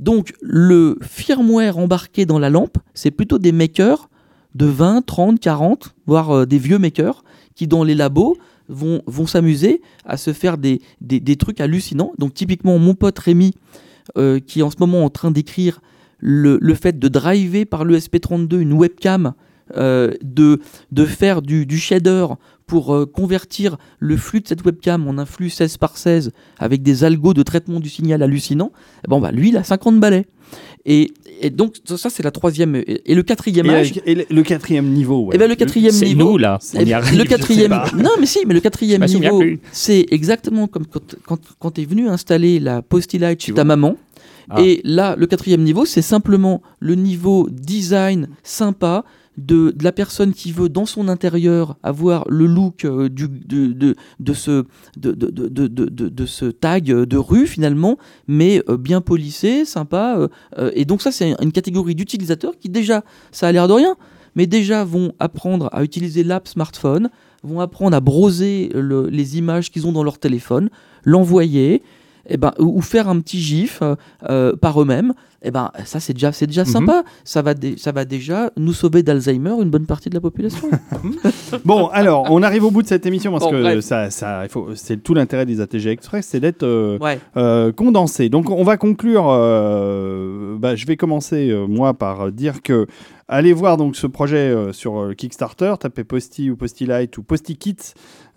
[0.00, 4.08] Donc, le firmware embarqué dans la lampe, c'est plutôt des makers
[4.54, 7.22] de 20, 30, 40, voire euh, des vieux makers
[7.54, 8.36] qui, dans les labos,
[8.68, 12.12] vont, vont s'amuser à se faire des, des, trucs hallucinants.
[12.18, 13.52] Donc, typiquement, mon pote Rémi,
[14.16, 15.80] euh, qui est en ce moment en train d'écrire
[16.18, 19.34] le, le fait de driver par l'ESP32 une webcam,
[19.76, 20.60] euh, de,
[20.92, 22.26] de faire du, du shader
[22.68, 26.82] pour euh, convertir le flux de cette webcam en un flux 16 par 16 avec
[26.84, 28.70] des algos de traitement du signal hallucinant,
[29.04, 30.26] eh bon, bah, lui, il a 50 balais.
[30.88, 32.76] Et, et donc, ça, c'est la troisième.
[32.76, 33.92] Et, et le quatrième Et, âge.
[34.06, 35.24] et le- le quatrième niveau.
[35.26, 35.32] ouais.
[35.34, 36.30] Eh ben, le quatrième C'est niveau.
[36.32, 36.58] nous, là.
[36.74, 37.18] On y arrive.
[37.18, 37.74] le quatrième.
[37.86, 39.42] je sais Non, mais si, mais le quatrième niveau,
[39.72, 43.96] c'est exactement comme quand, quand, quand tu es venu installer la Postilight chez ta maman.
[44.48, 44.62] Ah.
[44.62, 49.04] Et là, le quatrième niveau, c'est simplement le niveau design sympa.
[49.38, 54.32] De, la personne qui veut dans son intérieur avoir le look euh, de, de, de
[54.34, 54.64] ce,
[54.96, 57.98] de, ce tag de rue finalement,
[58.28, 60.28] mais euh, bien polissé, sympa.
[60.58, 63.96] euh, et donc ça, c'est une catégorie d'utilisateurs qui déjà, ça a l'air de rien,
[64.34, 67.10] mais déjà vont apprendre à utiliser l'app smartphone,
[67.42, 70.68] vont apprendre à broser le- les images qu'ils ont dans leur téléphone,
[71.04, 71.82] l'envoyer,
[72.28, 73.94] eh ben, ou ou faire un petit gif euh,
[74.28, 75.12] euh, par eux-mêmes.
[75.42, 76.68] Eh ben, ça c'est déjà, c'est déjà Mhm.
[76.70, 77.04] sympa.
[77.24, 80.68] Ça va, ça va déjà nous sauver d'Alzheimer une bonne partie de la population.
[81.64, 83.80] Bon, alors, on arrive au bout de cette émission parce Bon, que bref.
[83.80, 84.08] ça,
[84.74, 87.20] c'est tout l'intérêt des ATG Express, c'est d'être euh, ouais.
[87.36, 88.28] euh, condensé.
[88.28, 89.26] Donc, on va conclure.
[89.30, 92.86] euh, bah, je vais commencer euh, moi par dire que
[93.28, 97.22] allez voir donc ce projet euh, sur euh, Kickstarter, tapez Posty ou Posty Light ou
[97.22, 97.76] Posty Kit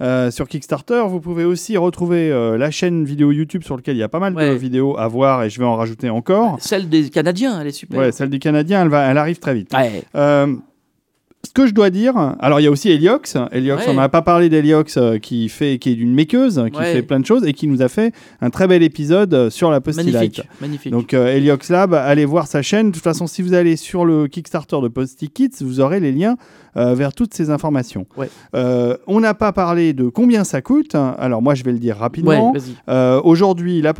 [0.02, 1.04] euh, sur Kickstarter.
[1.08, 4.20] Vous pouvez aussi retrouver euh, la chaîne vidéo YouTube sur laquelle il y a pas
[4.20, 6.58] mal de vidéos à voir et je vais en rajouter encore.
[6.60, 8.00] Celle des Canadiens, elle est super.
[8.00, 9.74] Ouais, celle des Canadiens, elle, va, elle arrive très vite.
[9.74, 10.04] Ouais.
[10.16, 10.56] Euh,
[11.48, 13.38] ce que je dois dire, alors il y a aussi Heliox.
[13.54, 13.92] Heliox, Ouais.
[13.92, 16.92] on n'a pas parlé d'Heliox euh, qui fait, qui est une makeuse, qui Ouais.
[16.92, 19.80] fait plein de choses et qui nous a fait un très bel épisode sur la
[19.80, 20.42] Posty Magnifique.
[20.60, 20.92] Magnifique.
[20.92, 22.90] Donc euh, Heliox Lab, allez voir sa chaîne.
[22.90, 26.12] De toute façon, si vous allez sur le Kickstarter de Posty Kits, vous aurez les
[26.12, 26.36] liens
[26.78, 28.06] euh, vers toutes ces informations.
[28.18, 28.30] Ouais.
[28.56, 30.96] Euh, on n'a pas parlé de combien ça coûte.
[30.96, 32.54] Alors moi, je vais le dire rapidement.
[32.90, 33.94] Euh, Aujourd'hui, la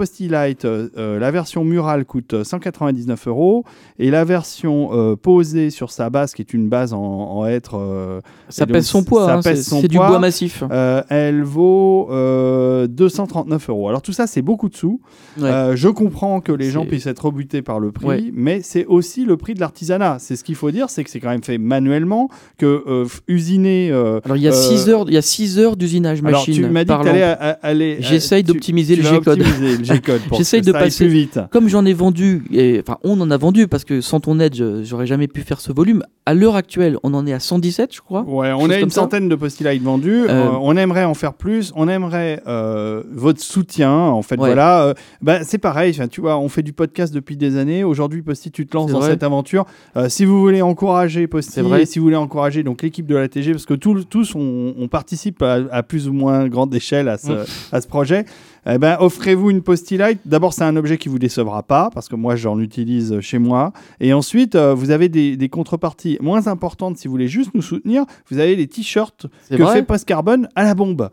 [0.66, 3.64] euh, la version murale coûte euh, 199 euros
[3.98, 8.22] et la version posée sur sa base, qui est une base en, en hêtre, euh,
[8.50, 9.32] Ça donc, pèse son poids.
[9.32, 10.64] hein, c'est du bois massif.
[11.10, 13.90] elle vaut euh, 239 euros.
[13.90, 15.02] Alors tout ça, c'est beaucoup de sous.
[15.40, 15.76] Ouais.
[15.76, 19.38] Je comprends que les gens puissent être rebutés par le prix, mais c'est aussi le
[19.38, 20.18] prix de l'artisanat.
[20.20, 22.30] C'est ce qu'il faut dire, c'est que c'est quand même fait manuellement,
[22.60, 23.90] que euh, usiner.
[23.91, 26.41] euh, Alors il y a euh, 6 heures, il y a six heures d'usinage alors
[26.41, 26.53] machine.
[26.53, 27.23] tu m'as dit que t'allais
[27.64, 27.98] aller.
[28.02, 29.41] J'essaye euh, d'optimiser le G-code.
[30.38, 31.40] J'essaye de passer- plus vite.
[31.52, 34.56] Comme j'en ai vendu, et, enfin on en a vendu parce que sans ton aide,
[34.56, 36.03] je- j'aurais jamais pu faire ce volume.
[36.26, 38.22] À l'heure actuelle, on en est à 117, je crois.
[38.22, 39.02] Ouais, on a une ça.
[39.02, 40.26] centaine de post-it vendus.
[40.27, 41.72] Euh, Euh, on aimerait en faire plus.
[41.76, 43.91] On aimerait euh, votre soutien.
[43.91, 44.48] En fait, Ouais.
[44.49, 44.84] voilà.
[44.84, 45.94] Euh, bah, c'est pareil.
[46.11, 47.84] Tu vois, on fait du podcast depuis des années.
[47.84, 49.11] Aujourd'hui, Posti, tu te lances dans vrai.
[49.11, 49.65] cette aventure.
[49.98, 53.52] Euh, si vous voulez encourager Posti, si vous voulez encourager donc l'équipe de la TG,
[53.52, 57.18] parce que tout- tous on, on participe à, à plus ou moins grande échelle à
[57.18, 57.46] ce, Mm.
[57.72, 58.26] à ce projet.
[58.70, 60.20] Eh ben, offrez-vous une Posti Light.
[60.26, 63.72] D'abord, c'est un objet qui vous décevra pas, parce que moi, j'en utilise chez moi.
[64.02, 67.62] Et ensuite, euh, vous avez des, des contreparties moins importantes si vous voulez juste nous
[67.62, 68.04] soutenir.
[68.30, 71.10] Vous avez les t-shirts que fait Post Carbone à la bombe.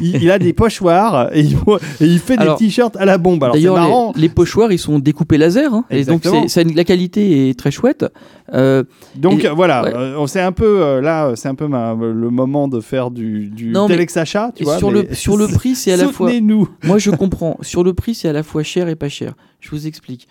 [0.00, 1.56] Il, il a des pochoirs et il,
[2.00, 3.46] et il fait Alors, des t-shirts à la bombe.
[3.52, 7.58] D'ailleurs, les, les pochoirs, ils sont découpés laser, hein, et donc ça- la qualité est
[7.58, 8.06] très chouette.
[8.54, 8.84] Euh,
[9.14, 9.92] Donc et- voilà, ouais.
[9.94, 13.48] euh, c'est un peu euh, là, c'est un peu ma- le moment de faire du,
[13.50, 14.78] du Non, mais- achat, tu vois.
[14.78, 16.28] sur, mais- le, sur le prix, c'est à la fois.
[16.28, 16.68] Soutenez-nous.
[16.84, 17.58] Moi, je comprends.
[17.60, 19.34] Sur le prix, c'est à la fois cher et pas cher.
[19.60, 20.28] Je vous explique.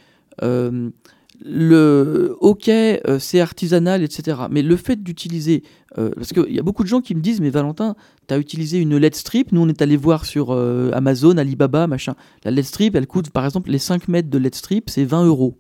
[1.43, 4.37] Le ok, euh, c'est artisanal, etc.
[4.49, 5.63] Mais le fait d'utiliser,
[5.97, 7.95] euh, parce qu'il y a beaucoup de gens qui me disent, mais Valentin,
[8.27, 9.51] tu as utilisé une LED strip.
[9.51, 12.15] Nous, on est allé voir sur euh, Amazon, Alibaba, machin.
[12.43, 15.25] La LED strip, elle coûte, par exemple, les 5 mètres de LED strip, c'est 20
[15.25, 15.57] euros.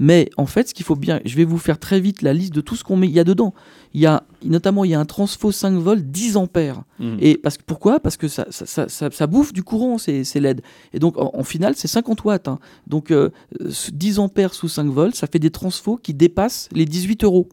[0.00, 2.52] Mais en fait, ce qu'il faut bien, je vais vous faire très vite la liste
[2.52, 3.06] de tout ce qu'on met.
[3.06, 3.54] Il y a dedans.
[3.92, 6.82] Il y a notamment il y a un transfo 5 volts 10 ampères.
[6.98, 7.16] Mm.
[7.20, 8.00] Et parce que pourquoi?
[8.00, 10.62] Parce que ça, ça, ça, ça- ça bouffe du courant ces, ces LED.
[10.92, 12.48] Et donc en, en finale c'est 50 watts.
[12.48, 12.58] hein.
[12.88, 13.30] Donc euh,
[13.60, 17.48] euh, 10 ampères sous 5 volts, ça fait des transfos qui dépassent les 18 euros.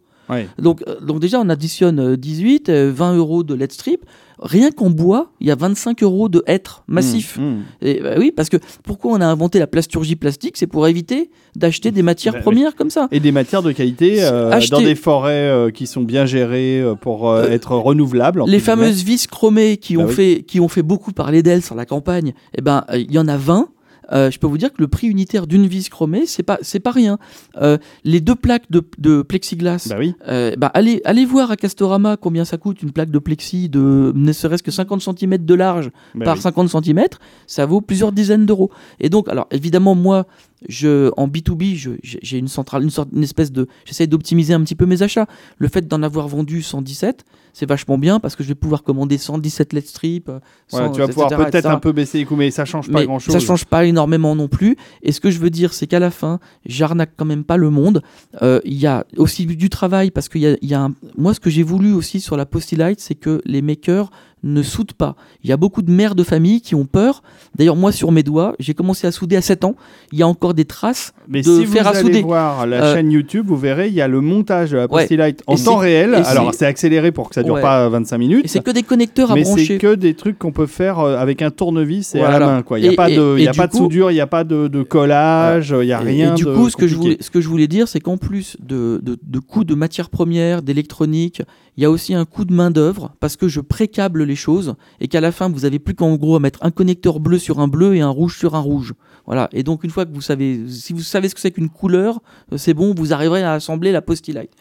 [0.60, 4.06] Donc, euh, donc déjà on additionne euh, 18, euh, 20 euros de LED strip.
[4.44, 7.38] Rien qu'en bois, il y a 25 euros de hêtre massif.
[7.38, 7.64] Mm, mm.
[7.84, 10.58] Et bah oui, parce que pourquoi on a inventé la plasturgie plastique?
[10.58, 12.44] C'est pour éviter d'acheter des matières Bah oui.
[12.44, 13.08] premières comme ça.
[13.12, 16.82] Et des matières de qualité euh, Acheter- dans des forêts euh, qui sont bien gérées
[16.82, 18.44] euh, pour euh, Euh, être renouvelables.
[18.48, 20.14] Les fameuses vis chromées qui, Bah ont oui.
[20.14, 23.20] fait, qui ont fait beaucoup parler d'elles sur la campagne, eh ben, euh, il y
[23.20, 23.68] en a 20.
[24.12, 26.80] Euh, je peux vous dire que le prix unitaire d'une vis chromée, c'est pas, c'est
[26.80, 27.18] pas rien.
[27.62, 30.14] Euh, les deux plaques de, de plexiglas, Bah oui.
[30.28, 34.12] euh, bah, allez, allez voir à Castorama combien ça coûte une plaque de plexi de
[34.16, 36.42] ne serait-ce que 50 cm de large Bah par oui.
[36.42, 37.06] 50 cm,
[37.48, 38.70] ça vaut plusieurs dizaines d'euros.
[39.00, 40.26] Et donc, alors évidemment, moi,
[40.70, 44.62] je, en B2B, je- j'ai une centrale, une sorte, une espèce de, j'essaie d'optimiser un
[44.62, 45.28] petit peu mes achats.
[45.58, 49.18] Le fait d'en avoir vendu 117, c'est vachement bien parce que je vais pouvoir commander
[49.18, 50.30] 117 LED strip.
[50.30, 50.40] euh,
[50.70, 53.00] Voilà, 100, tu vas pouvoir peut-être un peu baisser les coûts, mais ça change pas
[53.00, 53.34] Mais grand chose.
[53.34, 54.78] ça change pas énormément non plus.
[55.04, 57.70] Et ce que je veux dire, c'est qu'à la fin, j'arnaque quand même pas le
[57.70, 58.02] monde.
[58.42, 60.94] Euh, Il y a aussi du travail parce qu'il y a, il y a un-
[61.18, 64.10] moi ce que j'ai voulu aussi sur la Posty Light, c'est que les makers
[64.44, 65.16] ne soudent pas.
[65.44, 67.22] Il y a beaucoup de mères de famille qui ont peur.
[67.56, 69.76] D'ailleurs, moi, sur mes doigts, j'ai commencé à souder à 7 ans.
[70.12, 72.22] Il y a encore des traces Mais de si vous à allez souder.
[72.22, 75.08] voir la Euh, chaîne YouTube, vous verrez, il y a le montage de la Ouais.
[75.48, 76.16] En temps réel.
[76.26, 77.62] Alors, c'est accéléré pour que ça dure Ouais.
[77.62, 78.46] pas 25 minutes.
[78.46, 79.66] Et c'est que des connecteurs à mais brancher.
[79.66, 82.62] c'est que des trucs qu'on peut faire euh, avec un tournevis et à la main.
[82.64, 82.80] quoi.
[82.80, 84.44] Il n'y a Et- pas de, y a pas de soudure, il n'y a pas
[84.44, 87.10] de, de collage, il n'y a rien Et du de coup, ce que, je voulais,
[87.12, 87.24] compliqué.
[87.24, 90.62] ce que je voulais dire, c'est qu'en plus de, de, de coûts de matières premières,
[90.62, 91.42] d'électronique,
[91.78, 95.22] il y a aussi un coût de main-d'œuvre parce que je précable choses et qu'à
[95.22, 97.96] la fin, vous avez plus qu'en gros à mettre un connecteur bleu sur un bleu
[97.96, 98.94] et un rouge sur un rouge.
[99.26, 99.50] Voilà.
[99.54, 102.22] Et donc, une fois que vous savez, si vous savez ce que c'est qu'une couleur,
[102.52, 104.52] euh, c'est bon, vous arriverez à assembler la Postilight.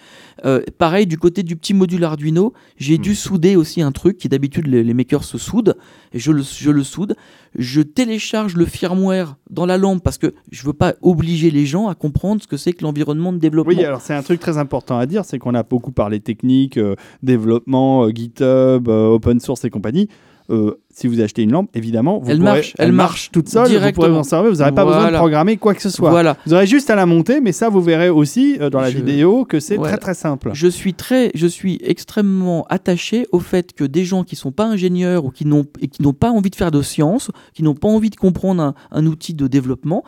[0.44, 4.28] Euh, pareil, du côté du petit module Arduino, j'ai dû souder aussi un truc qui
[4.28, 5.74] d'habitude les, les makers se soudent.
[6.12, 7.14] Et je le, je le soude.
[7.56, 11.88] Je télécharge le firmware dans la lampe parce que je veux pas obliger les gens
[11.88, 13.74] à comprendre ce que c'est que l'environnement de développement.
[13.74, 16.76] Oui, alors c'est un truc très important à dire, c'est qu'on a beaucoup parlé technique,
[16.76, 20.08] euh, développement, euh, GitHub, open source et compagnie.
[20.50, 23.30] Euh, si vous achetez une lampe, évidemment, vous Elle pourrez- marche, elle elle marche marche
[23.30, 25.80] toute seule, vous pourrez vous en servir, vous n'aurez pas besoin de programmer quoi que
[25.82, 26.10] ce soit.
[26.10, 26.36] Voilà.
[26.44, 28.96] Vous aurez juste à la monter, mais ça, vous verrez aussi euh, dans la Je-
[28.96, 29.92] vidéo que c'est Voilà.
[29.92, 30.50] très très simple.
[30.52, 34.66] Je suis très, je suis extrêmement attaché au fait que des gens qui sont pas
[34.66, 37.74] ingénieurs ou qui n'ont et qui n'ont pas envie de faire de science, qui n'ont
[37.74, 40.02] pas envie de comprendre un, un outil de développement,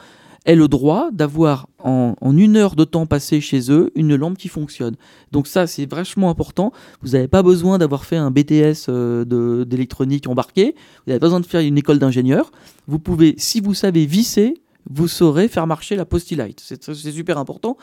[0.44, 4.48] aient le droit d'avoir en, une heure de temps passé chez eux une lampe qui
[4.48, 4.96] fonctionne.
[5.30, 6.72] Donc ça, c'est vachement important.
[7.00, 10.74] Vous n'avez pas besoin d'avoir fait un BTS euh, d'électronique embarqué.
[10.74, 12.50] Vous n'avez pas besoin de faire une école d'ingénieur.
[12.86, 16.60] Vous pouvez, si vous savez visser, vous saurez faire marcher la Postilight.
[16.60, 17.76] C'est super important.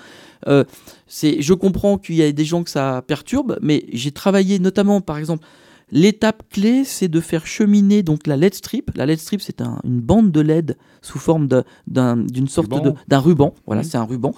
[0.48, 0.64] Euh,
[1.08, 5.18] je comprends qu'il y a des gens que ça perturbe, mais j'ai travaillé notamment, par
[5.18, 5.46] exemple,
[5.92, 8.92] l'étape clé, c'est de faire cheminer donc la LED strip.
[8.96, 11.48] La LED strip, c'est un- une bande de LED sous forme
[11.88, 12.70] d'une sorte
[13.08, 13.54] d'un ruban.
[13.66, 13.88] Voilà, Mhm.
[13.88, 14.34] c'est un ruban.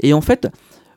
[0.00, 0.48] Et en fait,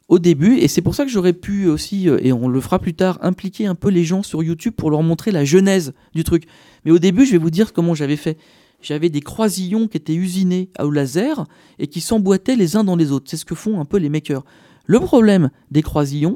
[0.07, 2.79] au début, et c'est pour ça que j'aurais pu aussi, euh, et on le fera
[2.79, 6.23] plus tard, impliquer un peu les gens sur YouTube pour leur montrer la genèse du
[6.23, 6.43] truc.
[6.85, 8.37] Mais au début, je vais vous dire comment j'avais fait.
[8.81, 11.45] J'avais des croisillons qui étaient usinés au laser
[11.79, 13.25] et qui s'emboîtaient les uns dans les autres.
[13.29, 14.43] C'est ce que font un peu les makers.
[14.85, 16.35] Le problème des croisillons,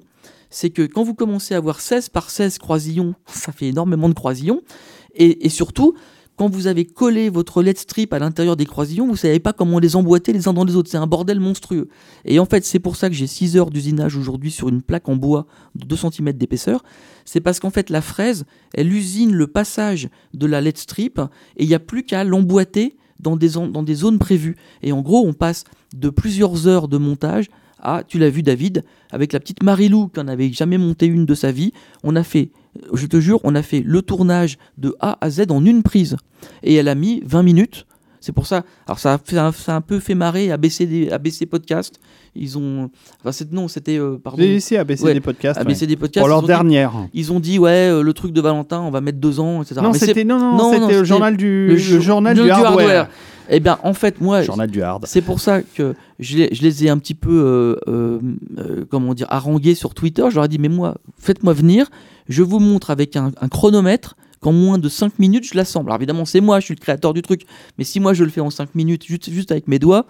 [0.49, 4.13] c'est que quand vous commencez à avoir 16 par 16 croisillons, ça fait énormément de
[4.13, 4.61] croisillons.
[5.15, 5.95] Et, surtout,
[6.37, 9.51] quand vous avez collé votre LED strip à l'intérieur des croisillons, vous ne savez pas
[9.51, 10.89] comment les emboîter les uns dans les autres.
[10.89, 11.89] C'est un bordel monstrueux.
[12.23, 15.09] Et en fait, c'est pour ça que j'ai 6 heures d'usinage aujourd'hui sur une plaque
[15.09, 16.83] en bois de 2 cm d'épaisseur.
[17.25, 21.19] C'est parce qu'en fait, la fraise, elle usine le passage de la LED strip
[21.57, 24.55] et il n'y a plus qu'à l'emboîter dans des, dans des zones prévues.
[24.81, 27.47] Et en gros, on passe de plusieurs heures de montage
[27.81, 31.33] à, tu l'as vu David, avec la petite Marilou qui n'avait jamais monté une de
[31.35, 31.71] sa vie,
[32.03, 32.51] on a fait,
[32.93, 36.17] je te jure, on a fait le tournage de A à Z en une prise.
[36.63, 37.85] Et elle a mis 20 minutes.
[38.21, 38.63] C'est pour ça.
[38.85, 42.01] Alors ça a, fait, ça a un peu fait marrer ABC, des- ABC Podcast.
[42.35, 42.89] Ils ont.
[43.23, 43.97] Enfin, non, c'était.
[43.97, 44.39] euh, pardon.
[44.43, 45.57] J'ai ici ABC Ouais, des podcasts.
[45.57, 45.61] ouais.
[45.65, 46.19] ABC des podcasts.
[46.21, 46.91] Pour leur ils ont dit- dernière.
[47.13, 49.79] ils ont dit, ouais, euh, le truc de Valentin, on va mettre deux ans, etc.
[49.81, 52.71] Non, c'était non, non, c'était le journal du, le le jour- journal du du hardware.
[52.71, 53.09] hardware.
[53.49, 55.05] Eh bien, en fait, moi, Journal du hard.
[55.07, 58.19] c'est pour ça que je les, je les ai un petit peu, euh, euh,
[58.57, 60.23] euh, comment dire, harangués sur Twitter.
[60.29, 61.89] Je leur ai dit, mais moi, faites-moi venir,
[62.27, 65.89] je vous montre avec un, un chronomètre qu'en moins de 5 minutes, je l'assemble.
[65.89, 67.45] Alors évidemment, c'est moi, je suis le créateur du truc.
[67.77, 70.05] Mais si moi, je le fais en 5 minutes, juste, juste avec mes doigts,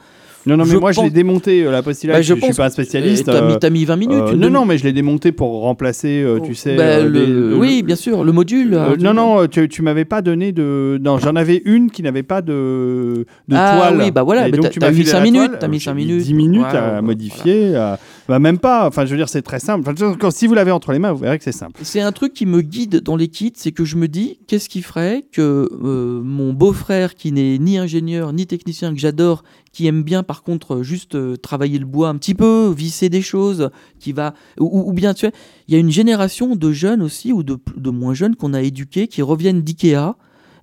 [0.45, 2.15] Non, non, mais je moi je l'ai démonté euh, la postillate.
[2.15, 3.25] Bah, je, je suis pas un euh, spécialiste.
[3.25, 4.17] t'as euh, mis, t'as mis 20 minutes.
[4.29, 6.75] euh, non, non, mais je l'ai démonté pour remplacer, euh, tu sais.
[6.75, 8.73] Bah, euh, le- des- oui, bien sûr, le module.
[8.73, 10.97] Euh, euh, non, non, tu, tu m'avais pas donné de.
[11.03, 13.97] Non, j'en avais une qui n'avait pas de, de Ah toile.
[13.99, 15.59] oui, bah voilà, mais donc, tu m'as mis filé cinq la minutes, toile.
[15.59, 16.23] t'as mis J'ai cinq minutes.
[16.23, 17.75] 10 minutes à modifier.
[17.75, 17.99] à-
[18.29, 18.87] bah, même pas.
[18.87, 19.89] Enfin, je veux dire, c'est très simple.
[19.89, 21.81] Enfin, si vous l'avez entre les mains, vous verrez que c'est simple.
[21.83, 24.69] C'est un truc qui me guide dans les kits, c'est que je me dis, qu'est-ce
[24.69, 29.87] qui ferait que euh, mon beau-frère, qui n'est ni ingénieur ni technicien, que j'adore, qui
[29.87, 33.23] aime bien par contre euh, juste euh, travailler le bois un petit peu, visser des
[33.23, 35.31] choses, qui va, ou, ou bien tu sais,
[35.67, 38.61] il y a une génération de jeunes aussi ou de, de moins jeunes qu'on a
[38.61, 40.15] éduqués qui reviennent d'Ikea.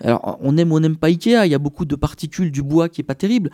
[0.02, 2.62] Alors on aime ou on n'aime pas Ikea, il y a beaucoup de particules du
[2.62, 3.50] bois qui est pas terrible,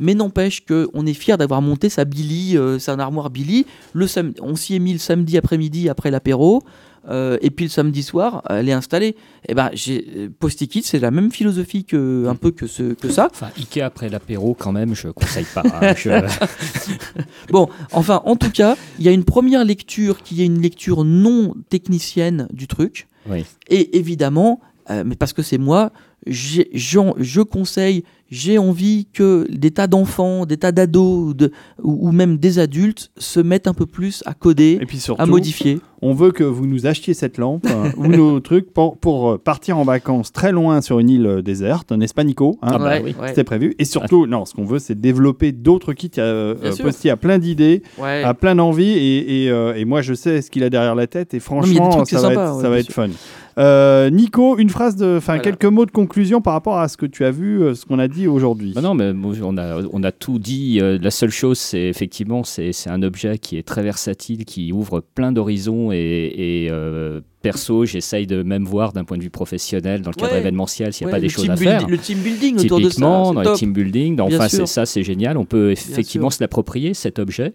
[0.00, 3.66] mais n'empêche qu'on est fier d'avoir monté sa Billy, euh, sa armoire Billy.
[3.92, 4.06] Le
[4.42, 6.62] on s'y est mis le samedi après-midi après l'apéro.
[7.10, 9.14] Euh, et puis le samedi soir, elle est installée.
[9.46, 13.10] Et ben, j'ai euh, Post-it, c'est la même philosophie que un peu que ce que
[13.10, 13.28] ça.
[13.30, 15.62] Enfin, Ikea après l'apéro, quand même, je conseille pas.
[15.82, 15.92] hein.
[15.94, 16.08] Je-
[17.50, 21.04] Bon, enfin, en tout cas, il y a une première lecture qui est une lecture
[21.04, 23.06] non technicienne du truc.
[23.28, 23.44] Oui.
[23.68, 24.60] Et évidemment,
[24.90, 25.90] euh, mais parce que c'est moi,
[26.26, 31.52] j'ai- j'en- je conseille, j'ai envie que des tas d'enfants, des tas d'ados ou, de-
[31.82, 35.26] ou- ou même des adultes se mettent un peu plus à coder, Et puis à
[35.26, 35.80] modifier.
[36.00, 39.38] on veut que vous nous achetiez cette lampe euh, ou nos trucs pour, pour euh,
[39.38, 42.68] partir en vacances très loin sur une île euh, déserte, n'est-ce pas, Nico hein?
[42.72, 43.14] Ah bah Ouais, oui.
[43.20, 43.74] ouais, C'était prévu.
[43.78, 46.10] Et surtout, non, ce qu'on veut, c'est développer d'autres kits.
[46.18, 46.54] Euh.
[46.80, 48.22] Posty a plein d'idées, ouais.
[48.24, 51.06] a plein d'envies, et, et, euh, et moi, je sais ce qu'il a derrière la
[51.06, 51.34] tête.
[51.34, 53.08] Et franchement, ça va sympa, être, ouais, ça va être fun.
[53.56, 55.42] Euh, Nico, une phrase de, enfin Voilà.
[55.42, 57.98] quelques mots de conclusion par rapport à ce que tu as vu, euh, ce qu'on
[57.98, 58.72] a dit aujourd'hui.
[58.74, 59.12] Bah non, mais
[59.42, 60.78] on a, on a tout dit.
[60.80, 64.72] Euh, la seule chose, c'est effectivement, c'est c'est un objet qui est très versatile, qui
[64.72, 69.30] ouvre plein d'horizons et, et, euh, perso, j'essaye de même voir d'un point de vue
[69.30, 70.38] professionnel, dans le cadre Ouais.
[70.40, 71.86] événementiel, s'il n'y a Ouais, pas des le choses à faire.
[71.86, 73.52] Le team building autour de ça, Typiquement, dans top.
[73.52, 75.36] les team building, enfin, ça c'est génial.
[75.36, 77.52] On peut effectivement se l'approprier cet objet.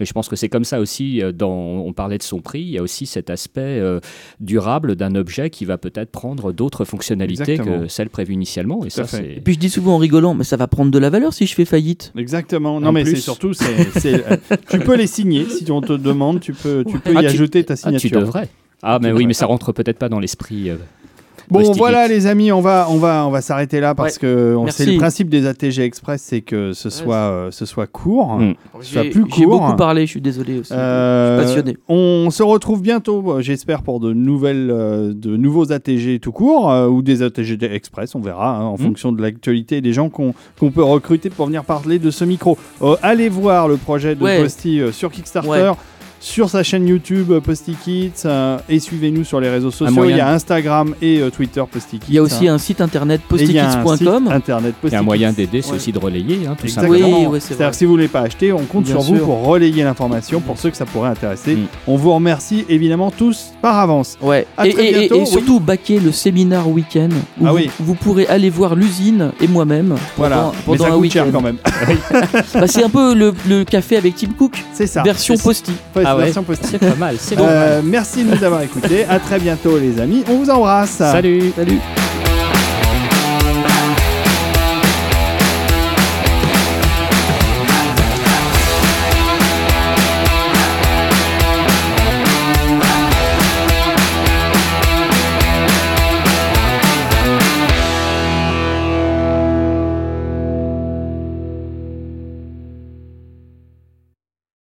[0.00, 1.22] Et je pense que c'est comme ça aussi.
[1.22, 4.00] euh, Dans, on parlait de son prix, il y a aussi cet aspect euh,
[4.40, 7.80] durable d'un objet qui va peut-être prendre d'autres fonctionnalités Exactement.
[7.82, 8.84] que celles prévues initialement.
[8.84, 9.04] Et ça,
[9.44, 11.54] puis je dis souvent en rigolant, mais ça va prendre de la valeur si je
[11.54, 12.12] fais faillite.
[12.16, 12.80] Exactement.
[12.80, 14.36] Non, En mais plus- c'est surtout, c'est, c'est- euh,
[14.70, 17.26] tu peux les signer si on te demande, tu peux, tu peux Ah, y tu-
[17.26, 18.20] ajouter ta ah, tu signature.
[18.20, 18.48] devrais.
[18.82, 20.70] Ah, mais oui, mais ça rentre peut-être pas dans l'esprit.
[20.70, 20.76] euh,
[21.50, 24.20] Bon, voilà les amis, on va, on va, on va s'arrêter là parce Ouais.
[24.20, 28.38] que on- le principe des ATG Express, c'est que ce soit, euh, ce soit court.
[28.38, 28.54] Mm.
[28.82, 29.60] soit plus j'ai court.
[29.60, 30.72] beaucoup parlé, je suis désolé aussi.
[30.72, 31.78] Euh, je suis passionné.
[31.88, 36.70] On se retrouve bientôt, euh, j'espère, pour de nouvelles, euh, de nouveaux ATG tout court
[36.70, 38.14] euh, ou des ATG Express.
[38.14, 38.78] On verra hein, en Mm.
[38.78, 42.24] fonction de l'actualité et des gens qu'on qu'on peut recruter pour venir parler de ce
[42.24, 42.56] micro.
[42.82, 44.40] Euh, allez voir le projet de Ouais.
[44.42, 45.72] Posty euh, sur Kickstarter.
[46.22, 50.04] Sur sa chaîne YouTube euh, Posty Kids euh, et suivez-nous sur les réseaux sociaux.
[50.04, 52.06] Il y a Instagram et euh, Twitter Posty Kids.
[52.10, 52.54] Il y a aussi hein.
[52.56, 54.28] un site internet postikids.com.
[54.28, 55.76] internet Il y a un moyen d'aider, c'est Ouais.
[55.76, 56.92] aussi de relayer, hein, tout Exactement.
[56.98, 57.20] simplement.
[57.20, 59.16] Oui, ouais, c'est C'est-à-dire si vous ne voulez pas acheter, on compte Bien sur vous
[59.24, 61.54] pour relayer l'information pour ceux que ça pourrait intéresser.
[61.56, 61.66] Mm.
[61.86, 64.18] On vous remercie évidemment tous par avance.
[64.20, 64.46] Ouais.
[64.58, 65.26] À Et, très et- et- bientôt, et oui.
[65.26, 67.08] surtout baquer le séminaire week-end
[67.40, 67.70] où Ah vous, oui.
[67.80, 71.26] vous pourrez aller voir l'usine et moi-même Voilà, pendant, mais ça un week-end.
[71.32, 71.56] quand même.
[72.52, 75.02] Bah, c'est un peu le, le café avec Tim Cook, C'est ça.
[75.02, 75.72] version posti.
[76.10, 76.24] Ah ouais.
[76.24, 76.66] version Posty.
[76.72, 77.46] C'est pas mal, c'est bon.
[77.48, 79.04] Euh, merci de nous avoir écoutés.
[79.04, 80.24] À très bientôt les amis.
[80.28, 80.96] On vous embrasse.
[80.96, 81.78] Salut Salut.